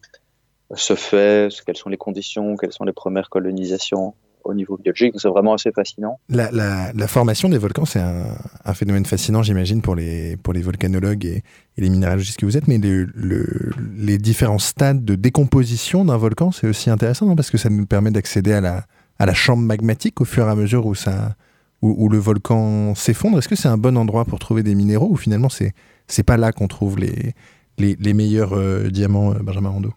se 0.74 0.94
fait, 0.94 1.52
quelles 1.66 1.76
sont 1.76 1.90
les 1.90 1.96
conditions, 1.96 2.56
quelles 2.56 2.72
sont 2.72 2.84
les 2.84 2.92
premières 2.92 3.28
colonisations 3.28 4.14
au 4.44 4.54
niveau 4.54 4.76
biologique. 4.76 5.14
C'est 5.16 5.28
vraiment 5.28 5.54
assez 5.54 5.72
fascinant. 5.72 6.18
La, 6.28 6.92
formation 7.08 7.48
des 7.48 7.58
volcans, 7.58 7.84
c'est 7.84 8.00
un, 8.00 8.74
phénomène 8.74 9.06
fascinant, 9.06 9.42
j'imagine, 9.42 9.82
pour 9.82 9.94
les, 9.94 10.36
pour 10.36 10.52
les 10.52 10.62
volcanologues 10.62 11.24
et, 11.24 11.42
les 11.76 11.88
minéralogistes 11.88 12.38
que 12.38 12.46
vous 12.46 12.56
êtes. 12.56 12.68
Mais 12.68 12.78
les 12.78 14.18
différents 14.18 14.58
stades 14.58 15.04
de 15.04 15.14
décomposition 15.14 16.04
d'un 16.04 16.16
volcan, 16.16 16.52
c'est 16.52 16.68
aussi 16.68 16.90
intéressant, 16.90 17.34
parce 17.34 17.50
que 17.50 17.58
ça 17.58 17.70
nous 17.70 17.86
permet 17.86 18.10
d'accéder 18.10 18.52
à 18.52 18.60
la, 18.60 18.84
à 19.18 19.26
la 19.26 19.34
chambre 19.34 19.62
magmatique 19.62 20.20
au 20.20 20.24
fur 20.24 20.46
et 20.46 20.50
à 20.50 20.54
mesure 20.54 20.86
où, 20.86 20.94
ça, 20.94 21.34
où, 21.82 22.08
le 22.08 22.18
volcan 22.18 22.94
s'effondre. 22.94 23.38
Est-ce 23.38 23.48
que 23.48 23.56
c'est 23.56 23.68
un 23.68 23.78
bon 23.78 23.96
endroit 23.96 24.24
pour 24.24 24.38
trouver 24.38 24.62
des 24.62 24.74
minéraux 24.74 25.08
ou 25.10 25.16
finalement 25.16 25.48
c'est 25.48 25.72
c'est 26.06 26.22
pas 26.22 26.36
là 26.36 26.52
qu'on 26.52 26.68
trouve 26.68 26.98
les, 26.98 27.34
les, 27.78 28.12
meilleurs 28.12 28.52
euh, 28.52 28.90
diamants, 28.90 29.32
euh, 29.32 29.38
Benjamin 29.38 29.70
Rondeau 29.70 29.94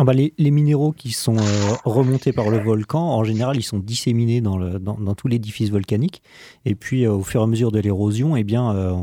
ah 0.00 0.04
bah, 0.04 0.14
les, 0.14 0.50
minéraux 0.50 0.92
qui 0.92 1.12
sont 1.12 1.36
euh, 1.36 1.74
remontés 1.84 2.32
par 2.32 2.48
le 2.48 2.56
volcan, 2.56 3.02
en 3.02 3.22
général, 3.22 3.58
ils 3.58 3.62
sont 3.62 3.78
disséminés 3.78 4.40
dans, 4.40 4.56
tout 5.14 5.28
l'édifice 5.28 5.68
volcanique. 5.68 6.22
Et 6.64 6.74
puis, 6.74 7.04
euh, 7.04 7.12
au 7.12 7.22
fur 7.22 7.42
et 7.42 7.44
à 7.44 7.46
mesure 7.46 7.70
de 7.70 7.80
l'érosion, 7.80 8.34
eh 8.34 8.42
bien, 8.42 8.74
euh, 8.74 8.94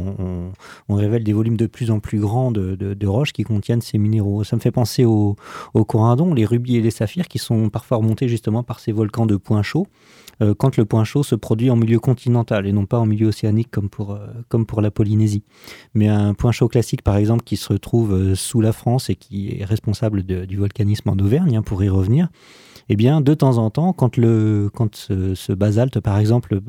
on, 0.90 0.96
révèle 0.96 1.24
des 1.24 1.34
volumes 1.34 1.56
de 1.56 1.68
plus 1.68 1.92
en 1.92 2.00
plus 2.00 2.18
grands 2.20 2.50
de, 2.50 3.06
roches 3.06 3.32
qui 3.32 3.44
contiennent 3.44 3.82
ces 3.82 4.00
minéraux. 4.00 4.44
Ça 4.44 4.56
me 4.56 4.62
fait 4.62 4.72
penser 4.72 5.06
aux 5.06 5.36
au 5.76 5.86
corindons, 5.86 6.34
les 6.34 6.46
rubis 6.46 6.78
et 6.78 6.82
les 6.82 6.90
saphirs, 6.90 7.28
qui 7.28 7.38
sont 7.38 7.70
parfois 7.70 7.98
remontés 7.98 8.28
justement 8.28 8.64
par 8.64 8.80
ces 8.80 8.92
volcans 8.92 9.28
de 9.28 9.36
points 9.36 9.62
chauds. 9.62 9.86
Euh, 10.42 10.54
quand 10.58 10.78
le 10.78 10.86
point 10.86 11.04
chaud 11.04 11.24
se 11.24 11.36
produit 11.36 11.70
en 11.70 11.76
milieu 11.76 12.00
continental 12.00 12.68
et 12.68 12.72
non 12.72 12.86
pas 12.86 13.00
en 13.00 13.06
milieu 13.06 13.28
océanique 13.28 13.72
comme 13.72 13.90
pour, 13.90 14.12
euh, 14.12 14.28
comme 14.50 14.66
pour 14.66 14.82
la 14.82 14.92
Polynésie. 14.92 15.44
Mais 15.94 16.08
un 16.08 16.34
point 16.34 16.52
chaud 16.52 16.68
classique, 16.68 17.02
par 17.02 17.18
exemple, 17.18 17.44
qui 17.44 17.58
se 17.58 17.74
retrouve 17.74 18.14
euh, 18.14 18.36
sous 18.36 18.62
la 18.62 18.72
France 18.72 19.10
et 19.10 19.16
qui 19.16 19.58
est 19.60 19.66
responsable 19.66 20.24
du 20.24 20.58
volcanisme 20.58 21.10
en 21.10 21.18
Auvergne, 21.18 21.58
hein, 21.58 21.62
pour 21.62 21.84
y 21.84 21.90
revenir, 21.90 22.30
eh 22.90 22.96
bien, 22.96 23.20
de 23.20 23.34
temps 23.34 23.58
en 23.58 23.70
temps, 23.70 23.92
quand, 23.92 24.16
le, 24.16 24.70
quand 24.74 24.96
ce, 24.96 25.54
basalte, 25.54 26.00
par 26.00 26.18
exemple, 26.18 26.62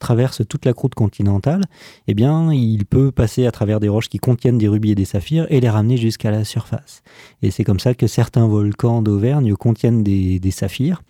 traverse 0.00 0.42
toute 0.48 0.64
la 0.64 0.72
croûte 0.72 0.94
continentale, 0.94 1.64
eh 2.08 2.14
bien, 2.14 2.52
il 2.52 2.84
peut 2.84 3.12
passer 3.12 3.46
à 3.46 3.52
travers 3.52 3.78
des 3.78 3.88
roches 3.88 4.08
qui 4.08 4.18
contiennent 4.18 4.58
des 4.58 4.66
rubis 4.66 4.90
et 4.90 4.94
des 4.96 5.04
saphirs 5.04 5.46
et 5.48 5.60
les 5.60 5.68
ramener 5.68 5.96
jusqu'à 5.96 6.32
la 6.32 6.44
surface. 6.44 7.02
Et 7.42 7.52
c'est 7.52 7.62
comme 7.62 7.78
ça 7.78 7.94
que 7.94 8.08
certains 8.08 8.48
volcans 8.48 9.02
d'Auvergne 9.02 9.54
contiennent 9.54 10.02
des, 10.02 10.40
des 10.40 10.50
saphirs. 10.50 11.02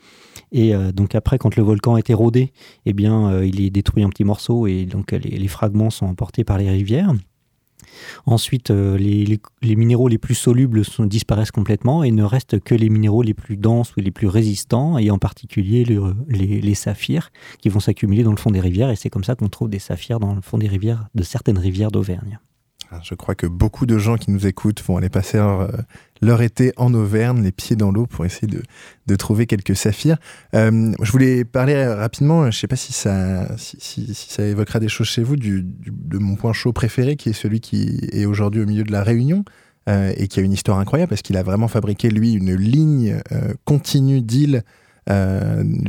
Et 0.52 0.74
euh, 0.74 0.92
donc 0.92 1.14
après, 1.14 1.38
quand 1.38 1.56
le 1.56 1.62
volcan 1.62 1.96
est 1.96 2.10
érodé, 2.10 2.52
eh 2.86 2.92
bien, 2.92 3.30
euh, 3.30 3.46
il 3.46 3.60
est 3.60 3.70
détruit 3.70 4.04
en 4.04 4.10
petits 4.10 4.24
morceaux 4.24 4.66
et 4.66 4.84
donc 4.84 5.12
les, 5.12 5.48
fragments 5.48 5.90
sont 5.90 6.06
emportés 6.06 6.44
par 6.44 6.58
les 6.58 6.70
rivières. 6.70 7.12
Ensuite, 8.26 8.70
euh, 8.70 8.96
les, 8.98 9.76
minéraux 9.76 10.08
les 10.08 10.18
plus 10.18 10.34
solubles 10.34 10.82
disparaissent 11.00 11.50
complètement 11.50 12.02
et 12.02 12.10
ne 12.10 12.22
restent 12.22 12.60
que 12.60 12.74
les 12.74 12.88
minéraux 12.88 13.22
les 13.22 13.34
plus 13.34 13.56
denses 13.56 13.94
ou 13.96 14.00
les 14.00 14.10
plus 14.10 14.26
résistants, 14.26 14.98
et 14.98 15.10
en 15.10 15.18
particulier 15.18 15.84
les, 16.28 16.74
saphirs 16.74 17.30
qui 17.60 17.68
vont 17.68 17.80
s'accumuler 17.80 18.22
dans 18.22 18.30
le 18.30 18.36
fond 18.36 18.50
des 18.50 18.60
rivières. 18.60 18.90
Et 18.90 18.96
c'est 18.96 19.10
comme 19.10 19.24
ça 19.24 19.34
qu'on 19.34 19.48
trouve 19.48 19.68
des 19.68 19.78
saphirs 19.78 20.20
dans 20.20 20.34
le 20.34 20.40
fond 20.40 20.58
des 20.58 20.68
rivières, 20.68 21.08
de 21.14 21.22
certaines 21.22 21.58
rivières 21.58 21.90
d'Auvergne. 21.90 22.38
Je 23.03 23.14
crois 23.14 23.35
que 23.35 23.46
beaucoup 23.46 23.87
de 23.87 23.98
gens 23.98 24.16
qui 24.16 24.31
nous 24.31 24.46
écoutent 24.46 24.83
vont 24.83 24.96
aller 24.96 25.09
passer 25.09 25.38
leur, 26.20 26.42
été 26.42 26.72
en 26.76 26.92
Auvergne, 26.92 27.42
les 27.42 27.53
pieds 27.53 27.76
dans 27.76 27.92
l'eau, 27.92 28.07
pour 28.07 28.24
essayer 28.24 28.48
de, 28.48 29.16
trouver 29.16 29.46
quelques 29.46 29.76
saphirs. 29.76 30.18
Euh, 30.55 30.92
je 31.00 31.12
voulais 31.12 31.44
parler 31.44 31.87
rapidement, 31.87 32.42
je 32.42 32.46
ne 32.46 32.53
sais 32.53 32.66
pas 32.66 32.76
si 32.76 32.92
ça, 32.92 33.46
évoquera 34.38 34.81
des 34.81 34.88
choses 34.88 35.07
chez 35.07 35.22
vous, 35.22 35.37
du, 35.37 35.64
de 35.64 36.18
mon 36.18 36.34
point 36.34 36.53
chaud 36.53 36.72
préféré, 36.72 37.16
qui 37.16 37.28
est 37.28 37.34
celui 37.34 37.61
qui 37.61 38.09
est 38.12 38.24
aujourd'hui 38.24 38.62
au 38.62 38.66
milieu 38.66 38.84
de 38.84 38.93
la 38.93 39.03
Réunion. 39.03 39.45
Euh, 39.88 40.12
et 40.18 40.28
qui 40.28 40.38
a 40.38 40.43
une 40.43 40.53
histoire 40.53 40.78
incroyable 40.78 41.09
parce 41.09 41.22
qu'il 41.22 41.38
a 41.38 41.43
vraiment 41.43 41.66
fabriqué 41.66 42.11
lui 42.11 42.34
une 42.34 42.55
ligne 42.55 43.18
euh, 43.32 43.55
continue 43.64 44.20
d'îles 44.20 44.62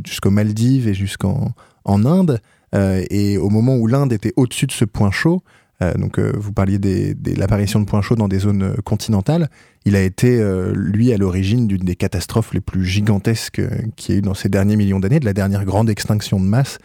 jusqu'aux 0.05 0.31
Maldives 0.31 0.87
et 0.87 0.93
jusqu'en 0.93 1.51
en 1.83 2.05
Inde. 2.05 2.39
et 2.73 3.37
au 3.37 3.49
moment 3.49 3.75
où 3.75 3.85
l'Inde 3.85 4.13
était 4.13 4.33
au-dessus 4.37 4.65
de 4.65 4.71
ce 4.71 4.85
point 4.85 5.11
chaud, 5.11 5.43
euh, 5.43 5.60
donc, 5.97 6.19
euh, 6.19 6.31
vous 6.37 6.53
parliez 6.53 6.79
de 6.79 7.15
l'apparition 7.37 7.79
de 7.79 7.85
points 7.85 8.01
chauds 8.01 8.15
dans 8.15 8.27
des 8.27 8.39
zones 8.39 8.63
euh, 8.63 8.75
continentales. 8.83 9.49
Il 9.85 9.95
a 9.95 10.01
été, 10.01 10.39
lui, 10.75 11.11
à 11.11 11.17
l'origine 11.17 11.67
d'une 11.67 11.83
des 11.83 11.95
catastrophes 11.95 12.53
les 12.53 12.61
plus 12.61 12.85
gigantesques 12.85 13.63
qu'il 13.95 14.13
y 14.13 14.15
a 14.15 14.19
eu 14.19 14.21
dans 14.21 14.35
ces 14.35 14.47
derniers 14.47 14.75
millions 14.75 14.99
d'années, 14.99 15.19
de 15.19 15.25
la 15.25 15.33
dernière 15.33 15.65
grande 15.65 15.89
extinction 15.89 16.39
de 16.39 16.45
masse, 16.45 16.77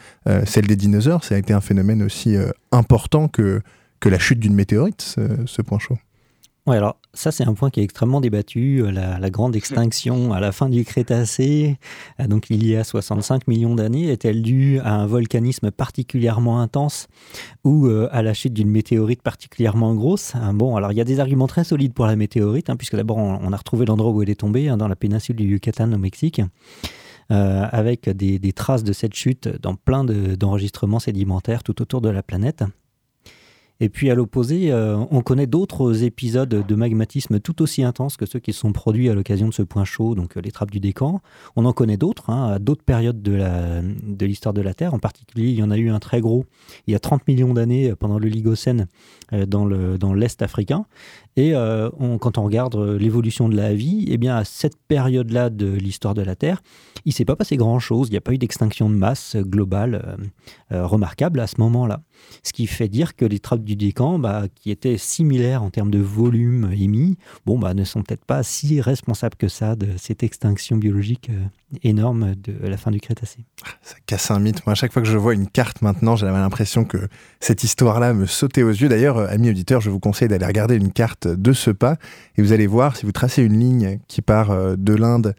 celle 0.47 0.67
des 0.67 0.77
dinosaures. 0.77 1.23
Ça 1.23 1.35
a 1.35 1.39
été 1.39 1.53
un 1.53 1.61
phénomène 1.61 2.03
aussi 2.03 2.37
important 2.73 3.29
que, 3.29 3.61
que 4.01 4.09
la 4.09 4.19
chute 4.19 4.41
d'une 4.41 4.55
météorite, 4.55 5.03
ce, 5.45 5.61
point 5.61 5.79
chaud. 5.79 5.99
Oui, 6.67 6.75
alors 6.77 6.99
ça 7.15 7.31
c'est 7.31 7.45
un 7.45 7.55
point 7.55 7.71
qui 7.71 7.79
est 7.79 7.85
extrêmement 7.85 8.21
débattu. 8.21 8.83
Euh, 8.83 8.91
la, 8.91 9.31
grande 9.31 9.55
extinction 9.55 10.33
à 10.33 10.41
la 10.41 10.51
fin 10.51 10.69
du 10.69 10.85
Crétacé, 10.85 11.79
euh, 12.19 12.27
donc 12.27 12.51
il 12.51 12.67
y 12.67 12.75
a 12.75 12.83
65 12.83 13.47
millions 13.47 13.77
d'années, 13.77 14.09
est-elle 14.09 14.43
due 14.43 14.81
à 14.81 14.95
un 14.95 15.07
volcanisme 15.07 15.71
particulièrement 15.71 16.61
intense 16.61 17.07
ou 17.63 17.87
euh, 17.87 18.09
à 18.11 18.23
la 18.23 18.35
chute 18.35 18.53
d'une 18.53 18.69
météorite 18.69 19.23
particulièrement 19.23 19.95
grosse? 19.95 20.33
Bon, 20.55 20.75
alors 20.75 20.91
il 20.91 20.99
y 20.99 21.01
a 21.01 21.05
des 21.05 21.21
arguments 21.21 21.47
très 21.47 21.63
solides 21.63 21.95
pour 21.95 22.07
la 22.07 22.17
météorite, 22.17 22.69
hein, 22.69 22.75
puisque 22.75 22.97
d'abord 22.97 23.19
on, 23.19 23.53
a 23.53 23.57
retrouvé 23.57 23.87
l'endroit 23.87 24.11
où 24.11 24.23
elle 24.23 24.31
est 24.31 24.41
tombée, 24.41 24.69
hein, 24.69 24.77
dans 24.77 24.89
la 24.89 24.97
péninsule 24.97 25.37
du 25.37 25.45
Yucatan 25.45 25.93
au 25.93 25.99
Mexique. 25.99 26.41
avec 27.29 28.09
des, 28.09 28.53
traces 28.53 28.83
de 28.83 28.93
cette 28.93 29.15
chute 29.15 29.49
dans 29.61 29.77
plein 29.77 30.05
d'enregistrements 30.05 31.01
sédimentaires 31.01 31.63
tout 31.63 31.81
autour 31.81 32.01
de 32.01 32.09
la 32.09 32.25
planète. 32.25 32.65
Et 33.81 33.89
puis 33.89 34.11
à 34.11 34.15
l'opposé, 34.15 34.73
euh, 34.73 34.97
on 35.11 35.21
connaît 35.21 35.47
d'autres 35.47 36.03
épisodes 36.03 36.49
de 36.49 36.75
magmatisme 36.75 37.41
tout 37.41 37.61
aussi 37.61 37.83
intenses 37.83 38.17
que 38.17 38.25
ceux 38.25 38.39
qui 38.39 38.53
sont 38.53 38.73
produits 38.73 39.11
à 39.11 39.15
l'occasion 39.15 39.49
de 39.49 39.55
ce 39.55 39.63
point 39.63 39.85
chaud, 39.85 40.15
donc 40.15 40.37
euh, 40.37 40.41
les 40.41 40.51
trappes 40.51 40.71
du 40.71 40.81
décan. 40.81 41.21
On 41.57 41.65
en 41.67 41.73
connaît 41.73 41.99
d'autres, 41.99 42.31
hein, 42.31 42.53
à 42.55 42.59
d'autres 42.59 42.85
périodes 42.85 43.21
de 43.21 44.27
l'histoire 44.27 44.55
de, 44.55 44.63
la 44.63 44.73
Terre. 44.73 44.95
En 44.95 44.99
particulier, 44.99 45.51
il 45.51 45.57
y 45.57 45.63
en 45.63 45.71
a 45.71 45.77
eu 45.77 45.91
un 45.91 45.99
très 45.99 46.21
gros 46.21 46.47
il 46.87 46.93
y 46.93 46.95
a 46.95 46.99
30 46.99 47.29
millions 47.29 47.53
d'années 47.53 47.91
euh, 47.91 47.97
pendant 47.97 48.19
le 48.19 48.29
Ligocène 48.29 48.87
dans 49.33 50.15
l'Est 50.15 50.41
africain. 50.41 50.87
Et 51.37 51.53
quand 51.53 52.39
on 52.39 52.45
regarde 52.45 52.77
l'évolution 52.77 53.49
de 53.49 53.57
la 53.57 53.75
vie, 53.75 54.07
eh 54.09 54.17
bien 54.17 54.37
à 54.37 54.45
cette 54.45 54.77
période-là 54.89 55.51
de 55.51 55.67
l'histoire 55.67 56.15
de 56.15 56.23
la 56.23 56.35
Terre, 56.35 56.63
il 57.05 57.11
ne 57.11 57.15
s'est 57.15 57.25
pas 57.25 57.37
passé 57.37 57.57
grand-chose. 57.57 58.09
Il 58.09 58.13
n'y 58.13 58.17
a 58.17 58.23
pas 58.23 58.33
eu 58.33 58.39
d'extinction 58.39 58.89
de 58.89 58.95
masse 58.95 59.37
globale 59.37 60.17
remarquable 60.71 61.41
à 61.41 61.47
ce 61.47 61.61
moment-là. 61.61 62.01
Ce 62.43 62.53
qui 62.53 62.67
fait 62.67 62.89
dire 62.89 63.17
que 63.17 63.25
les 63.25 63.39
trappes 63.39 63.65
du 63.65 63.77
décan, 63.77 64.19
bah, 64.19 64.45
qui 64.55 64.71
étaient 64.71 64.99
similaires 64.99 65.63
en 65.63 65.71
termes 65.71 65.91
de 65.91 65.99
volume 65.99 66.71
émis, 66.73 67.17
bon, 67.45 67.59
bah, 67.59 67.75
ne 67.75 67.85
sont 67.85 68.03
peut-être 68.03 68.25
pas 68.25 68.43
si 68.43 68.81
responsables 68.81 69.37
que 69.37 69.49
ça 69.49 69.77
de 69.77 69.89
cette 69.97 70.23
extinction 70.23 70.77
biologique 70.77 71.31
euh, 71.31 71.45
énorme 71.83 72.35
de 72.37 72.67
la 72.67 72.77
fin 72.77 72.91
du 72.91 73.01
Crétacé. 73.01 73.45
Ça 73.83 73.97
casse 74.07 74.31
un 74.31 74.39
mythe. 74.39 74.65
Moi, 74.67 74.73
à 74.73 74.75
chaque 74.75 74.93
fois 74.93 75.03
que 75.03 75.09
je 75.09 75.19
vois 75.19 75.35
une 75.35 75.49
carte 75.49 75.83
maintenant, 75.83 76.17
j'ai 76.17 76.27
l'impression 76.27 76.85
que 76.85 77.09
cette 77.41 77.65
histoire-là 77.65 78.15
me 78.15 78.27
sautait 78.27 78.63
aux 78.63 78.71
yeux. 78.71 78.89
D'ailleurs, 78.89 79.19
euh, 79.19 79.29
amis 79.29 79.51
auditeurs, 79.51 79.81
je 79.81 79.91
vous 79.91 80.01
conseille 80.01 80.29
d'aller 80.29 80.47
regarder 80.47 80.77
une 80.77 80.93
carte 80.93 81.27
de 81.27 81.53
ce 81.53 81.71
pas 81.71 81.97
et 82.37 82.43
vous 82.43 82.53
allez 82.53 82.67
voir, 82.67 82.97
si 82.97 83.05
vous 83.05 83.13
tracez 83.13 83.43
une 83.43 83.59
ligne 83.59 83.99
qui 84.09 84.23
part 84.23 84.51
euh, 84.51 84.77
de 84.77 84.95
l'Inde 84.95 85.35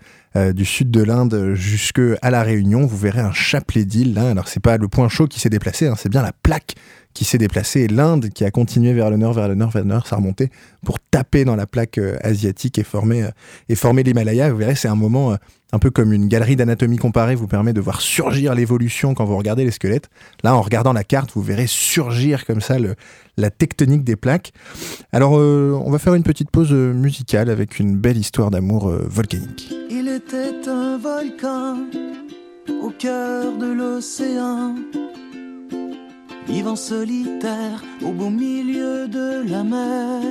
du 0.54 0.66
sud 0.66 0.92
de 0.92 1.02
l'Inde 1.02 1.54
jusqu'à 1.56 2.30
la 2.30 2.44
Réunion, 2.44 2.86
vous 2.86 2.98
verrez 2.98 3.22
un 3.22 3.32
chapelet 3.32 3.86
d'îles. 3.86 4.14
Là. 4.14 4.30
Alors, 4.30 4.48
c'est 4.48 4.60
pas 4.60 4.78
le 4.78 4.88
point 4.88 5.10
chaud 5.10 5.26
qui 5.26 5.40
s'est 5.40 5.50
déplacé, 5.50 5.88
hein, 5.88 5.96
c'est 5.98 6.10
bien 6.10 6.22
la 6.22 6.32
plaque 6.32 6.76
qui 7.18 7.26
s'est 7.26 7.40
déplacée, 7.40 7.88
l'Inde 7.88 8.30
qui 8.30 8.46
a 8.46 8.52
continué 8.52 8.94
vers 8.94 9.10
le 9.10 9.18
nord, 9.18 9.34
vers 9.34 9.48
le 9.48 9.56
nord, 9.56 9.72
vers 9.72 9.82
le 9.82 9.90
nord, 9.90 10.06
ça 10.06 10.18
remontait 10.18 10.52
pour 10.86 11.00
taper 11.00 11.46
dans 11.46 11.56
la 11.56 11.66
plaque 11.66 11.98
euh, 11.98 12.16
asiatique 12.22 12.78
et 12.78 12.84
former, 12.84 13.24
euh, 13.24 13.30
et 13.70 13.76
former 13.76 14.04
l'Himalaya. 14.04 14.52
Vous 14.52 14.58
verrez, 14.58 14.76
c'est 14.76 14.88
un 14.88 14.94
moment 14.96 15.32
euh, 15.32 15.36
un 15.72 15.80
peu 15.80 15.90
comme 15.90 16.14
une 16.14 16.28
galerie 16.28 16.56
d'anatomie 16.56 16.98
comparée 16.98 17.34
vous 17.34 17.48
permet 17.48 17.74
de 17.74 17.82
voir 17.82 18.02
surgir 18.02 18.54
l'évolution 18.54 19.16
quand 19.16 19.26
vous 19.26 19.36
regardez 19.36 19.66
les 19.66 19.72
squelettes. 19.72 20.12
Là, 20.44 20.56
en 20.56 20.62
regardant 20.62 20.94
la 20.94 21.04
carte, 21.04 21.32
vous 21.34 21.42
verrez 21.42 21.66
surgir 21.66 22.46
comme 22.46 22.62
ça 22.62 22.76
la 23.36 23.50
tectonique 23.50 24.04
des 24.04 24.16
plaques. 24.16 24.54
Alors, 25.12 25.32
on 25.32 25.90
va 25.90 25.98
faire 25.98 26.14
une 26.14 26.24
petite 26.24 26.52
pause 26.52 26.72
musicale 26.72 27.50
avec 27.50 27.80
une 27.80 27.98
belle 27.98 28.18
histoire 28.18 28.52
d'amour 28.52 28.90
volcanique. 29.10 29.74
Il 29.90 30.08
était 30.08 30.70
un 30.70 30.98
volcan 30.98 31.78
au 32.82 32.92
cœur 32.92 33.58
de 33.58 33.74
l'océan 33.74 34.76
vivant 36.48 36.76
solitaire 36.76 37.84
au 38.02 38.12
beau 38.12 38.30
milieu 38.30 39.08
de 39.08 39.50
la 39.50 39.64
mer, 39.64 40.22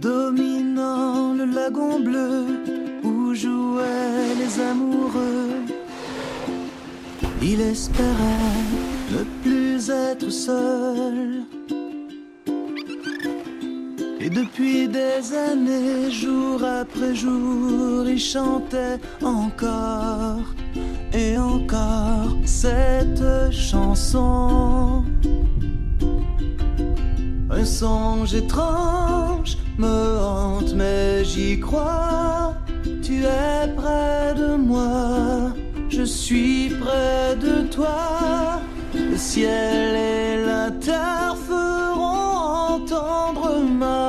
dominant 0.00 1.34
le 1.34 1.44
lagon 1.44 2.00
bleu 2.00 2.46
où 3.04 3.34
jouaient 3.34 4.34
les 4.38 4.60
amoureux. 4.60 5.50
Il 7.42 7.60
espérait 7.60 8.62
ne 9.12 9.24
plus 9.42 9.90
être 9.90 10.30
seul. 10.30 11.44
Et 14.24 14.30
depuis 14.30 14.86
des 14.86 15.34
années, 15.36 16.08
jour 16.08 16.62
après 16.62 17.12
jour, 17.12 18.06
il 18.06 18.20
chantait 18.20 19.00
encore 19.20 20.44
et 21.12 21.36
encore 21.36 22.36
cette 22.44 23.50
chanson. 23.50 25.02
Un 27.50 27.64
songe 27.64 28.32
étrange 28.32 29.58
me 29.76 30.20
hante, 30.20 30.72
mais 30.76 31.24
j'y 31.24 31.58
crois. 31.58 32.54
Tu 33.02 33.24
es 33.24 33.66
près 33.74 34.34
de 34.36 34.54
moi, 34.54 35.52
je 35.88 36.04
suis 36.04 36.68
près 36.80 37.34
de 37.34 37.62
toi. 37.62 38.60
Le 38.94 39.16
ciel 39.16 39.96
et 39.96 40.46
la 40.46 40.70
terre 40.70 41.36
feront 41.48 42.32
entendre 42.74 43.62
ma 43.80 44.01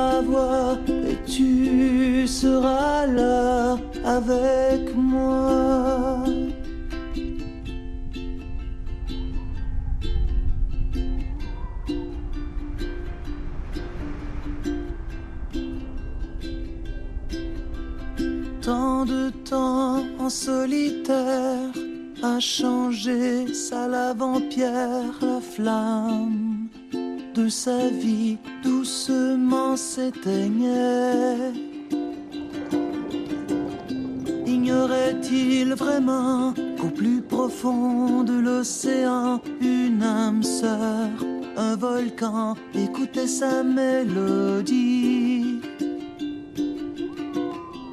et 0.88 1.30
tu 1.30 2.26
seras 2.26 3.06
là 3.06 3.76
avec 4.04 4.94
moi. 4.96 6.24
tant 18.62 19.04
de 19.04 19.28
temps 19.50 20.02
en 20.18 20.30
solitaire 20.30 21.70
a 22.22 22.40
changé 22.40 23.52
sa 23.52 23.86
lave 23.86 24.22
en 24.22 24.40
pierre, 24.40 25.18
la 25.20 25.40
flamme 25.40 26.43
de 27.34 27.48
sa 27.48 27.88
vie 27.88 28.38
doucement 28.62 29.76
s'éteignait. 29.76 31.52
Ignorait-il 34.46 35.74
vraiment 35.74 36.54
qu'au 36.80 36.88
plus 36.88 37.20
profond 37.22 38.22
de 38.22 38.34
l'océan, 38.34 39.40
une 39.60 40.02
âme 40.02 40.42
sœur, 40.42 41.10
un 41.56 41.76
volcan 41.76 42.54
écoutait 42.74 43.26
sa 43.26 43.62
mélodie? 43.64 45.60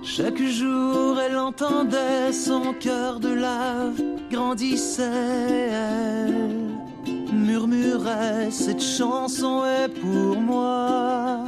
Chaque 0.04 0.42
jour, 0.42 1.20
elle 1.20 1.38
entendait 1.38 2.32
son 2.32 2.74
cœur 2.80 3.20
de 3.20 3.34
lave 3.34 4.02
grandissait. 4.30 5.72
Murmurait 7.42 8.52
Cette 8.52 8.82
chanson 8.82 9.66
est 9.66 9.89
pour 9.89 10.39
moi. 10.39 11.46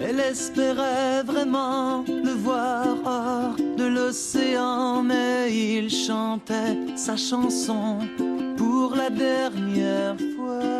Elle 0.00 0.20
espérait 0.20 1.22
vraiment 1.24 2.04
le 2.08 2.30
voir 2.30 2.96
hors 3.04 3.56
de 3.76 3.84
l'océan, 3.84 5.02
mais 5.02 5.52
il 5.52 5.90
chantait 5.90 6.78
sa 6.96 7.16
chanson 7.16 7.98
pour 8.56 8.94
la 8.94 9.10
dernière 9.10 10.16
fois. 10.36 10.76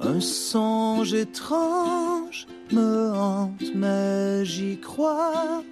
Un 0.00 0.20
songe 0.20 1.14
étrange 1.14 2.46
me 2.70 3.10
hante, 3.12 3.74
mais 3.74 4.44
j'y 4.44 4.78
crois. 4.78 5.62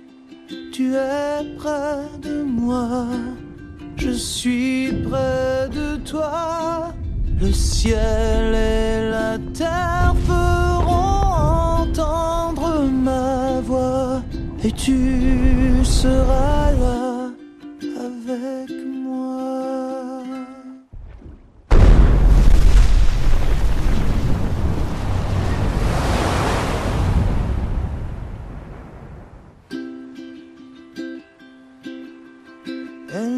Tu 0.73 0.95
es 0.95 1.57
près 1.57 2.09
de 2.23 2.43
moi, 2.43 3.07
je 3.97 4.11
suis 4.11 4.93
près 5.09 5.69
de 5.71 5.97
toi. 5.97 6.93
Le 7.41 7.53
ciel 7.53 8.55
et 8.55 9.11
la 9.11 9.39
terre 9.55 10.15
feront 10.27 11.83
entendre 11.83 12.85
ma 12.85 13.61
voix, 13.61 14.23
et 14.63 14.73
tu 14.73 15.85
seras 15.85 16.73
là 16.73 17.12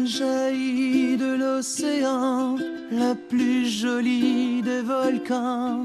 jaillit 0.05 1.17
de 1.17 1.35
l'océan, 1.35 2.57
la 2.91 3.15
plus 3.15 3.65
jolie 3.65 4.61
des 4.61 4.81
volcans, 4.81 5.83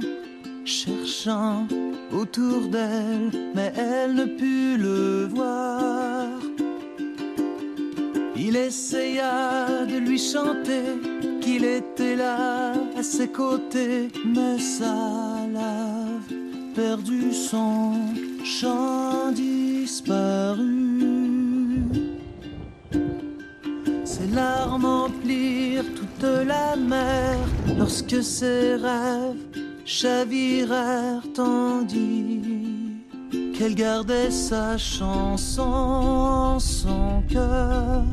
cherchant 0.64 1.66
autour 2.12 2.68
d'elle, 2.68 3.30
mais 3.54 3.72
elle 3.76 4.14
ne 4.14 4.24
put 4.24 4.76
le 4.76 5.26
voir. 5.26 6.28
Il 8.36 8.56
essaya 8.56 9.84
de 9.86 9.98
lui 9.98 10.18
chanter 10.18 10.82
qu'il 11.40 11.64
était 11.64 12.16
là 12.16 12.72
à 12.96 13.02
ses 13.02 13.28
côtés, 13.28 14.08
mais 14.24 14.58
sa 14.58 15.46
lave 15.52 16.34
perdu 16.74 17.32
son 17.32 17.92
chant 18.44 19.32
disparu. 19.32 20.80
Toute 26.20 26.46
la 26.46 26.76
mer 26.76 27.38
lorsque 27.78 28.22
ses 28.22 28.74
rêves 28.74 29.46
chavirèrent 29.84 31.26
tandis 31.34 32.40
qu'elle 33.56 33.74
gardait 33.74 34.30
sa 34.30 34.76
chanson 34.76 35.62
en 35.62 36.58
son 36.58 37.22
cœur. 37.28 38.04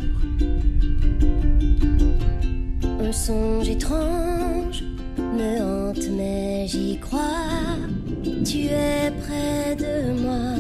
Un 2.99 3.11
songe 3.11 3.69
étrange 3.69 4.83
me 5.17 5.61
hante, 5.61 6.07
mais 6.17 6.67
j'y 6.67 6.99
crois. 6.99 7.77
Tu 8.45 8.65
es 8.67 9.11
près 9.23 9.75
de 9.75 10.21
moi, 10.21 10.55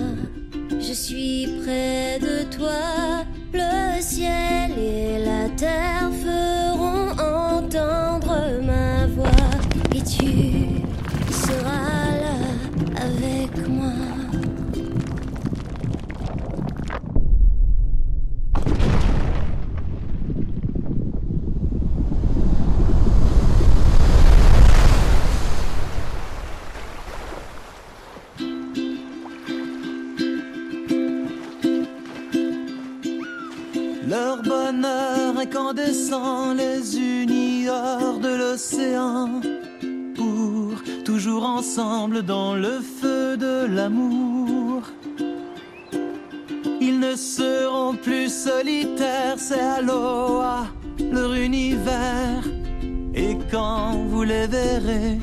je 0.79 0.93
suis 0.93 1.47
près 1.61 2.19
de 2.19 2.43
toi. 2.55 3.25
Le 3.53 4.01
ciel 4.01 4.71
et 4.77 5.23
la 5.25 5.49
terre 5.55 6.11
feront 6.21 6.46
vous 54.09 54.23
les 54.23 54.47
verrez, 54.47 55.19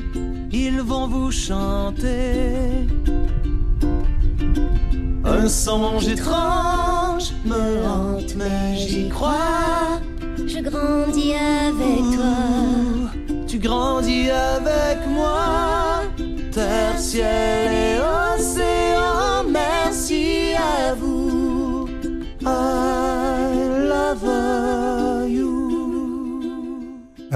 ils 0.51 0.81
vont 0.81 1.07
vous 1.07 1.31
chanter. 1.31 2.87
Un 5.23 5.47
songe 5.49 6.07
étrange 6.07 7.31
me 7.45 7.85
hante, 7.85 8.35
mais 8.37 8.77
j'y 8.77 9.09
crois. 9.09 9.99
Je 10.45 10.59
grandis 10.59 11.33
avec 11.33 12.03
toi. 12.15 12.35
Tu 13.47 13.57
grandis 13.57 14.29
avec 14.29 15.07
moi. 15.07 16.03
Terre, 16.51 16.97
ciel 16.99 17.71
et 17.71 17.97
océan, 17.99 18.34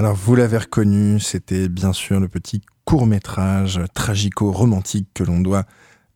Alors 0.00 0.14
vous 0.14 0.34
l'avez 0.34 0.56
reconnu, 0.56 1.20
c'était 1.20 1.68
bien 1.68 1.92
sûr 1.92 2.20
le 2.20 2.28
petit 2.28 2.62
court-métrage 2.86 3.82
tragico-romantique 3.92 5.08
que 5.12 5.22
l'on 5.22 5.40
doit 5.40 5.66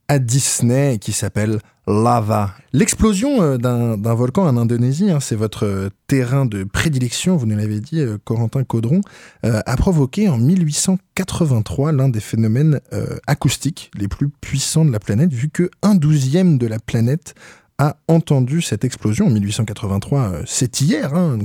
à 0.08 0.18
Disney 0.18 0.96
qui 0.98 1.12
s'appelle 1.12 1.58
Lava. 1.86 2.54
L'explosion 2.72 3.42
euh, 3.42 3.58
d'un 3.58 4.14
volcan 4.14 4.46
en 4.46 4.56
Indonésie, 4.56 5.10
hein, 5.10 5.20
c'est 5.20 5.36
votre 5.36 5.66
euh, 5.66 5.90
terrain 6.06 6.46
de 6.46 6.64
prédilection, 6.64 7.36
vous 7.36 7.44
nous 7.44 7.58
l'avez 7.58 7.80
dit, 7.80 8.00
euh, 8.00 8.16
Corentin 8.24 8.64
Caudron, 8.64 9.02
a 9.42 9.76
provoqué 9.76 10.30
en 10.30 10.38
1883 10.38 11.92
l'un 11.92 12.08
des 12.08 12.20
phénomènes 12.20 12.80
acoustiques 13.26 13.90
les 13.98 14.08
plus 14.08 14.30
puissants 14.30 14.86
de 14.86 14.92
la 14.92 14.98
planète, 14.98 15.30
vu 15.30 15.50
que 15.50 15.70
un 15.82 15.94
douzième 15.94 16.56
de 16.56 16.66
la 16.66 16.78
planète 16.78 17.34
a 17.78 17.96
entendu 18.08 18.62
cette 18.62 18.84
explosion 18.84 19.26
en 19.26 19.30
1883. 19.30 20.20
euh, 20.20 20.42
c'est 20.46 20.80
hier, 20.80 21.14
hein, 21.14 21.38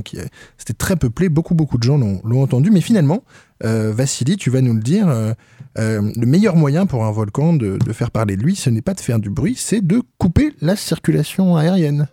c'était 0.56 0.74
très 0.74 0.96
peuplé, 0.96 1.28
beaucoup 1.28 1.54
beaucoup 1.54 1.78
de 1.78 1.82
gens 1.82 1.98
l'ont 1.98 2.42
entendu, 2.42 2.70
mais 2.70 2.80
finalement, 2.80 3.24
euh, 3.64 3.92
Vassili, 3.92 4.36
tu 4.36 4.50
vas 4.50 4.60
nous 4.60 4.74
le 4.74 4.80
dire, 4.80 5.08
euh, 5.08 5.34
le 5.76 6.26
meilleur 6.26 6.56
moyen 6.56 6.86
pour 6.86 7.04
un 7.04 7.10
volcan 7.10 7.52
de, 7.52 7.78
faire 7.92 8.10
parler 8.10 8.36
de 8.36 8.42
lui, 8.42 8.54
ce 8.54 8.70
n'est 8.70 8.82
pas 8.82 8.94
de 8.94 9.00
faire 9.00 9.18
du 9.18 9.30
bruit, 9.30 9.56
c'est 9.56 9.84
de 9.84 10.02
couper 10.18 10.52
la 10.60 10.76
circulation 10.76 11.56
aérienne. 11.56 12.08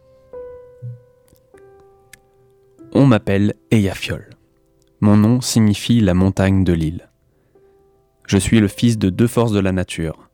On 2.93 3.05
m'appelle 3.05 3.53
Eyjafjall. 3.69 4.29
Mon 5.01 5.17
nom 5.17 5.41
signifie 5.41 5.99
la 5.99 6.15
montagne 6.15 6.63
de 6.63 6.73
l'île. 6.73 7.09
Je 8.25 8.37
suis 8.37 8.59
le 8.59 8.67
fils 8.67 8.97
de 8.97 9.09
deux 9.09 9.27
forces 9.27 9.51
de 9.51 9.59
la 9.59 9.71
nature. 9.71 10.29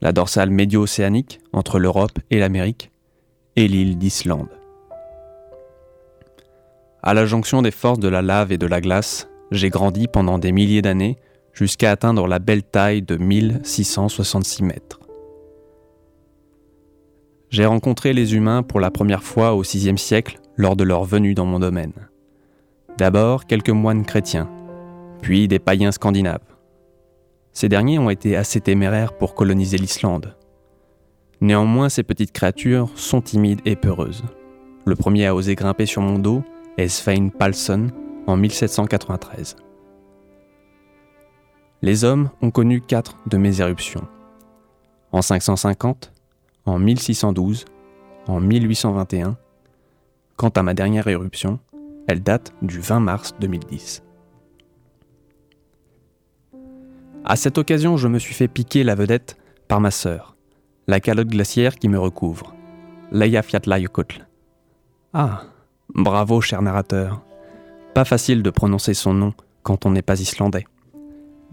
La 0.00 0.12
dorsale 0.12 0.50
médio-océanique 0.50 1.40
entre 1.52 1.78
l'Europe 1.78 2.18
et 2.30 2.40
l'Amérique 2.40 2.90
et 3.56 3.68
l'île 3.68 3.98
d'Islande. 3.98 4.48
À 7.02 7.14
la 7.14 7.26
jonction 7.26 7.62
des 7.62 7.70
forces 7.70 7.98
de 7.98 8.08
la 8.08 8.22
lave 8.22 8.52
et 8.52 8.58
de 8.58 8.66
la 8.66 8.80
glace, 8.80 9.28
j'ai 9.50 9.68
grandi 9.68 10.08
pendant 10.08 10.38
des 10.38 10.52
milliers 10.52 10.82
d'années 10.82 11.18
jusqu'à 11.52 11.90
atteindre 11.90 12.26
la 12.26 12.38
belle 12.38 12.62
taille 12.62 13.02
de 13.02 13.16
1666 13.16 14.62
mètres. 14.62 15.00
J'ai 17.50 17.66
rencontré 17.66 18.12
les 18.12 18.34
humains 18.34 18.62
pour 18.62 18.80
la 18.80 18.90
première 18.90 19.22
fois 19.22 19.54
au 19.54 19.62
VIe 19.62 19.96
siècle 19.96 20.40
lors 20.56 20.76
de 20.76 20.82
leur 20.82 21.04
venue 21.04 21.34
dans 21.34 21.46
mon 21.46 21.60
domaine. 21.60 21.92
D'abord 22.98 23.46
quelques 23.46 23.70
moines 23.70 24.04
chrétiens, 24.04 24.48
puis 25.20 25.46
des 25.46 25.58
païens 25.58 25.92
scandinaves. 25.92 26.40
Ces 27.52 27.68
derniers 27.68 27.98
ont 27.98 28.10
été 28.10 28.36
assez 28.36 28.60
téméraires 28.60 29.16
pour 29.16 29.34
coloniser 29.34 29.78
l'Islande. 29.78 30.34
Néanmoins, 31.44 31.90
ces 31.90 32.04
petites 32.04 32.32
créatures 32.32 32.88
sont 32.96 33.20
timides 33.20 33.60
et 33.66 33.76
peureuses. 33.76 34.24
Le 34.86 34.96
premier 34.96 35.26
à 35.26 35.34
oser 35.34 35.54
grimper 35.54 35.84
sur 35.84 36.00
mon 36.00 36.18
dos 36.18 36.42
est 36.78 36.88
Svein 36.88 37.28
Palsson 37.28 37.88
en 38.26 38.38
1793. 38.38 39.54
Les 41.82 42.02
hommes 42.02 42.30
ont 42.40 42.50
connu 42.50 42.80
quatre 42.80 43.18
de 43.26 43.36
mes 43.36 43.60
éruptions. 43.60 44.08
En 45.12 45.20
550, 45.20 46.14
en 46.64 46.78
1612, 46.78 47.66
en 48.26 48.40
1821. 48.40 49.36
Quant 50.36 50.48
à 50.48 50.62
ma 50.62 50.72
dernière 50.72 51.08
éruption, 51.08 51.58
elle 52.08 52.22
date 52.22 52.54
du 52.62 52.80
20 52.80 53.00
mars 53.00 53.34
2010. 53.38 54.02
À 57.26 57.36
cette 57.36 57.58
occasion, 57.58 57.98
je 57.98 58.08
me 58.08 58.18
suis 58.18 58.32
fait 58.32 58.48
piquer 58.48 58.82
la 58.82 58.94
vedette 58.94 59.36
par 59.68 59.82
ma 59.82 59.90
sœur, 59.90 60.33
la 60.86 61.00
calotte 61.00 61.28
glaciaire 61.28 61.76
qui 61.76 61.88
me 61.88 61.98
recouvre, 61.98 62.54
Leia 63.10 63.42
Fiatlayukotl. 63.42 64.26
Ah, 65.12 65.42
bravo, 65.94 66.40
cher 66.40 66.62
narrateur. 66.62 67.22
Pas 67.94 68.04
facile 68.04 68.42
de 68.42 68.50
prononcer 68.50 68.94
son 68.94 69.14
nom 69.14 69.32
quand 69.62 69.86
on 69.86 69.90
n'est 69.90 70.02
pas 70.02 70.20
islandais. 70.20 70.66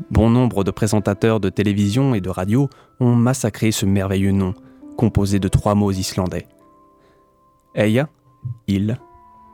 Bon 0.09 0.29
nombre 0.29 0.63
de 0.63 0.71
présentateurs 0.71 1.39
de 1.39 1.49
télévision 1.49 2.15
et 2.15 2.21
de 2.21 2.29
radio 2.29 2.69
ont 2.99 3.15
massacré 3.15 3.71
ce 3.71 3.85
merveilleux 3.85 4.31
nom, 4.31 4.53
composé 4.97 5.39
de 5.39 5.47
trois 5.47 5.75
mots 5.75 5.91
islandais. 5.91 6.47
Eia, 7.75 8.09
île, 8.67 8.99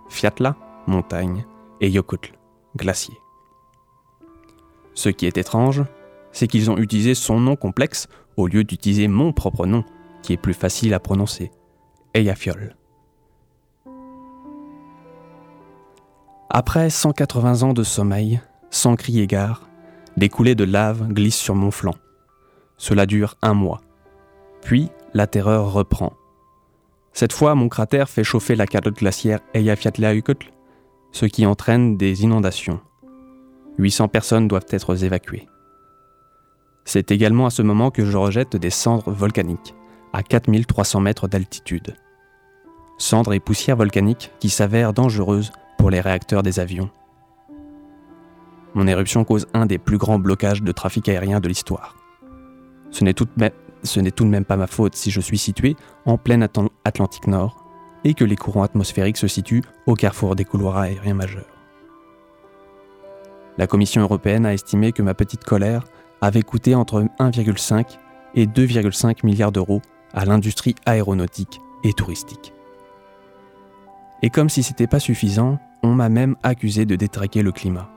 Fiatla, 0.10 0.56
montagne, 0.88 1.46
et 1.82 1.92
Jökull, 1.92 2.20
glacier. 2.76 3.16
Ce 4.94 5.10
qui 5.10 5.26
est 5.26 5.38
étrange, 5.38 5.84
c'est 6.32 6.48
qu'ils 6.48 6.72
ont 6.72 6.78
utilisé 6.78 7.14
son 7.14 7.40
nom 7.40 7.56
complexe 7.56 8.08
au 8.38 8.48
lieu 8.48 8.64
d'utiliser 8.64 9.08
mon 9.08 9.34
propre 9.34 9.66
nom, 9.66 9.84
qui 10.22 10.34
est 10.34 10.38
plus 10.38 10.54
facile 10.54 10.94
à 10.94 11.00
prononcer, 11.00 11.52
Eyjafjall. 12.14 12.76
Après 16.50 16.90
180 16.90 17.64
ans 17.64 17.74
de 17.74 17.84
sommeil, 17.84 18.40
sans 18.70 18.96
cri 18.96 19.20
égard, 19.20 19.68
des 20.16 20.30
coulées 20.30 20.56
de 20.56 20.64
lave 20.64 21.08
glissent 21.10 21.36
sur 21.36 21.56
mon 21.56 21.72
flanc. 21.72 21.96
Cela 22.78 23.06
dure 23.06 23.36
un 23.42 23.54
mois. 23.54 23.82
Puis, 24.62 24.90
la 25.14 25.28
terreur 25.28 25.74
reprend. 25.74 26.14
Cette 27.14 27.34
fois, 27.34 27.56
mon 27.56 27.70
cratère 27.70 28.10
fait 28.10 28.24
chauffer 28.24 28.56
la 28.56 28.68
calotte 28.68 28.98
glaciaire 28.98 29.40
Eyjafjallajökull, 29.54 30.38
ce 31.12 31.26
qui 31.26 31.46
entraîne 31.46 31.98
des 31.98 32.24
inondations. 32.24 32.80
800 33.80 34.08
personnes 34.08 34.48
doivent 34.48 34.66
être 34.70 35.04
évacuées. 35.04 35.48
C'est 36.88 37.12
également 37.12 37.46
à 37.46 37.50
ce 37.50 37.62
moment 37.62 37.92
que 37.92 38.06
je 38.06 38.16
rejette 38.16 38.56
des 38.56 38.70
cendres 38.70 39.12
volcaniques, 39.12 39.76
à 40.14 40.24
4300 40.24 41.02
mètres 41.02 41.28
d'altitude. 41.28 41.98
Cendres 42.98 43.34
et 43.34 43.42
poussières 43.42 43.76
volcaniques 43.76 44.32
qui 44.40 44.48
s'avèrent 44.48 44.94
dangereuses 44.94 45.52
pour 45.78 45.90
les 45.90 46.00
réacteurs 46.00 46.44
des 46.44 46.62
avions. 46.62 46.90
Mon 48.74 48.88
éruption 48.88 49.26
cause 49.26 49.48
un 49.54 49.66
des 49.66 49.80
plus 49.80 49.98
grands 49.98 50.18
blocages 50.18 50.64
de 50.64 50.72
trafic 50.72 51.10
aérien 51.10 51.42
de 51.42 51.50
l'histoire. 51.50 51.98
Ce 52.92 53.04
n'est 53.04 53.14
tout, 53.14 53.28
de 53.36 54.24
même 54.24 54.46
pas 54.46 54.56
ma 54.56 54.68
faute 54.68 54.96
si 54.96 55.12
je 55.12 55.20
suis 55.20 55.38
situé 55.38 55.76
en 56.06 56.18
plein 56.18 56.42
Atlantique 56.86 57.28
Nord 57.28 57.66
et 58.06 58.14
que 58.14 58.24
les 58.24 58.38
courants 58.38 58.64
atmosphériques 58.64 59.18
se 59.18 59.28
situent 59.28 59.64
au 59.88 59.96
carrefour 59.96 60.38
des 60.38 60.46
couloirs 60.46 60.78
aériens 60.78 61.16
majeurs. 61.16 61.54
La 63.58 63.68
Commission 63.68 64.02
européenne 64.04 64.46
a 64.46 64.54
estimé 64.54 64.94
que 64.94 65.02
ma 65.02 65.14
petite 65.14 65.44
colère 65.44 65.84
avait 66.22 66.42
coûté 66.42 66.76
entre 66.76 67.06
1,5 67.20 67.98
et 68.36 68.46
2,5 68.46 69.26
milliards 69.26 69.52
d'euros 69.52 69.82
à 70.14 70.26
l'industrie 70.26 70.76
aéronautique 70.86 71.62
et 71.84 71.94
touristique. 71.94 72.54
Et 74.24 74.30
comme 74.30 74.50
si 74.50 74.64
c'était 74.64 74.88
pas 74.88 75.00
suffisant, 75.00 75.60
on 75.84 75.94
m'a 75.94 76.10
même 76.10 76.36
accusé 76.44 76.86
de 76.86 76.96
détraquer 76.96 77.44
le 77.44 77.52
climat. 77.52 77.90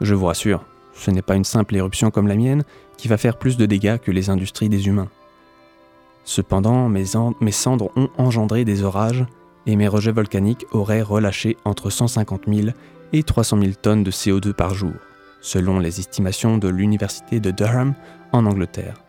Je 0.00 0.14
vous 0.14 0.26
rassure, 0.26 0.64
ce 0.94 1.10
n'est 1.10 1.22
pas 1.22 1.36
une 1.36 1.44
simple 1.44 1.74
éruption 1.74 2.10
comme 2.10 2.28
la 2.28 2.36
mienne 2.36 2.64
qui 2.96 3.08
va 3.08 3.16
faire 3.16 3.38
plus 3.38 3.56
de 3.56 3.66
dégâts 3.66 3.98
que 3.98 4.10
les 4.10 4.30
industries 4.30 4.68
des 4.68 4.86
humains. 4.86 5.08
Cependant, 6.24 6.88
mes, 6.88 7.04
mes 7.40 7.52
cendres 7.52 7.90
ont 7.96 8.10
engendré 8.18 8.64
des 8.64 8.82
orages 8.82 9.24
et 9.66 9.76
mes 9.76 9.88
rejets 9.88 10.12
volcaniques 10.12 10.66
auraient 10.72 11.02
relâché 11.02 11.56
entre 11.64 11.90
150 11.90 12.42
000 12.46 12.68
et 13.12 13.22
300 13.22 13.60
000 13.60 13.72
tonnes 13.80 14.04
de 14.04 14.10
CO2 14.10 14.52
par 14.52 14.74
jour, 14.74 14.92
selon 15.46 15.78
les 15.78 16.00
estimations 16.00 16.58
de 16.58 16.66
l'Université 16.66 17.38
de 17.38 17.52
Durham 17.52 17.94
en 18.32 18.46
Angleterre. 18.46 19.04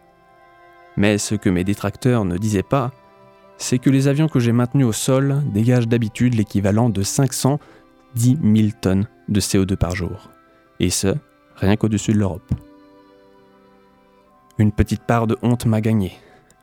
Mais 0.96 1.18
ce 1.18 1.34
que 1.34 1.50
mes 1.50 1.64
détracteurs 1.64 2.26
ne 2.26 2.38
disaient 2.38 2.62
pas, 2.62 2.92
c'est 3.58 3.80
que 3.80 3.90
les 3.90 4.08
avions 4.08 4.28
que 4.28 4.40
j'ai 4.40 4.52
maintenus 4.52 4.86
au 4.86 4.92
sol 4.92 5.42
dégagent 5.52 5.88
d'habitude 5.88 6.36
l'équivalent 6.36 6.90
de 6.90 7.02
510 7.02 8.38
000 8.44 8.68
tonnes 8.80 9.08
de 9.30 9.42
CO2 9.42 9.76
par 9.78 9.96
jour. 9.96 10.30
Et 10.80 10.92
ce, 10.92 11.16
rien 11.56 11.76
qu'au-dessus 11.76 12.14
de 12.14 12.20
l'Europe. 12.20 12.54
Une 14.60 14.72
petite 14.72 15.02
part 15.02 15.26
de 15.26 15.38
honte 15.42 15.66
m'a 15.66 15.82
gagné. 15.82 16.14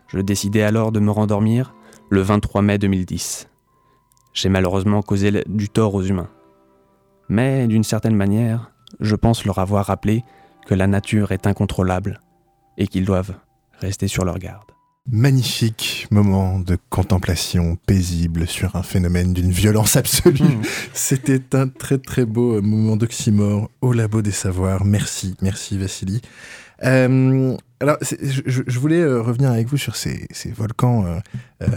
Je 0.07 0.21
décidai 0.21 0.63
alors 0.63 0.93
de 0.93 1.01
me 1.01 1.11
rendormir 1.11 1.75
le 2.11 2.21
23 2.21 2.63
mai 2.63 2.79
2010. 2.79 3.49
J'ai 4.35 4.49
malheureusement 4.49 5.03
causé 5.03 5.43
du 5.47 5.69
tort 5.69 5.97
aux 5.97 6.03
humains. 6.03 6.31
Mais 7.29 7.67
d'une 7.67 7.85
certaine 7.85 8.15
manière, 8.15 8.71
je 9.01 9.17
pense 9.17 9.45
leur 9.45 9.59
avoir 9.59 9.87
rappelé 9.87 10.25
que 10.67 10.75
la 10.75 10.87
nature 10.87 11.33
est 11.33 11.47
incontrôlable 11.47 12.21
et 12.79 12.87
qu'ils 12.87 13.05
doivent 13.05 13.35
rester 13.81 14.09
sur 14.09 14.25
leur 14.25 14.39
garde. 14.39 14.65
Magnifique 15.11 16.07
moment 16.11 16.59
de 16.59 16.79
contemplation 16.89 17.77
paisible 17.87 18.47
sur 18.47 18.75
un 18.75 18.83
phénomène 18.83 19.35
d'une 19.35 19.51
violence 19.51 19.97
absolue. 19.97 20.41
Hmm. 20.41 20.63
C'était 20.95 21.55
un 21.55 21.69
très 21.69 21.99
très 21.99 22.25
beau 22.25 22.63
moment 22.63 22.97
d'oxymore 22.97 23.69
au 23.83 23.93
labo 23.93 24.23
des 24.23 24.33
savoirs. 24.33 24.85
Merci, 24.85 25.37
merci 25.43 25.77
Vassili. 25.77 26.23
Euh, 26.83 27.57
alors, 27.81 27.99
je, 28.01 28.79
voulais 28.79 29.01
euh, 29.01 29.21
revenir 29.21 29.51
avec 29.51 29.69
vous 29.69 29.77
sur 29.77 29.95
ces, 29.95 30.27
volcans, 30.57 31.05
euh, 31.63 31.69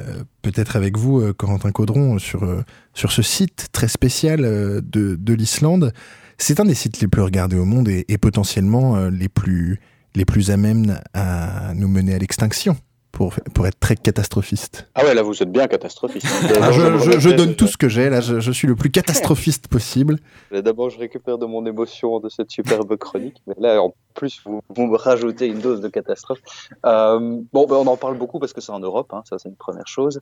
peut-être 0.41 0.75
avec 0.75 0.97
vous, 0.97 1.33
Corentin 1.33 1.71
Caudron, 1.71 2.17
sur, 2.19 2.47
sur 2.93 3.11
ce 3.11 3.21
site 3.21 3.67
très 3.71 3.87
spécial 3.87 4.41
de, 4.41 4.81
de 5.19 5.33
l'Islande. 5.33 5.91
C'est 6.37 6.59
un 6.59 6.65
des 6.65 6.75
sites 6.75 6.99
les 6.99 7.07
plus 7.07 7.21
regardés 7.21 7.57
au 7.57 7.65
monde 7.65 7.87
et, 7.87 8.05
et 8.09 8.17
potentiellement 8.17 9.07
les 9.09 9.29
plus, 9.29 9.79
les 10.15 10.25
plus 10.25 10.51
amènes 10.51 11.01
à 11.13 11.73
nous 11.73 11.87
mener 11.87 12.13
à 12.13 12.17
l'extinction 12.19 12.77
pour, 13.17 13.33
pour 13.55 13.65
être 13.65 13.79
très 13.79 13.95
catastrophiste. 13.95 14.87
Ah 14.93 15.03
ouais, 15.03 15.15
là 15.15 15.23
vous 15.23 15.41
êtes 15.41 15.51
bien 15.51 15.67
catastrophiste. 15.67 16.27
Ah, 16.61 16.71
je, 16.71 17.29
donne 17.35 17.55
tout 17.55 17.65
ce 17.65 17.75
que 17.75 17.89
j'ai, 17.89 18.09
là 18.09 18.21
je, 18.21 18.51
suis 18.51 18.67
le 18.67 18.75
plus 18.75 18.91
catastrophiste 18.91 19.67
possible. 19.67 20.17
D'abord 20.51 20.91
je 20.91 20.99
récupère 20.99 21.39
de 21.39 21.47
mon 21.47 21.65
émotion 21.65 22.19
de 22.19 22.29
cette 22.29 22.51
superbe 22.51 22.95
chronique, 22.97 23.41
mais 23.47 23.55
là 23.57 23.81
en 23.81 23.95
plus 24.13 24.41
vous, 24.45 24.61
me 24.77 24.95
rajoutez 24.95 25.47
une 25.47 25.59
dose 25.59 25.81
de 25.81 25.87
catastrophe. 25.87 26.39
Euh, 26.85 27.41
bon, 27.51 27.65
ben, 27.65 27.75
on 27.75 27.87
en 27.87 27.97
parle 27.97 28.17
beaucoup 28.17 28.37
parce 28.37 28.53
que 28.53 28.61
c'est 28.61 28.71
en 28.71 28.79
Europe, 28.79 29.11
hein, 29.13 29.23
ça 29.27 29.39
c'est 29.39 29.49
une 29.49 29.55
première 29.55 29.87
chose. 29.87 30.21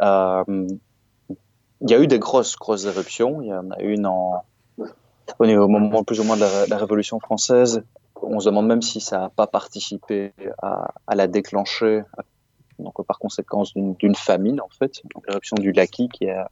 Euh, 0.00 0.44
il 1.80 1.90
y 1.90 1.94
a 1.94 2.00
eu 2.00 2.06
des 2.06 2.20
grosses, 2.20 2.56
grosses 2.56 2.84
éruptions. 2.84 3.42
Il 3.42 3.48
y 3.48 3.54
en 3.54 3.70
a 3.70 3.80
une 3.80 4.06
en, 4.06 4.44
au 5.38 5.68
moment 5.68 6.04
plus 6.04 6.20
ou 6.20 6.24
moins 6.24 6.36
de 6.36 6.68
la 6.68 6.76
Révolution 6.76 7.20
française, 7.20 7.82
on 8.22 8.40
se 8.40 8.46
demande 8.46 8.66
même 8.66 8.82
si 8.82 9.00
ça 9.00 9.18
n'a 9.18 9.28
pas 9.28 9.46
participé 9.46 10.32
à, 10.62 11.14
la 11.14 11.26
déclencher, 11.26 12.02
donc 12.78 12.94
par 13.06 13.18
conséquence 13.18 13.74
d'une 13.74 14.14
famine 14.14 14.60
en 14.60 14.68
fait, 14.78 15.02
l'éruption 15.28 15.56
du 15.56 15.72
Laki 15.72 16.08
qui 16.08 16.28
a 16.28 16.50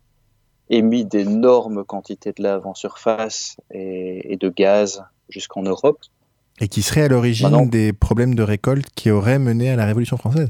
émis 0.69 1.05
d'énormes 1.05 1.85
quantités 1.85 2.33
de 2.37 2.43
lave 2.43 2.67
en 2.67 2.75
surface 2.75 3.57
et, 3.71 4.37
de 4.39 4.49
gaz 4.49 5.05
jusqu'en 5.29 5.63
Europe. 5.63 6.01
Et 6.61 6.69
qui 6.69 6.83
serait 6.83 7.03
à 7.03 7.09
l'origine 7.09 7.69
des 7.69 7.93
problèmes 7.93 8.35
de 8.35 8.43
récolte 8.43 8.89
qui 8.95 9.11
auraient 9.11 9.39
mené 9.39 9.71
à 9.71 9.77
la 9.77 9.85
Révolution 9.85 10.17
française? 10.17 10.49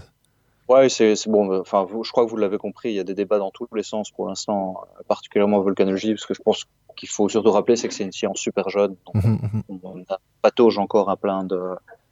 Ouais, 0.69 0.89
c'est 0.89 1.15
bon. 1.29 1.61
Enfin, 1.61 1.87
je 2.03 2.11
crois 2.11 2.25
que 2.25 2.31
vous 2.31 2.37
l'avez 2.37 2.59
compris. 2.59 2.91
Il 2.91 2.95
y 2.97 3.01
a 3.01 3.05
des 3.05 3.15
débats 3.15 3.39
dans 3.39 3.51
tous 3.51 3.69
les 3.75 3.85
sens 3.85 4.11
pour 4.11 4.27
l'instant, 4.27 4.81
particulièrement 5.07 5.59
en 5.59 5.63
volcanologie, 5.63 6.13
parce 6.13 6.27
que 6.27 6.35
je 6.35 6.43
pense 6.43 6.65
qu'il 6.97 7.09
faut 7.09 7.29
surtout 7.29 7.53
rappeler, 7.53 7.77
c'est 7.77 7.89
que 7.89 7.95
c'est 7.95 8.05
une 8.05 8.13
science 8.13 8.39
super 8.39 8.69
jeune. 8.69 8.97
Donc 9.07 9.25
mhm, 9.25 9.39
mhm. 9.69 9.81
on, 9.85 10.03
a 10.09 10.19
patauge 10.43 10.79
encore 10.79 11.09
à 11.09 11.17
plein 11.17 11.45
de, 11.45 11.61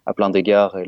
à 0.07 0.14
plein 0.14 0.30
d'égards 0.30 0.78
et 0.78 0.86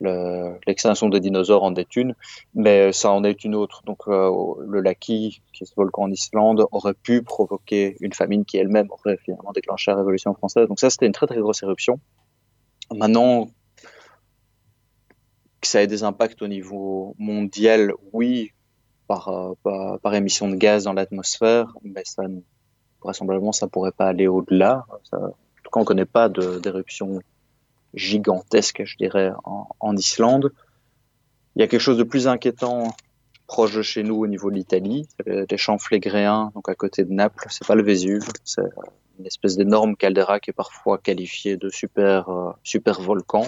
l'extinction 0.00 1.08
des 1.08 1.20
dinosaures 1.20 1.64
en 1.64 1.74
est 1.74 1.96
une, 1.96 2.14
mais 2.54 2.92
ça 2.92 3.10
en 3.10 3.24
est 3.24 3.44
une 3.44 3.54
autre. 3.54 3.82
Donc 3.84 4.06
euh, 4.06 4.30
le 4.66 4.80
Laki, 4.80 5.42
qui 5.52 5.64
est 5.64 5.66
ce 5.66 5.74
volcan 5.74 6.02
en 6.02 6.10
Islande, 6.10 6.66
aurait 6.70 6.94
pu 6.94 7.22
provoquer 7.22 7.96
une 8.00 8.12
famine 8.12 8.44
qui 8.44 8.58
elle-même 8.58 8.88
aurait 8.90 9.16
finalement 9.16 9.52
déclenché 9.52 9.90
la 9.90 9.96
Révolution 9.96 10.34
française. 10.34 10.68
Donc 10.68 10.78
ça, 10.78 10.90
c'était 10.90 11.06
une 11.06 11.12
très 11.12 11.26
très 11.26 11.40
grosse 11.40 11.62
éruption. 11.62 11.98
Maintenant, 12.94 13.48
que 15.60 15.66
ça 15.66 15.82
ait 15.82 15.86
des 15.86 16.02
impacts 16.02 16.42
au 16.42 16.48
niveau 16.48 17.14
mondial, 17.18 17.92
oui, 18.12 18.52
par, 19.06 19.28
euh, 19.28 20.12
émission 20.12 20.48
de 20.48 20.56
gaz 20.56 20.84
dans 20.84 20.92
l'atmosphère, 20.92 21.72
mais 21.82 22.02
vraisemblablement, 23.02 23.52
ça 23.52 23.66
pourrait 23.66 23.92
pas 23.92 24.08
aller 24.08 24.26
au-delà. 24.26 24.84
En 24.90 24.96
tout 24.98 25.70
cas, 25.72 25.80
on 25.80 25.84
connaît 25.84 26.04
pas 26.04 26.28
d'éruption 26.28 27.20
gigantesque, 27.94 28.82
je 28.84 28.96
dirais, 28.96 29.32
en, 29.44 29.96
Islande. 29.96 30.52
Il 31.54 31.60
y 31.60 31.62
a 31.62 31.68
quelque 31.68 31.80
chose 31.80 31.98
de 31.98 32.04
plus 32.04 32.28
inquiétant 32.28 32.94
proche 33.46 33.76
de 33.76 33.82
chez 33.82 34.02
nous 34.02 34.16
au 34.16 34.26
niveau 34.26 34.50
de 34.50 34.56
l'Italie, 34.56 35.08
les 35.24 35.56
champs 35.56 35.78
flégréens, 35.78 36.50
donc 36.54 36.68
à 36.68 36.74
côté 36.74 37.04
de 37.04 37.12
Naples. 37.12 37.46
C'est 37.48 37.66
pas 37.66 37.76
le 37.76 37.82
Vésuve, 37.82 38.28
c'est 38.44 38.62
une 39.18 39.26
espèce 39.26 39.56
d'énorme 39.56 39.96
caldeira 39.96 40.40
qui 40.40 40.50
est 40.50 40.52
parfois 40.52 40.98
qualifiée 40.98 41.56
de 41.56 41.70
super 41.70 42.28
euh, 42.28 42.50
super 42.62 43.00
volcan. 43.00 43.46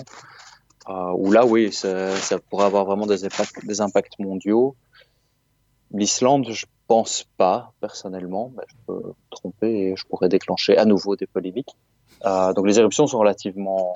Euh, 0.89 1.13
où 1.17 1.31
là, 1.33 1.45
oui, 1.45 1.73
ça, 1.73 2.39
pourrait 2.49 2.65
avoir 2.65 2.85
vraiment 2.87 3.07
des 3.07 3.25
impacts, 3.25 4.19
mondiaux. 4.19 4.75
L'Islande, 5.93 6.47
je 6.51 6.67
pense 6.87 7.27
pas, 7.37 7.73
personnellement, 7.81 8.53
mais 8.57 8.65
je 8.69 8.75
peux 8.87 9.09
me 9.09 9.15
tromper 9.31 9.71
et 9.71 9.97
je 9.97 10.05
pourrais 10.07 10.29
déclencher 10.29 10.77
à 10.79 10.85
nouveau 10.85 11.17
des 11.17 11.27
polémiques. 11.27 11.77
Euh, 12.25 12.53
donc 12.53 12.67
les 12.67 12.79
éruptions 12.79 13.07
sont 13.07 13.19
relativement 13.19 13.93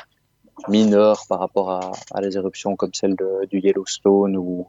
mineures 0.68 1.24
par 1.28 1.40
rapport 1.40 1.70
à, 1.70 2.20
les 2.20 2.36
éruptions 2.36 2.76
comme 2.76 2.92
celle 2.92 3.16
du 3.50 3.58
Yellowstone 3.58 4.36
ou, 4.36 4.68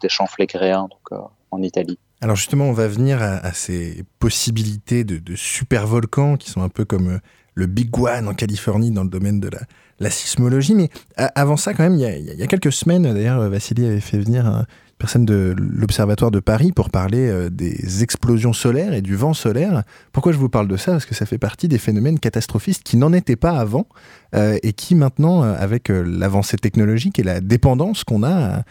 des 0.00 0.08
champs 0.08 0.26
flégréens 0.26 0.88
euh, 1.12 1.18
en 1.50 1.62
Italie. 1.62 1.98
Alors 2.22 2.36
justement, 2.36 2.64
on 2.64 2.72
va 2.72 2.88
venir 2.88 3.20
à, 3.20 3.52
ces 3.52 4.04
possibilités 4.18 5.04
de, 5.04 5.18
de, 5.18 5.36
super 5.36 5.86
volcans 5.86 6.36
qui 6.36 6.50
sont 6.50 6.62
un 6.62 6.68
peu 6.70 6.84
comme 6.84 7.20
le 7.56 7.66
Big 7.66 7.88
One 7.98 8.28
en 8.28 8.34
Californie 8.34 8.92
dans 8.92 9.02
le 9.02 9.10
domaine 9.10 9.40
de 9.40 9.50
la, 9.98 10.10
sismologie. 10.10 10.76
Mais 10.76 10.90
avant 11.16 11.56
ça, 11.56 11.74
quand 11.74 11.82
même, 11.82 11.96
il 11.96 12.00
y 12.00 12.42
a, 12.42 12.46
quelques 12.46 12.72
semaines, 12.72 13.02
d'ailleurs, 13.02 13.50
Vassili 13.50 13.84
avait 13.84 14.00
fait 14.00 14.18
venir 14.18 14.64
personne 14.98 15.26
de 15.26 15.54
l'Observatoire 15.58 16.30
de 16.30 16.40
Paris 16.40 16.72
pour 16.72 16.90
parler 16.90 17.28
euh, 17.28 17.50
des 17.50 18.02
explosions 18.02 18.52
solaires 18.52 18.94
et 18.94 19.02
du 19.02 19.14
vent 19.14 19.34
solaire. 19.34 19.82
Pourquoi 20.12 20.32
je 20.32 20.38
vous 20.38 20.48
parle 20.48 20.68
de 20.68 20.76
ça? 20.76 20.92
Parce 20.92 21.06
que 21.06 21.14
ça 21.14 21.26
fait 21.26 21.38
partie 21.38 21.68
des 21.68 21.78
phénomènes 21.78 22.18
catastrophistes 22.18 22.82
qui 22.82 22.96
n'en 22.96 23.12
étaient 23.12 23.36
pas 23.36 23.58
avant 23.58 23.86
euh, 24.34 24.58
et 24.62 24.72
qui 24.72 24.94
maintenant, 24.94 25.44
euh, 25.44 25.54
avec 25.58 25.88
l'avancée 25.88 26.56
technologique 26.56 27.18
et 27.18 27.22
la 27.22 27.40
dépendance 27.40 28.04
qu'on 28.04 28.22
a 28.22 28.62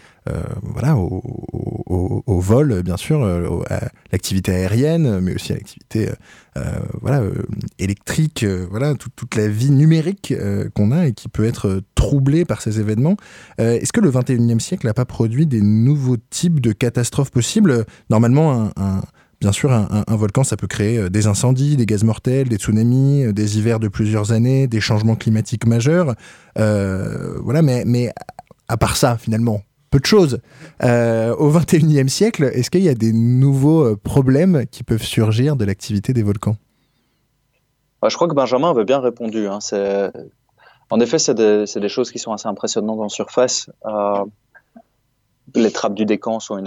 voilà, 0.63 0.95
au, 0.97 2.39
vol, 2.39 2.81
bien 2.81 2.97
sûr, 2.97 3.23
à 3.69 3.79
l'activité 4.11 4.55
aérienne, 4.55 5.19
mais 5.19 5.35
aussi 5.35 5.51
à 5.51 5.55
l'activité 5.55 6.09
voilà, 7.01 7.21
électrique, 7.79 8.45
voilà, 8.69 8.93
toute 8.95 9.35
la 9.35 9.47
vie 9.47 9.71
numérique 9.71 10.33
qu'on 10.73 10.91
a 10.91 11.07
et 11.07 11.13
qui 11.13 11.27
peut 11.27 11.45
être 11.45 11.81
troublée 11.95 12.45
par 12.45 12.61
ces 12.61 12.79
événements. 12.79 13.17
Est-ce 13.57 13.91
que 13.91 14.01
le 14.01 14.09
21e 14.09 14.59
siècle 14.59 14.87
n'a 14.87 14.93
pas 14.93 15.05
produit 15.05 15.45
des 15.45 15.61
nouveaux 15.61 16.17
types 16.17 16.61
de 16.61 16.71
catastrophes 16.71 17.31
possibles? 17.31 17.85
Normalement, 18.09 18.71
Bien 19.41 19.51
sûr, 19.51 19.71
un, 19.71 20.15
volcan, 20.15 20.43
ça 20.43 20.55
peut 20.55 20.67
créer 20.67 20.97
euh, 20.97 21.09
des 21.09 21.27
incendies, 21.27 21.75
des 21.75 21.85
gaz 21.85 22.03
mortels, 22.03 22.47
des 22.47 22.55
tsunamis, 22.55 23.25
euh, 23.25 23.33
des 23.33 23.57
hivers 23.57 23.79
de 23.79 23.87
plusieurs 23.87 24.31
années, 24.31 24.67
des 24.67 24.79
changements 24.79 25.15
climatiques 25.15 25.67
majeurs. 25.67 26.15
Euh, 26.57 27.37
voilà, 27.43 27.61
mais 27.61 28.11
à 28.67 28.77
part 28.77 28.95
ça, 28.95 29.17
finalement, 29.17 29.61
peu 29.95 29.99
de 29.99 30.05
choses. 30.05 30.39
au 30.81 31.49
XXIe 31.51 32.09
siècle, 32.09 32.43
est-ce 32.53 32.69
qu'il 32.69 32.83
y 32.83 32.89
a 32.89 32.95
des 32.95 33.13
nouveaux 33.13 33.95
problèmes 33.95 34.65
qui 34.69 34.83
peuvent 34.83 35.03
surgir 35.03 35.55
de 35.55 35.63
l'activité 35.63 36.11
des 36.11 36.23
volcans? 36.23 36.57
Bah, 38.01 38.09
je 38.09 38.15
crois 38.15 38.27
que 38.27 38.33
Benjamin 38.33 38.71
avait 38.71 38.83
bien 38.83 38.99
répondu. 38.99 39.47
Hein. 39.47 39.59
En 40.89 40.99
effet, 40.99 41.17
c'est 41.17 41.33
des, 41.33 41.89
choses 41.89 42.11
qui 42.11 42.19
sont 42.19 42.33
assez 42.33 42.47
impressionnantes 42.47 42.99
en 42.99 43.09
surface. 43.09 43.69
Euh, 43.85 44.25
les 45.55 45.71
trappes 45.71 45.93
du 45.93 46.05
décan 46.05 46.39
sont 46.39 46.55
un 46.55 46.65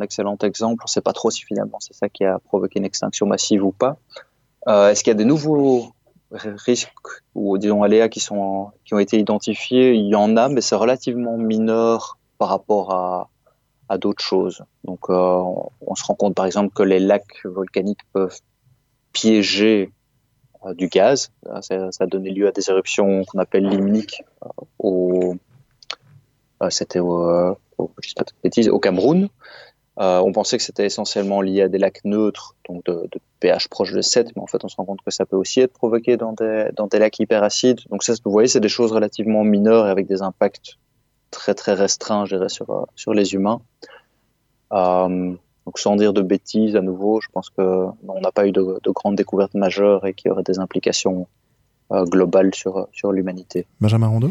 excellent 0.00 0.38
exemple. 0.42 0.82
On 0.82 0.88
ne 0.88 0.90
sait 0.90 1.00
pas 1.02 1.12
trop 1.12 1.30
si 1.30 1.42
finalement 1.42 1.78
c'est 1.80 1.94
ça 1.94 2.08
qui 2.08 2.24
a 2.24 2.38
provoqué 2.38 2.78
une 2.78 2.86
extinction 2.86 3.26
massive 3.26 3.64
ou 3.64 3.72
pas. 3.72 3.98
Euh, 4.68 4.88
Est-ce 4.88 5.04
qu'il 5.04 5.10
y 5.10 5.16
a 5.16 5.18
des 5.18 5.24
nouveaux 5.24 5.92
risques 6.32 6.90
ou 7.34 7.58
disons 7.58 7.82
aléas 7.82 8.08
qui, 8.08 8.20
sont, 8.20 8.70
qui 8.84 8.94
ont 8.94 8.98
été 8.98 9.18
identifiés? 9.18 9.94
Il 9.94 10.06
y 10.06 10.14
en 10.14 10.36
a, 10.36 10.48
mais 10.48 10.62
c'est 10.62 10.76
relativement 10.76 11.36
mineur 11.36 12.18
par 12.40 12.48
rapport 12.48 12.90
à, 12.90 13.28
à 13.90 13.98
d'autres 13.98 14.24
choses. 14.24 14.64
Donc, 14.84 15.10
euh, 15.10 15.44
on, 15.86 15.94
se 15.94 16.02
rend 16.04 16.14
compte 16.14 16.34
par 16.34 16.46
exemple 16.46 16.72
que 16.72 16.82
les 16.82 16.98
lacs 16.98 17.44
volcaniques 17.44 18.00
peuvent 18.14 18.40
piéger 19.12 19.92
euh, 20.64 20.72
du 20.72 20.88
gaz. 20.88 21.32
Ça, 21.60 21.90
a 22.00 22.06
donné 22.06 22.30
lieu 22.30 22.48
à 22.48 22.52
des 22.52 22.70
éruptions 22.70 23.26
qu'on 23.26 23.38
appelle 23.40 23.68
limniques 23.68 24.22
euh, 24.42 24.48
au, 24.78 25.34
c'était 26.70 26.98
au, 26.98 27.58
au, 27.76 28.78
Cameroun. 28.78 29.28
On 29.98 30.32
pensait 30.32 30.56
que 30.56 30.62
c'était 30.62 30.86
essentiellement 30.86 31.42
lié 31.42 31.60
à 31.60 31.68
des 31.68 31.76
lacs 31.76 32.04
neutres, 32.04 32.56
donc 32.66 32.86
de, 32.86 33.06
de 33.12 33.20
pH 33.40 33.68
proche 33.68 33.92
de 33.92 34.00
7, 34.00 34.34
mais 34.34 34.40
en 34.40 34.46
fait 34.46 34.64
on 34.64 34.68
se 34.68 34.76
rend 34.76 34.86
compte 34.86 35.02
que 35.04 35.10
ça 35.10 35.26
peut 35.26 35.36
aussi 35.36 35.60
être 35.60 35.74
provoqué 35.74 36.16
dans 36.16 36.32
des, 36.32 36.70
dans 36.74 36.86
des 36.86 36.98
lacs 36.98 37.18
hyperacides. 37.18 37.80
Donc 37.90 38.02
ça, 38.02 38.14
vous 38.24 38.30
voyez, 38.30 38.48
c'est 38.48 38.60
des 38.60 38.70
choses 38.70 38.92
relativement 38.92 39.44
mineures 39.44 39.86
et 39.88 39.90
avec 39.90 40.06
des 40.06 40.22
impacts 40.22 40.78
très 41.30 41.54
très 41.54 41.74
restreints, 41.74 42.24
je 42.26 42.36
dirais, 42.36 42.48
sur, 42.48 42.70
euh, 42.70 42.84
sur 42.96 43.14
les 43.14 43.34
humains. 43.34 43.60
Euh, 44.72 45.34
donc 45.66 45.78
sans 45.78 45.96
dire 45.96 46.12
de 46.12 46.22
bêtises 46.22 46.76
à 46.76 46.82
nouveau, 46.82 47.20
je 47.20 47.28
pense 47.32 47.50
que 47.50 47.62
non, 47.62 48.14
on 48.16 48.20
n'a 48.20 48.32
pas 48.32 48.46
eu 48.46 48.52
de, 48.52 48.80
de 48.82 48.90
grandes 48.90 49.16
découvertes 49.16 49.54
majeures 49.54 50.06
et 50.06 50.14
qui 50.14 50.28
auraient 50.28 50.42
des 50.42 50.58
implications 50.58 51.26
euh, 51.92 52.04
globales 52.04 52.54
sur, 52.54 52.88
sur 52.92 53.12
l'humanité. 53.12 53.66
Benjamin 53.80 54.06
Rondeau? 54.06 54.30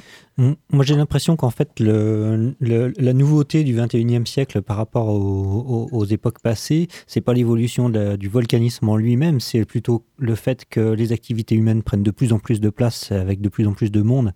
Moi, 0.71 0.85
j'ai 0.85 0.95
l'impression 0.95 1.35
qu'en 1.35 1.49
fait, 1.49 1.79
la 1.79 3.13
nouveauté 3.13 3.65
du 3.65 3.75
21e 3.75 4.25
siècle 4.25 4.61
par 4.61 4.77
rapport 4.77 5.09
aux, 5.09 6.05
époques 6.05 6.39
passées, 6.39 6.87
c'est 7.07 7.21
pas 7.21 7.33
l'évolution 7.33 7.89
du 7.89 8.29
volcanisme 8.29 8.87
en 8.87 8.95
lui-même, 8.95 9.41
c'est 9.41 9.65
plutôt 9.65 10.05
le 10.17 10.35
fait 10.35 10.65
que 10.69 10.79
les 10.79 11.11
activités 11.11 11.55
humaines 11.55 11.83
prennent 11.83 12.03
de 12.03 12.11
plus 12.11 12.33
en 12.33 12.39
plus 12.39 12.61
de 12.61 12.69
place 12.69 13.11
avec 13.11 13.41
de 13.41 13.49
plus 13.49 13.67
en 13.67 13.73
plus 13.73 13.91
de 13.91 14.01
monde 14.01 14.33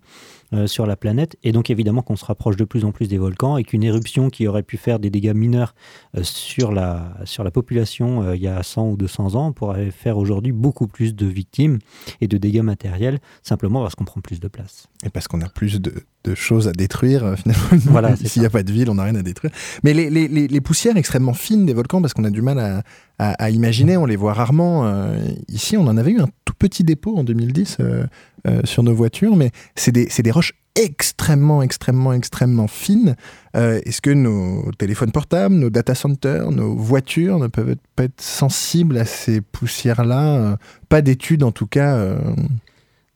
euh, 0.52 0.66
sur 0.66 0.86
la 0.86 0.96
planète, 0.96 1.36
et 1.42 1.52
donc 1.52 1.70
évidemment 1.70 2.02
qu'on 2.02 2.16
se 2.16 2.24
rapproche 2.24 2.56
de 2.56 2.64
plus 2.64 2.84
en 2.84 2.92
plus 2.92 3.08
des 3.08 3.18
volcans, 3.18 3.56
et 3.56 3.64
qu'une 3.64 3.82
éruption 3.82 4.28
qui 4.28 4.46
aurait 4.46 4.62
pu 4.62 4.76
faire 4.76 4.98
des 4.98 5.10
dégâts 5.10 5.34
mineurs 5.34 5.74
euh, 6.16 6.22
sur, 6.22 6.70
la, 6.70 7.16
sur 7.24 7.44
la 7.44 7.50
population 7.50 8.22
euh, 8.22 8.36
il 8.36 8.42
y 8.42 8.48
a 8.48 8.62
100 8.62 8.90
ou 8.90 8.96
200 8.96 9.34
ans 9.34 9.52
pourrait 9.52 9.90
faire 9.90 10.18
aujourd'hui 10.18 10.52
beaucoup 10.52 10.86
plus 10.86 11.14
de 11.14 11.26
victimes 11.26 11.78
et 12.20 12.28
de 12.28 12.36
dégâts 12.36 12.60
matériels, 12.60 13.20
simplement 13.42 13.82
parce 13.82 13.94
qu'on 13.94 14.04
prend 14.04 14.20
plus 14.20 14.38
de 14.38 14.48
place. 14.48 14.86
Et 15.04 15.10
parce 15.10 15.28
qu'on 15.28 15.40
a 15.40 15.48
plus 15.48 15.80
de, 15.80 15.93
de 16.24 16.34
choses 16.34 16.68
à 16.68 16.72
détruire, 16.72 17.24
euh, 17.24 17.36
finalement. 17.36 17.64
Voilà, 17.92 18.16
S'il 18.24 18.40
n'y 18.42 18.46
a 18.46 18.50
pas 18.50 18.62
de 18.62 18.72
ville, 18.72 18.88
on 18.90 18.94
n'a 18.94 19.04
rien 19.04 19.14
à 19.14 19.22
détruire. 19.22 19.52
Mais 19.82 19.92
les, 19.94 20.08
les- 20.10 20.28
les- 20.28 20.48
les 20.48 20.60
poussières 20.60 20.96
extrêmement 20.96 21.34
fines 21.34 21.66
des 21.66 21.74
volcans, 21.74 22.00
parce 22.00 22.14
qu'on 22.14 22.24
a 22.24 22.30
du 22.30 22.40
mal 22.42 22.58
à, 22.58 22.82
à- 23.18 23.32
à 23.44 23.50
imaginer, 23.50 23.96
on 23.96 24.06
les 24.06 24.16
voit 24.16 24.32
rarement. 24.32 24.86
euh, 24.86 25.18
ici, 25.48 25.76
on 25.76 25.86
en 25.86 25.96
avait 25.96 26.12
eu 26.12 26.20
un 26.20 26.28
tout 26.44 26.54
petit 26.58 26.82
dépôt 26.84 27.16
en 27.18 27.24
2010 27.24 27.76
euh, 27.80 28.04
euh, 28.46 28.60
sur 28.64 28.82
nos 28.82 28.94
voitures, 28.94 29.36
mais 29.36 29.50
c'est 29.76 29.92
des, 29.92 30.06
des 30.06 30.30
roches 30.30 30.54
extrêmement, 30.76 31.62
extrêmement, 31.62 32.12
extrêmement 32.12 32.66
fines. 32.66 33.14
Est-ce 33.54 34.00
que 34.00 34.10
nos 34.10 34.72
téléphones 34.72 35.12
portables, 35.12 35.54
nos 35.54 35.70
data 35.70 35.94
centers, 35.94 36.50
nos 36.50 36.74
voitures 36.74 37.38
ne 37.38 37.46
peuvent 37.46 37.76
pas 37.94 38.02
être 38.04 38.20
sensibles 38.20 38.98
à 38.98 39.04
ces 39.04 39.40
poussières-là? 39.40 40.58
Pas 40.88 41.00
d'études, 41.00 41.44
en 41.44 41.52
tout 41.52 41.68
cas. 41.68 42.16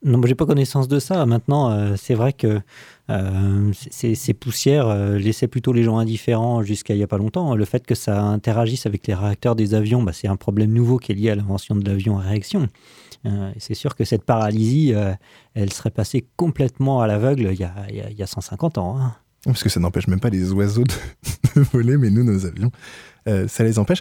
Non, 0.03 0.21
j'ai 0.25 0.35
pas 0.35 0.45
connaissance 0.45 0.87
de 0.87 0.97
ça. 0.99 1.25
Maintenant, 1.25 1.71
euh, 1.71 1.95
c'est 1.97 2.13
vrai 2.13 2.31
que 2.31 2.61
euh, 3.09 3.71
ces, 3.91 4.33
poussières 4.33 4.87
euh, 4.87 5.17
laissaient 5.17 5.47
plutôt 5.49 5.73
les 5.73 5.83
gens 5.83 5.97
indifférents 5.97 6.63
jusqu'à 6.63 6.93
il 6.95 6.99
y 6.99 7.03
a 7.03 7.07
pas 7.07 7.17
longtemps. 7.17 7.53
Le 7.53 7.65
fait 7.65 7.85
que 7.85 7.95
ça 7.95 8.21
interagisse 8.23 8.85
avec 8.85 9.07
les 9.07 9.13
réacteurs 9.13 9.55
des 9.55 9.73
avions, 9.73 10.01
bah, 10.01 10.13
c'est 10.13 10.29
un 10.29 10.37
problème 10.37 10.71
nouveau 10.71 10.99
qui 10.99 11.11
est 11.11 11.15
lié 11.15 11.31
à 11.31 11.35
l'invention 11.35 11.75
de 11.75 11.83
l'avion 11.89 12.17
à 12.17 12.21
réaction. 12.21 12.67
C'est 13.57 13.73
sûr 13.73 13.95
que 13.97 14.05
cette 14.05 14.23
paralysie, 14.23 14.93
elle 15.53 15.73
serait 15.73 15.89
passée 15.91 16.25
complètement 16.37 17.01
à 17.01 17.07
l'aveugle 17.07 17.49
il, 17.51 17.59
y 17.59 17.65
a- 17.65 17.73
il 17.89 17.95
y 17.97 18.01
a- 18.01 18.09
il 18.09 18.17
y 18.17 18.23
a 18.23 18.27
150 18.27 18.77
ans. 18.77 18.97
hein. 18.97 19.13
Parce 19.43 19.61
que 19.63 19.69
ça 19.69 19.79
n'empêche 19.81 20.07
même 20.07 20.19
pas 20.21 20.29
les 20.29 20.51
oiseaux 20.53 20.83
de 20.85 20.93
voler, 21.73 21.97
mais 21.97 22.09
nous, 22.09 22.23
nos 22.23 22.45
avions, 22.45 22.71
euh, 23.27 23.47
ça 23.47 23.63
les 23.63 23.79
empêche. 23.79 23.99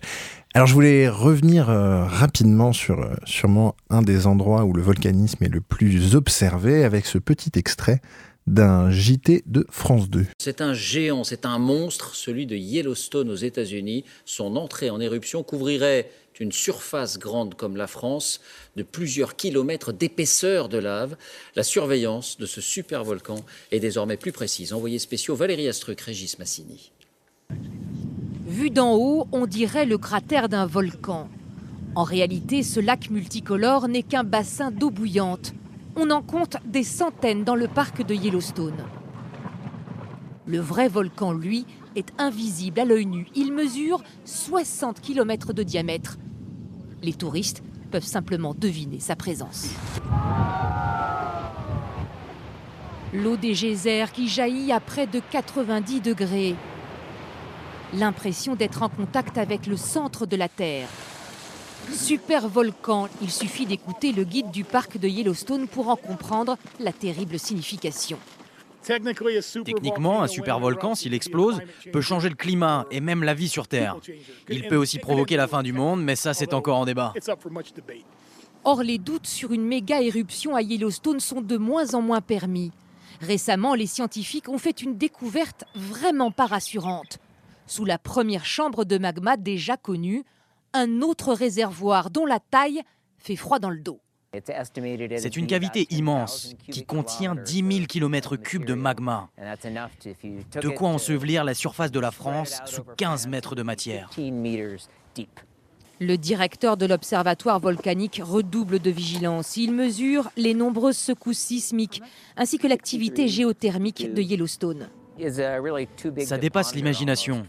Alors, 0.55 0.67
je 0.67 0.75
voulais 0.75 1.09
revenir 1.09 1.69
euh, 1.71 2.05
rapidement 2.05 2.73
sur 2.73 3.01
euh, 3.01 3.15
sûrement 3.25 3.77
un 3.91 4.03
des 4.03 4.27
endroits 4.27 4.65
où 4.65 4.73
le 4.73 4.83
volcanisme 4.83 5.45
est 5.45 5.53
le 5.53 5.61
plus 5.61 6.15
observé 6.15 6.85
avec 6.85 7.07
ce 7.07 7.19
petit 7.19 7.53
extrait 7.57 8.01
d'un 8.47 8.91
JT 8.91 9.43
de 9.47 9.67
France 9.71 10.09
2. 10.09 10.27
C'est 10.39 10.63
un 10.63 10.73
géant, 10.73 11.23
c'est 11.23 11.45
un 11.45 11.59
monstre, 11.59 12.15
celui 12.15 12.47
de 12.47 12.57
Yellowstone 12.57 13.31
aux 13.31 13.37
États-Unis. 13.37 14.05
Son 14.25 14.57
entrée 14.57 14.89
en 14.89 15.01
éruption 15.01 15.43
couvrirait 15.43 16.11
une 16.41 16.53
surface 16.53 17.19
grande 17.19 17.55
comme 17.55 17.77
la 17.77 17.87
France, 17.87 18.41
de 18.77 18.83
plusieurs 18.83 19.37
kilomètres 19.37 19.93
d'épaisseur 19.93 20.69
de 20.69 20.79
lave. 20.79 21.17
La 21.57 21.63
surveillance 21.63 22.39
de 22.39 22.47
ce 22.47 22.61
supervolcan 22.61 23.45
est 23.71 23.81
désormais 23.81 24.17
plus 24.17 24.33
précise. 24.33 24.73
Envoyés 24.73 24.99
spéciaux 24.99 25.35
Valérie 25.35 25.69
Astruc, 25.69 26.01
Régis 26.01 26.39
Massini. 26.39 26.93
Vu 28.49 28.71
d'en 28.71 28.95
haut, 28.95 29.29
on 29.31 29.47
dirait 29.47 29.85
le 29.85 29.99
cratère 29.99 30.49
d'un 30.49 30.65
volcan. 30.65 31.29
En 31.95 32.03
réalité, 32.03 32.63
ce 32.63 32.81
lac 32.81 33.11
multicolore 33.11 33.89
n'est 33.89 34.03
qu'un 34.03 34.25
bassin 34.25 34.71
d'eau 34.71 34.89
bouillante. 34.91 35.53
On 35.97 36.11
en 36.11 36.23
compte 36.23 36.57
des 36.65 36.83
centaines 36.83 37.45
dans 37.45 37.55
le 37.55 37.69
parc 37.69 38.07
de 38.07 38.15
Yellowstone. 38.15 38.87
Le 40.47 40.61
vrai 40.61 40.89
volcan, 40.89 41.35
lui, 41.35 41.67
est 41.95 42.11
invisible 42.17 42.81
à 42.81 42.87
l'œil 42.87 43.05
nu. 43.05 43.27
Il 43.35 43.53
mesure 43.53 44.03
60 44.25 45.03
km 45.03 45.53
de 45.53 45.63
diamètre. 45.63 46.17
Les 47.03 47.13
touristes 47.13 47.63
peuvent 47.91 48.03
simplement 48.03 48.55
deviner 48.55 48.99
sa 48.99 49.15
présence. 49.15 49.69
L'eau 53.13 53.37
des 53.37 53.53
geysers 53.53 54.11
qui 54.11 54.27
jaillit 54.27 54.73
à 54.73 54.81
près 54.81 55.07
de 55.07 55.21
90 55.31 56.01
degrés. 56.01 56.57
L'impression 57.95 58.55
d'être 58.55 58.83
en 58.83 58.89
contact 58.91 59.39
avec 59.39 59.67
le 59.67 59.77
centre 59.77 60.27
de 60.27 60.37
la 60.37 60.49
Terre. 60.49 60.89
Super 61.91 62.47
volcan, 62.47 63.09
il 63.23 63.31
suffit 63.31 63.65
d'écouter 63.65 64.13
le 64.13 64.25
guide 64.25 64.51
du 64.51 64.63
parc 64.63 64.99
de 64.99 65.09
Yellowstone 65.09 65.67
pour 65.67 65.89
en 65.89 65.97
comprendre 65.97 66.59
la 66.81 66.93
terrible 66.93 67.39
signification. 67.39 68.19
Techniquement, 69.65 70.23
un 70.23 70.29
supervolcan, 70.29 70.95
s'il 70.95 71.15
explose, 71.15 71.61
peut 71.93 72.01
changer 72.03 72.29
le 72.29 72.35
climat 72.35 72.87
et 72.91 73.01
même 73.01 73.23
la 73.23 73.35
vie 73.35 73.49
sur 73.49 73.67
Terre. 73.67 73.97
Il 74.51 74.67
peut 74.69 74.77
aussi 74.77 74.99
provoquer 74.99 75.37
la 75.37 75.47
fin 75.47 75.63
du 75.63 75.73
monde, 75.73 76.03
mais 76.03 76.17
ça, 76.17 76.35
c'est 76.35 76.53
encore 76.53 76.79
en 76.79 76.85
débat. 76.85 77.15
Or, 78.65 78.83
les 78.83 78.99
doutes 78.99 79.27
sur 79.27 79.53
une 79.53 79.65
méga 79.65 80.03
éruption 80.03 80.55
à 80.55 80.63
Yellowstone 80.63 81.21
sont 81.21 81.41
de 81.41 81.57
moins 81.57 81.95
en 81.95 82.03
moins 82.03 82.21
permis. 82.21 82.71
Récemment, 83.21 83.75
les 83.75 83.87
scientifiques 83.87 84.49
ont 84.49 84.59
fait 84.59 84.83
une 84.83 84.97
découverte 84.97 85.65
vraiment 85.75 86.31
pas 86.31 86.47
rassurante. 86.47 87.19
Sous 87.69 87.85
la 87.85 87.99
première 87.99 88.47
chambre 88.47 88.85
de 88.85 88.97
magma 88.97 89.37
déjà 89.37 89.77
connue, 89.77 90.25
un 90.73 91.03
autre 91.03 91.35
réservoir 91.35 92.11
dont 92.11 92.25
la 92.25 92.41
taille 92.41 92.83
fait 93.19 93.37
froid 93.37 93.59
dans 93.59 93.71
le 93.71 93.81
dos. 93.81 94.01
C'est 94.33 95.37
une 95.37 95.47
cavité 95.47 95.87
immense 95.91 96.55
qui 96.71 96.85
contient 96.85 97.35
10 97.35 97.55
000 97.55 97.69
km3 97.87 98.65
de 98.65 98.75
magma. 98.75 99.29
De 99.39 100.69
quoi 100.69 100.89
ensevelir 100.89 101.45
la 101.45 101.55
surface 101.55 101.91
de 101.91 102.01
la 102.01 102.11
France 102.11 102.59
sous 102.67 102.85
15 102.97 103.27
mètres 103.27 103.55
de 103.55 103.63
matière. 103.63 104.11
Le 106.01 106.17
directeur 106.17 106.77
de 106.77 106.87
l'Observatoire 106.87 107.59
volcanique 107.59 108.21
redouble 108.23 108.79
de 108.79 108.91
vigilance. 108.91 109.57
Il 109.57 109.73
mesure 109.73 110.31
les 110.37 110.55
nombreuses 110.55 110.97
secousses 110.97 111.39
sismiques 111.39 112.03
ainsi 112.37 112.59
que 112.59 112.69
l'activité 112.69 113.29
géothermique 113.29 114.13
de 114.13 114.23
Yellowstone. 114.23 114.89
Ça 116.25 116.39
dépasse 116.39 116.75
l'imagination. 116.75 117.45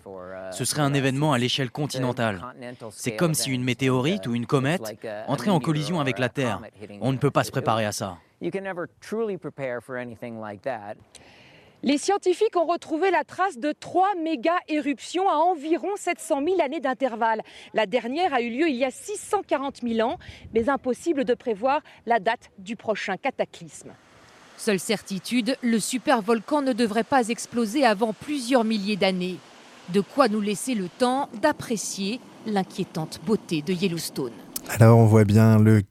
Ce 0.51 0.65
serait 0.65 0.81
un 0.81 0.93
événement 0.93 1.33
à 1.33 1.37
l'échelle 1.37 1.71
continentale. 1.71 2.41
C'est 2.91 3.15
comme 3.15 3.33
si 3.33 3.51
une 3.51 3.63
météorite 3.63 4.27
ou 4.27 4.35
une 4.35 4.45
comète 4.45 4.97
entrait 5.27 5.51
en 5.51 5.59
collision 5.59 5.99
avec 5.99 6.19
la 6.19 6.29
Terre. 6.29 6.61
On 7.01 7.11
ne 7.11 7.17
peut 7.17 7.31
pas 7.31 7.43
se 7.43 7.51
préparer 7.51 7.85
à 7.85 7.91
ça. 7.91 8.17
Les 11.81 11.97
scientifiques 11.97 12.57
ont 12.57 12.65
retrouvé 12.65 13.09
la 13.09 13.23
trace 13.23 13.57
de 13.57 13.71
trois 13.71 14.13
méga-éruptions 14.15 15.29
à 15.29 15.35
environ 15.35 15.87
700 15.95 16.43
000 16.43 16.61
années 16.61 16.81
d'intervalle. 16.81 17.41
La 17.73 17.85
dernière 17.85 18.33
a 18.33 18.41
eu 18.41 18.49
lieu 18.49 18.67
il 18.67 18.75
y 18.75 18.83
a 18.83 18.91
640 18.91 19.77
000 19.87 20.05
ans, 20.09 20.17
mais 20.53 20.67
impossible 20.67 21.23
de 21.23 21.33
prévoir 21.33 21.81
la 22.05 22.19
date 22.19 22.51
du 22.57 22.75
prochain 22.75 23.15
cataclysme. 23.15 23.93
Seule 24.59 24.79
certitude, 24.79 25.55
le 25.63 25.79
supervolcan 25.79 26.61
ne 26.61 26.73
devrait 26.73 27.05
pas 27.05 27.29
exploser 27.29 27.85
avant 27.85 28.11
plusieurs 28.11 28.65
milliers 28.65 28.97
d'années. 28.97 29.37
De 29.93 30.01
quoi 30.01 30.27
nous 30.27 30.41
laisser 30.41 30.75
le 30.75 30.89
temps 30.89 31.29
d'apprécier 31.41 32.19
l'inquiétante 32.45 33.21
beauté 33.25 33.61
de 33.61 33.71
Yellowstone. 33.71 34.33
Alors 34.67 34.99
on 34.99 35.05
voit 35.05 35.23
bien 35.23 35.59
le 35.59 35.81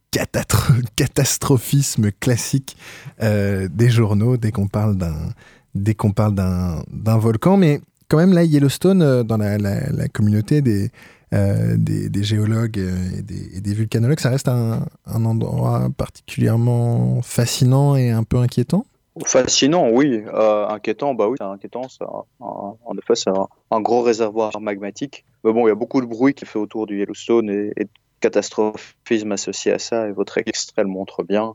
catastrophisme 0.96 2.10
classique 2.12 2.76
des 3.18 3.88
journaux 3.88 4.36
dès 4.36 4.52
qu'on 4.52 4.68
parle 4.68 4.96
d'un 4.96 5.32
d'un 5.74 7.18
volcan. 7.18 7.56
Mais 7.56 7.80
quand 8.08 8.18
même, 8.18 8.34
là, 8.34 8.44
Yellowstone, 8.44 9.22
dans 9.22 9.38
la, 9.38 9.56
la 9.56 10.08
communauté 10.08 10.60
des, 10.60 10.90
euh, 11.34 11.76
des, 11.76 12.22
géologues 12.22 12.78
et 12.78 13.60
des, 13.60 13.74
vulcanologues, 13.74 14.20
ça 14.20 14.30
reste 14.30 14.48
un, 14.48 14.86
endroit 15.06 15.88
particulièrement 15.96 17.20
fascinant 17.22 17.96
et 17.96 18.10
un 18.10 18.24
peu 18.24 18.38
inquiétant? 18.38 18.86
Fascinant, 19.24 19.90
oui. 19.90 20.22
Euh, 20.32 20.68
inquiétant, 20.68 21.14
bah 21.14 21.28
oui, 21.28 21.36
c'est 21.38 21.44
inquiétant. 21.44 21.82
en 22.40 22.96
effet, 22.96 23.14
c'est 23.14 23.30
un, 23.70 23.80
gros 23.80 24.02
réservoir 24.02 24.58
magmatique. 24.60 25.24
Mais 25.44 25.52
bon, 25.52 25.66
il 25.66 25.70
y 25.70 25.72
a 25.72 25.76
beaucoup 25.76 26.00
de 26.00 26.06
bruit 26.06 26.34
qui 26.34 26.46
fait 26.46 26.58
autour 26.58 26.86
du 26.86 26.98
Yellowstone 26.98 27.50
et, 27.50 27.84
de 27.84 27.90
catastrophisme 28.20 29.32
associé 29.32 29.72
à 29.72 29.78
ça. 29.78 30.08
Et 30.08 30.12
votre 30.12 30.38
extrait 30.38 30.82
le 30.82 30.88
montre 30.88 31.24
bien. 31.24 31.54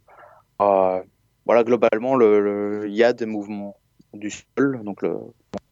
Euh, 0.61 1.01
voilà, 1.45 1.63
globalement, 1.63 2.19
il 2.19 2.93
y 2.93 3.03
a 3.03 3.13
des 3.13 3.25
mouvements 3.25 3.75
du 4.13 4.29
sol. 4.29 4.81
Donc 4.83 5.01
le 5.01 5.17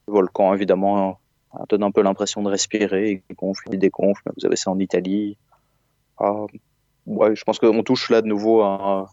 volcan, 0.06 0.54
évidemment, 0.54 1.18
ça 1.52 1.64
donne 1.68 1.82
un 1.82 1.90
peu 1.90 2.02
l'impression 2.02 2.42
de 2.42 2.48
respirer, 2.48 3.22
il 3.28 3.36
gonfle, 3.36 3.68
il 3.72 3.78
dégonfle. 3.78 4.22
Vous 4.36 4.46
avez 4.46 4.56
ça 4.56 4.70
en 4.70 4.78
Italie. 4.78 5.36
Ah, 6.18 6.46
ouais, 7.06 7.34
je 7.36 7.44
pense 7.44 7.58
qu'on 7.58 7.82
touche 7.82 8.10
là 8.10 8.22
de 8.22 8.26
nouveau 8.26 8.62
à, 8.62 9.08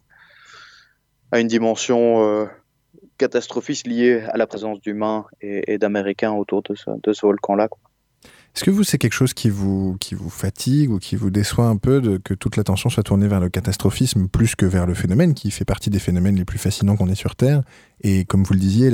une 1.33 1.47
dimension 1.47 2.23
euh, 2.23 2.45
catastrophiste 3.17 3.87
liée 3.87 4.23
à 4.29 4.37
la 4.37 4.47
présence 4.47 4.81
d'humains 4.81 5.25
et, 5.41 5.77
d'Américains 5.77 6.31
autour 6.31 6.63
de 6.63 6.75
ce, 6.75 7.25
volcan-là. 7.25 7.67
Est-ce 8.55 8.63
que 8.63 8.71
vous, 8.71 8.83
c'est 8.83 8.97
quelque 8.97 9.13
chose 9.13 9.33
qui 9.33 9.49
vous, 9.49 9.95
fatigue 10.29 10.89
ou 10.91 10.97
qui 10.97 11.15
vous 11.15 11.29
déçoit 11.29 11.65
un 11.65 11.77
peu 11.77 12.01
de, 12.01 12.17
que 12.17 12.33
toute 12.33 12.55
l'attention 12.55 12.89
soit 12.89 13.03
tournée 13.03 13.27
vers 13.27 13.39
le 13.39 13.49
catastrophisme 13.49 14.27
plus 14.27 14.55
que 14.55 14.65
vers 14.65 14.87
le 14.87 14.95
phénomène 14.95 15.33
qui 15.33 15.51
fait 15.51 15.65
partie 15.65 15.89
des 15.89 15.99
phénomènes 15.99 16.35
les 16.35 16.45
plus 16.45 16.57
fascinants 16.57 16.95
qu'on 16.95 17.09
ait 17.09 17.15
sur 17.15 17.35
Terre? 17.35 17.61
Et 18.01 18.25
comme 18.25 18.43
vous 18.43 18.53
le 18.53 18.59
disiez, 18.59 18.89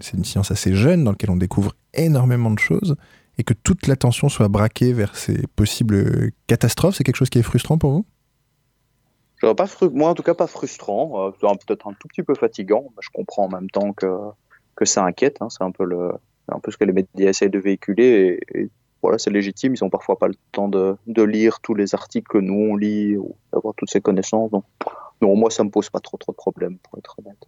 c'est 0.00 0.16
une 0.16 0.24
science 0.24 0.50
assez 0.50 0.74
jeune 0.74 1.04
dans 1.04 1.10
laquelle 1.10 1.30
on 1.30 1.36
découvre 1.36 1.72
énormément 1.94 2.50
de 2.50 2.58
choses 2.58 2.96
et 3.38 3.44
que 3.44 3.54
toute 3.54 3.86
l'attention 3.86 4.28
soit 4.28 4.48
braquée 4.48 4.92
vers 4.92 5.16
ces 5.16 5.46
possibles 5.56 6.30
catastrophes, 6.46 6.96
c'est 6.96 7.04
quelque 7.04 7.16
chose 7.16 7.30
qui 7.30 7.38
est 7.38 7.42
frustrant 7.42 7.78
pour 7.78 7.92
vous? 7.92 8.04
Pas 9.40 9.64
Moi, 9.92 10.10
en 10.10 10.14
tout 10.14 10.22
cas, 10.22 10.34
pas 10.34 10.46
frustrant. 10.46 11.28
Euh, 11.28 11.30
peut-être 11.30 11.88
un 11.88 11.94
tout 11.98 12.08
petit 12.08 12.22
peu 12.22 12.34
fatigant. 12.34 12.92
je 13.00 13.08
comprends 13.12 13.46
en 13.46 13.48
même 13.48 13.70
temps 13.70 13.92
que, 13.92 14.06
que 14.76 14.84
ça 14.84 15.04
inquiète. 15.04 15.38
Hein. 15.40 15.48
C'est 15.48 15.64
un, 15.64 15.70
peu 15.70 16.70
ce 16.70 16.76
que 16.76 16.84
les 16.84 16.92
médias 16.92 17.30
essayent 17.30 17.48
de 17.48 17.58
véhiculer. 17.58 18.40
Et, 18.54 18.68
voilà, 19.02 19.16
c'est 19.16 19.30
légitime. 19.30 19.74
Ils 19.74 19.82
n'ont 19.82 19.88
parfois 19.88 20.18
pas 20.18 20.28
le 20.28 20.34
temps 20.52 20.68
de, 20.68 20.94
de, 21.06 21.22
lire 21.22 21.60
tous 21.60 21.74
les 21.74 21.94
articles 21.94 22.30
que 22.30 22.36
nous, 22.36 22.72
on 22.72 22.76
lit 22.76 23.16
ou 23.16 23.34
d'avoir 23.50 23.74
toutes 23.74 23.88
ces 23.88 24.02
connaissances. 24.02 24.50
Donc, 24.50 24.64
non, 25.22 25.34
moi, 25.34 25.50
ça 25.50 25.64
me 25.64 25.70
pose 25.70 25.88
pas 25.88 26.00
trop, 26.00 26.18
trop 26.18 26.32
de 26.32 26.36
problèmes, 26.36 26.76
pour 26.78 26.98
être 26.98 27.16
honnête. 27.18 27.46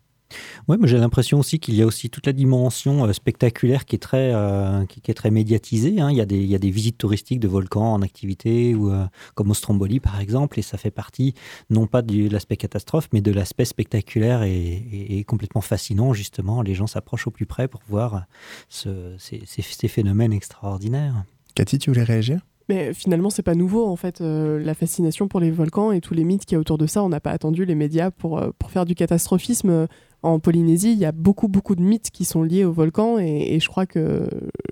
Oui, 0.69 0.77
mais 0.81 0.89
j'ai 0.89 0.99
l'impression 0.99 1.39
aussi 1.39 1.59
qu'il 1.59 1.75
y 1.75 1.83
a 1.83 1.87
aussi 1.87 2.11
toute 2.11 2.27
la 2.27 2.33
dimension 2.33 3.07
euh, 3.07 3.13
spectaculaire 3.13 3.85
qui 3.85 3.97
est 3.97 3.99
très, 3.99 4.33
euh, 4.35 4.85
qui, 4.87 5.11
est 5.11 5.15
très 5.15 5.31
médiatisée. 5.31 6.01
Hein. 6.01 6.11
Il, 6.11 6.17
y 6.17 6.21
a 6.21 6.27
des, 6.27 6.39
il 6.39 6.51
y 6.51 6.55
a 6.55 6.59
des 6.59 6.71
visites 6.71 6.99
touristiques 6.99 7.41
de 7.41 7.49
volcans 7.49 7.93
en 7.93 8.03
activité, 8.03 8.75
ou, 8.75 8.91
euh, 8.91 9.05
comme 9.35 9.51
au 9.51 9.55
Stromboli 9.55 10.01
par 10.01 10.21
exemple, 10.21 10.59
et 10.59 10.63
ça 10.63 10.79
fait 10.79 10.91
partie 10.91 11.35
non 11.71 11.87
pas 11.87 12.03
de 12.03 12.29
l'aspect 12.29 12.57
catastrophe, 12.57 13.09
mais 13.13 13.21
de 13.21 13.33
l'aspect 13.33 13.65
spectaculaire 13.65 14.43
et, 14.43 15.25
complètement 15.27 15.61
fascinant, 15.61 16.13
justement. 16.13 16.63
Les 16.63 16.75
gens 16.75 16.87
s'approchent 16.87 17.27
au 17.27 17.31
plus 17.31 17.47
près 17.47 17.69
pour 17.69 17.81
voir 17.89 18.25
ce, 18.69 19.15
ces, 19.19 19.43
ces, 19.47 19.89
phénomènes 19.89 20.33
extraordinaires. 20.33 21.25
Cathy, 21.55 21.79
tu 21.79 21.91
voulais 21.91 22.03
réagir? 22.03 22.41
Mais 22.73 22.95
finalement, 22.95 23.31
c'est 23.31 23.43
pas 23.43 23.55
nouveau 23.55 23.87
en 23.87 23.97
fait. 23.97 24.21
la 24.21 24.75
fascination 24.75 25.29
pour 25.29 25.41
les 25.41 25.51
volcans 25.51 25.93
et 25.93 26.01
tous 26.01 26.15
les 26.15 26.25
mythes 26.25 26.45
qu'il 26.45 26.55
y 26.55 26.57
a 26.57 26.61
autour 26.61 26.79
de 26.79 26.87
ça, 26.87 27.03
on 27.03 27.09
n'a 27.09 27.21
pas 27.21 27.31
attendu 27.31 27.65
les 27.65 27.75
médias 27.75 28.11
pour, 28.11 28.43
pour 28.59 28.71
faire 28.71 28.85
du 28.85 28.95
catastrophisme 28.95 29.87
en 30.23 30.39
Polynésie, 30.39 30.93
il 30.93 30.99
y 30.99 31.05
a 31.05 31.13
beaucoup, 31.13 31.49
beaucoup 31.49 31.75
de 31.75 31.83
mythes 31.83 32.11
qui 32.11 32.25
sont 32.25 32.43
liés 32.43 32.65
au 32.65 32.73
volcan 32.73 33.19
et, 33.19 33.59
je, 33.61 33.69
crois 33.69 33.87
que, 33.87 34.29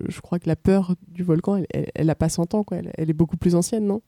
je 0.09 0.21
crois 0.21 0.39
que 0.39 0.49
la 0.49 0.57
peur 0.57 0.95
du 1.09 1.25
volcan, 1.25 1.63
elle 1.73 2.07
n'a 2.07 2.15
pas 2.15 2.29
100 2.29 2.55
ans, 2.55 2.63
quoi. 2.63 2.79
Elle, 2.95 3.11
est 3.11 3.15
beaucoup 3.15 3.37
plus 3.37 3.55
ancienne, 3.55 3.87
non? 3.87 4.01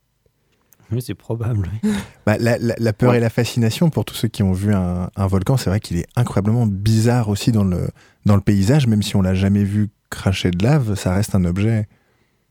Oui, 0.93 1.03
c'est 1.03 1.15
probable. 1.15 1.69
Bah, 2.25 2.37
la, 2.39 2.93
peur 2.93 3.15
et 3.15 3.21
la 3.21 3.31
fascination, 3.31 3.91
pour 3.91 4.05
tous 4.05 4.15
ceux 4.15 4.29
qui 4.29 4.45
ont 4.45 4.53
vu 4.53 4.73
un, 4.73 5.27
volcan, 5.27 5.57
c'est 5.57 5.71
vrai 5.71 5.81
qu'il 5.81 5.97
est 5.97 6.07
incroyablement 6.15 6.67
bizarre 6.67 7.29
aussi 7.29 7.51
dans 7.51 7.65
le, 7.65 7.89
dans 8.27 8.37
le 8.37 8.41
paysage, 8.41 8.87
même 8.87 9.03
si 9.03 9.17
on 9.17 9.23
l'a 9.23 9.35
jamais 9.35 9.65
vu 9.65 9.91
cracher 10.09 10.53
de 10.53 10.63
lave, 10.63 10.95
ça 10.95 11.15
reste 11.15 11.35
un 11.35 11.45
objet 11.45 11.89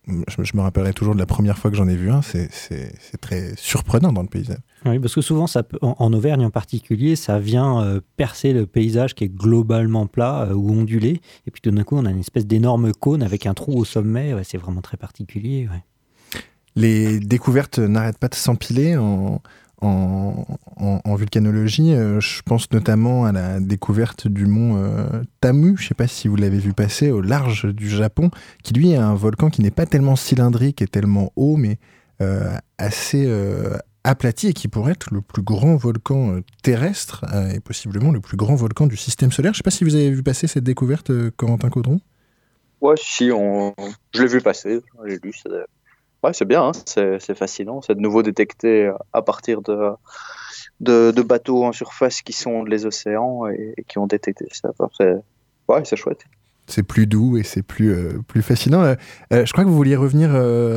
je, 0.07 0.57
me 0.57 0.61
rappellerai 0.61 0.93
toujours 0.93 1.13
de 1.13 1.19
la 1.19 1.25
première 1.25 1.57
fois 1.57 1.69
que 1.69 1.77
j'en 1.77 1.87
ai 1.87 1.95
vu 1.95 2.09
un, 2.09 2.21
c'est 2.21 2.49
très 3.19 3.53
surprenant 3.55 4.11
dans 4.11 4.21
le 4.21 4.27
paysage. 4.27 4.57
Oui, 4.85 4.99
parce 4.99 5.13
que 5.13 5.21
souvent, 5.21 5.47
ça 5.47 5.63
en, 5.81 6.13
Auvergne 6.13 6.45
en 6.45 6.49
particulier, 6.49 7.15
ça 7.15 7.39
vient 7.39 7.81
euh, 7.81 8.01
percer 8.17 8.51
le 8.51 8.65
paysage 8.65 9.13
qui 9.13 9.25
est 9.25 9.29
globalement 9.29 10.07
plat 10.07 10.47
euh, 10.49 10.53
ou 10.53 10.71
ondulé, 10.71 11.21
et 11.45 11.51
puis 11.51 11.61
tout 11.61 11.71
d'un 11.71 11.83
coup, 11.83 11.95
on 11.97 12.05
a 12.05 12.11
une 12.11 12.19
espèce 12.19 12.47
d'énorme 12.47 12.91
cône 12.93 13.21
avec 13.21 13.45
un 13.45 13.53
trou 13.53 13.77
au 13.77 13.85
sommet, 13.85 14.33
c'est 14.43 14.57
vraiment 14.57 14.81
très 14.81 14.97
particulier. 14.97 15.69
Les 16.75 17.19
découvertes 17.19 17.79
n'arrêtent 17.79 18.17
pas 18.17 18.29
de 18.29 18.35
s'empiler 18.35 18.97
en, 18.97 19.41
en, 19.82 21.15
vulcanologie. 21.15 21.93
Euh, 21.93 22.19
je 22.19 22.41
pense 22.43 22.71
notamment 22.71 23.25
à 23.25 23.32
la 23.32 23.59
découverte 23.59 24.27
du 24.27 24.45
mont 24.45 24.77
euh, 24.77 25.23
Tamu, 25.41 25.75
je 25.77 25.84
ne 25.84 25.88
sais 25.89 25.93
pas 25.93 26.07
si 26.07 26.27
vous 26.27 26.36
l'avez 26.36 26.59
vu 26.59 26.73
passer, 26.73 27.11
au 27.11 27.21
large 27.21 27.65
du 27.65 27.89
Japon, 27.89 28.32
qui 28.63 28.73
lui 28.73 28.91
est 28.91 28.97
un 28.97 29.13
volcan 29.13 29.49
qui 29.49 29.61
n'est 29.61 29.71
pas 29.71 29.86
tellement 29.86 30.15
cylindrique 30.15 30.82
et 30.82 30.88
tellement 30.88 31.32
haut, 31.36 31.57
mais 31.57 31.77
euh, 32.21 32.55
assez 32.77 33.29
aplati 34.03 34.47
et 34.47 34.53
qui 34.53 34.67
pourrait 34.67 34.93
être 34.93 35.13
le 35.13 35.21
plus 35.21 35.43
grand 35.43 35.75
volcan 35.75 36.39
terrestre 36.63 37.25
et 37.53 37.59
possiblement 37.59 38.11
le 38.11 38.19
plus 38.19 38.38
grand 38.38 38.55
volcan 38.55 38.88
du 38.88 38.97
système 38.97 39.32
solaire. 39.32 39.53
Je 39.53 39.57
ne 39.57 39.63
sais 39.63 39.63
pas 39.63 39.71
si 39.71 39.84
vous 39.84 39.95
avez 39.95 40.09
vu 40.09 40.23
passer 40.23 40.47
cette 40.47 40.63
découverte, 40.63 41.11
Corentin 41.32 41.69
Caudron? 41.69 41.99
Ouais, 42.79 42.95
si, 42.97 43.29
on... 43.32 43.75
je 44.13 44.23
l'ai 44.23 44.27
vu 44.27 44.41
passer, 44.41 44.82
j'ai 45.05 45.19
lu, 45.21 45.32
Ouais, 46.24 46.34
c'est 46.34 46.45
bien, 46.45 46.67
hein. 46.67 46.72
c'est 46.86 47.36
fascinant. 47.36 47.82
C'est 47.82 47.95
de 47.95 47.99
nouveau 47.99 48.22
détecté 48.22 48.86
euh, 48.86 48.93
à 49.11 49.22
partir 49.22 49.61
de, 49.61 49.91
de, 50.80 51.22
bateaux 51.22 51.63
en 51.63 51.72
surface 51.72 52.22
qui 52.22 52.34
sont 52.34 52.63
les 52.63 52.86
océans 52.86 53.47
et, 53.47 53.74
qui 53.88 53.97
ont 53.97 54.07
détecté 54.07 54.45
ça. 54.51 54.69
ouais, 55.67 55.82
c'est 55.84 55.95
chouette. 55.95 56.24
C'est 56.67 56.84
plus 56.84 57.07
doux 57.07 57.38
et 57.38 57.43
c'est 57.43 57.63
plus, 57.63 57.91
euh, 57.91 58.19
plus 58.28 58.43
fascinant. 58.43 58.84
Euh, 58.84 58.95
je 59.32 59.51
crois 59.51 59.63
que 59.63 59.69
vous 59.69 59.76
vouliez 59.76 59.95
revenir 59.95 60.30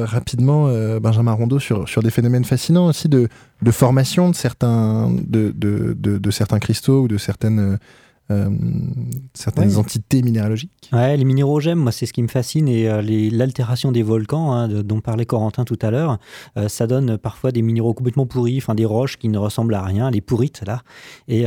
rapidement, 0.09 0.69
Benjamin 0.99 1.33
Rondeau, 1.33 1.59
sur, 1.59 1.89
sur 1.89 2.03
des 2.03 2.11
phénomènes 2.11 2.45
fascinants 2.45 2.87
aussi 2.87 3.09
de, 3.09 3.29
de 3.61 3.71
formation 3.71 4.31
de 4.31 4.35
certains, 4.35 5.11
de, 5.11 5.51
de, 5.51 5.95
de 5.95 6.31
certains 6.31 6.59
cristaux 6.59 7.03
ou 7.03 7.09
de 7.09 7.19
certaines 7.19 7.79
euh, 8.31 8.49
certaines 9.35 9.77
entités 9.77 10.23
minéralogiques. 10.23 10.91
Ouais, 10.93 11.15
les 11.17 11.25
minérogèmes, 11.25 11.79
moi, 11.79 11.93
c'est 11.93 12.07
ce 12.07 12.13
qui 12.15 12.23
me 12.23 12.29
fascine 12.29 12.69
et 12.69 12.89
euh, 12.89 13.03
l'altération 13.31 13.93
des 13.93 14.03
volcans, 14.03 14.53
hein, 14.53 14.69
dont 14.69 15.01
parlait 15.01 15.27
Corentin 15.27 15.65
tout 15.65 15.79
à 15.83 15.91
l'heure, 15.91 16.19
euh, 16.57 16.69
ça 16.69 16.87
donne 16.87 17.19
parfois 17.19 17.53
des 17.53 17.61
minéraux 17.61 17.93
complètement 17.93 18.25
pourris, 18.25 18.57
enfin 18.59 18.75
des 18.75 18.87
roches 18.87 19.19
qui 19.19 19.29
ne 19.29 19.37
ressemblent 19.37 19.75
à 19.75 19.83
rien, 19.83 20.11
les 20.11 20.23
pourrites 20.23 20.63
là. 20.67 20.83
Et, 21.29 21.45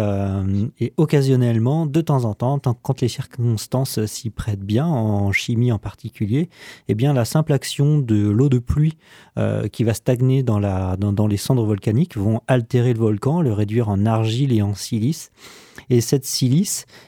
et 0.80 0.94
occasionnellement, 0.98 1.86
de 1.86 2.02
temps 2.02 2.26
en 2.26 2.34
temps, 2.34 2.60
quand 2.60 3.02
les 3.02 3.08
circonstances 3.08 4.06
s'y 4.06 4.30
prêtent 4.30 4.64
bien, 4.64 4.86
en 4.86 5.32
chimie 5.32 5.72
en 5.72 5.80
particulier, 5.80 6.50
eh 6.88 6.96
bien 6.96 7.14
la 7.14 7.26
simple 7.26 7.54
action 7.54 8.00
de 8.00 8.28
l'eau 8.30 8.50
de 8.50 8.60
pluie 8.60 8.98
qui 9.72 9.84
va 9.84 9.94
stagner 9.94 10.44
dans, 10.44 10.60
la, 10.60 10.98
dans, 10.98 11.14
dans 11.14 11.28
les 11.28 11.38
cendres 11.38 11.66
volcaniques 11.66 12.18
vont 12.18 12.42
altérer 12.48 12.94
le 12.94 13.00
volcan, 13.00 13.42
le 13.42 13.54
réduire 13.54 13.90
en 13.90 14.06
argile 14.06 14.52
et 14.54 14.62
en 14.62 14.74
silice. 14.74 15.32
Et 15.90 16.02
cette 16.02 16.26
silice, 16.26 16.67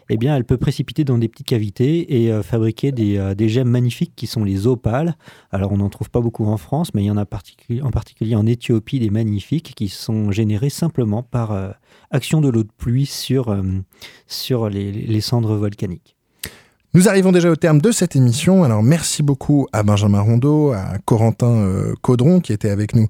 eh 0.10 0.18
bien, 0.18 0.36
elle 0.36 0.46
peut 0.46 0.58
précipiter 0.58 1.04
dans 1.04 1.18
des 1.18 1.28
petites 1.28 1.48
cavités 1.48 2.24
et 2.24 2.32
euh, 2.32 2.44
fabriquer 2.44 2.94
euh, 3.00 3.36
des, 3.36 3.50
gemmes 3.50 3.70
magnifiques 3.70 4.14
qui 4.16 4.28
sont 4.28 4.44
les 4.44 4.68
opales. 4.68 5.16
Alors, 5.52 5.72
on 5.72 5.78
n'en 5.78 5.90
trouve 5.90 6.10
pas 6.10 6.22
beaucoup 6.22 6.46
en 6.46 6.58
France, 6.58 6.94
mais 6.94 7.04
il 7.04 7.06
y 7.06 7.12
en 7.12 7.18
a 7.18 7.24
en 7.24 7.92
particulier 7.92 8.36
en 8.36 8.46
Éthiopie 8.46 9.00
des 9.00 9.10
magnifiques 9.10 9.74
qui 9.76 9.88
sont 9.88 10.32
générés 10.32 10.70
simplement 10.70 11.24
par 11.24 11.52
euh, 11.52 11.70
action 12.12 12.42
de 12.42 12.50
l'eau 12.50 12.64
de 12.64 12.72
pluie 12.78 13.06
sur, 13.06 13.56
sur 14.28 14.70
les, 14.70 15.22
cendres 15.22 15.56
volcaniques. 15.56 16.16
Nous 16.94 17.08
arrivons 17.08 17.32
déjà 17.32 17.52
au 17.52 17.56
terme 17.56 17.82
de 17.82 17.92
cette 17.92 18.16
émission. 18.16 18.64
Alors 18.64 18.82
merci 18.82 19.22
beaucoup 19.22 19.68
à 19.74 19.84
Benjamin 19.84 20.22
Rondeau, 20.22 20.72
à 20.72 20.98
Corentin 21.06 21.94
Caudron 22.02 22.40
qui 22.40 22.52
était 22.52 22.72
avec 22.72 22.96
nous 22.96 23.08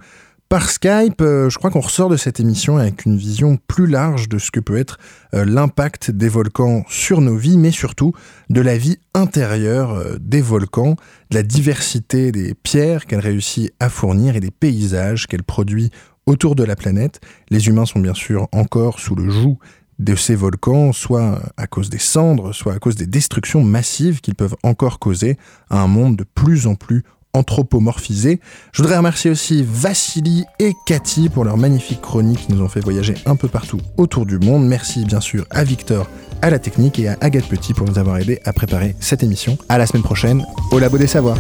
par 0.50 0.72
Skype, 0.72 1.22
euh, 1.22 1.48
je 1.52 1.60
crois 1.60 1.70
qu'on 1.70 1.80
ressort 1.80 2.10
de 2.10 2.18
cette 2.18 2.40
émission 2.40 2.78
avec 2.78 3.06
une 3.06 3.16
vision 3.16 3.60
plus 3.68 3.86
large 3.86 4.28
de 4.30 4.40
ce 4.40 4.50
que 4.50 4.60
peut 4.60 4.78
être 4.78 4.98
euh, 5.36 5.46
l'impact 5.46 6.10
des 6.10 6.28
volcans 6.28 6.84
sur 6.90 7.22
nos 7.22 7.38
vies, 7.38 7.60
mais 7.60 7.70
surtout 7.70 8.14
de 8.50 8.60
la 8.60 8.76
vie 8.76 8.98
intérieure 9.14 9.92
euh, 9.92 10.18
des 10.20 10.42
volcans, 10.42 10.96
de 11.30 11.36
la 11.36 11.44
diversité 11.44 12.32
des 12.32 12.56
pierres 12.56 13.06
qu'elle 13.06 13.20
réussit 13.20 13.72
à 13.80 13.90
fournir 13.90 14.36
et 14.36 14.40
des 14.40 14.50
paysages 14.50 15.28
qu'elle 15.28 15.44
produit 15.44 15.92
autour 16.26 16.56
de 16.56 16.64
la 16.64 16.76
planète. 16.76 17.22
Les 17.52 17.68
humains 17.68 17.86
sont 17.86 18.00
bien 18.00 18.16
sûr 18.16 18.48
encore 18.52 19.00
sous 19.00 19.14
le 19.14 19.30
joug 19.30 19.60
de 20.00 20.16
ces 20.16 20.34
volcans, 20.34 20.94
soit 20.94 21.40
à 21.58 21.68
cause 21.68 21.92
des 21.92 22.00
cendres, 22.00 22.56
soit 22.56 22.74
à 22.74 22.80
cause 22.80 22.96
des 22.96 23.06
destructions 23.06 23.64
massives 23.64 24.20
qu'ils 24.20 24.36
peuvent 24.36 24.56
encore 24.64 24.98
causer 24.98 25.38
à 25.70 25.80
un 25.80 25.88
monde 25.88 26.16
de 26.16 26.24
plus 26.24 26.66
en 26.66 26.74
plus 26.74 27.04
anthropomorphisés. 27.34 28.40
Je 28.72 28.82
voudrais 28.82 28.98
remercier 28.98 29.32
aussi 29.32 29.64
Vassili 29.64 30.46
et 30.60 30.74
Cathy 30.86 31.30
pour 31.30 31.46
leurs 31.46 31.58
magnifiques 31.58 32.02
chroniques 32.02 32.48
qui 32.48 32.54
nous 32.54 32.62
ont 32.62 32.70
fait 32.70 32.80
voyager 32.80 33.16
un 33.26 33.36
peu 33.36 33.48
partout 33.48 33.80
autour 33.98 34.26
du 34.26 34.40
monde. 34.40 34.68
Merci 34.68 35.06
bien 35.06 35.22
sûr 35.22 35.46
à 35.50 35.64
Victor, 35.64 36.10
à 36.42 36.50
la 36.50 36.60
technique 36.60 37.00
et 37.00 37.10
à 37.10 37.18
Agathe 37.22 37.48
Petit 37.48 37.74
pour 37.74 37.88
nous 37.88 38.00
avoir 38.00 38.18
aidé 38.18 38.40
à 38.46 38.54
préparer 38.54 38.96
cette 39.00 39.24
émission. 39.24 39.58
À 39.70 39.78
la 39.78 39.86
semaine 39.86 40.04
prochaine 40.04 40.46
au 40.72 40.80
Labo 40.80 40.98
des 40.98 41.08
Savoirs. 41.08 41.38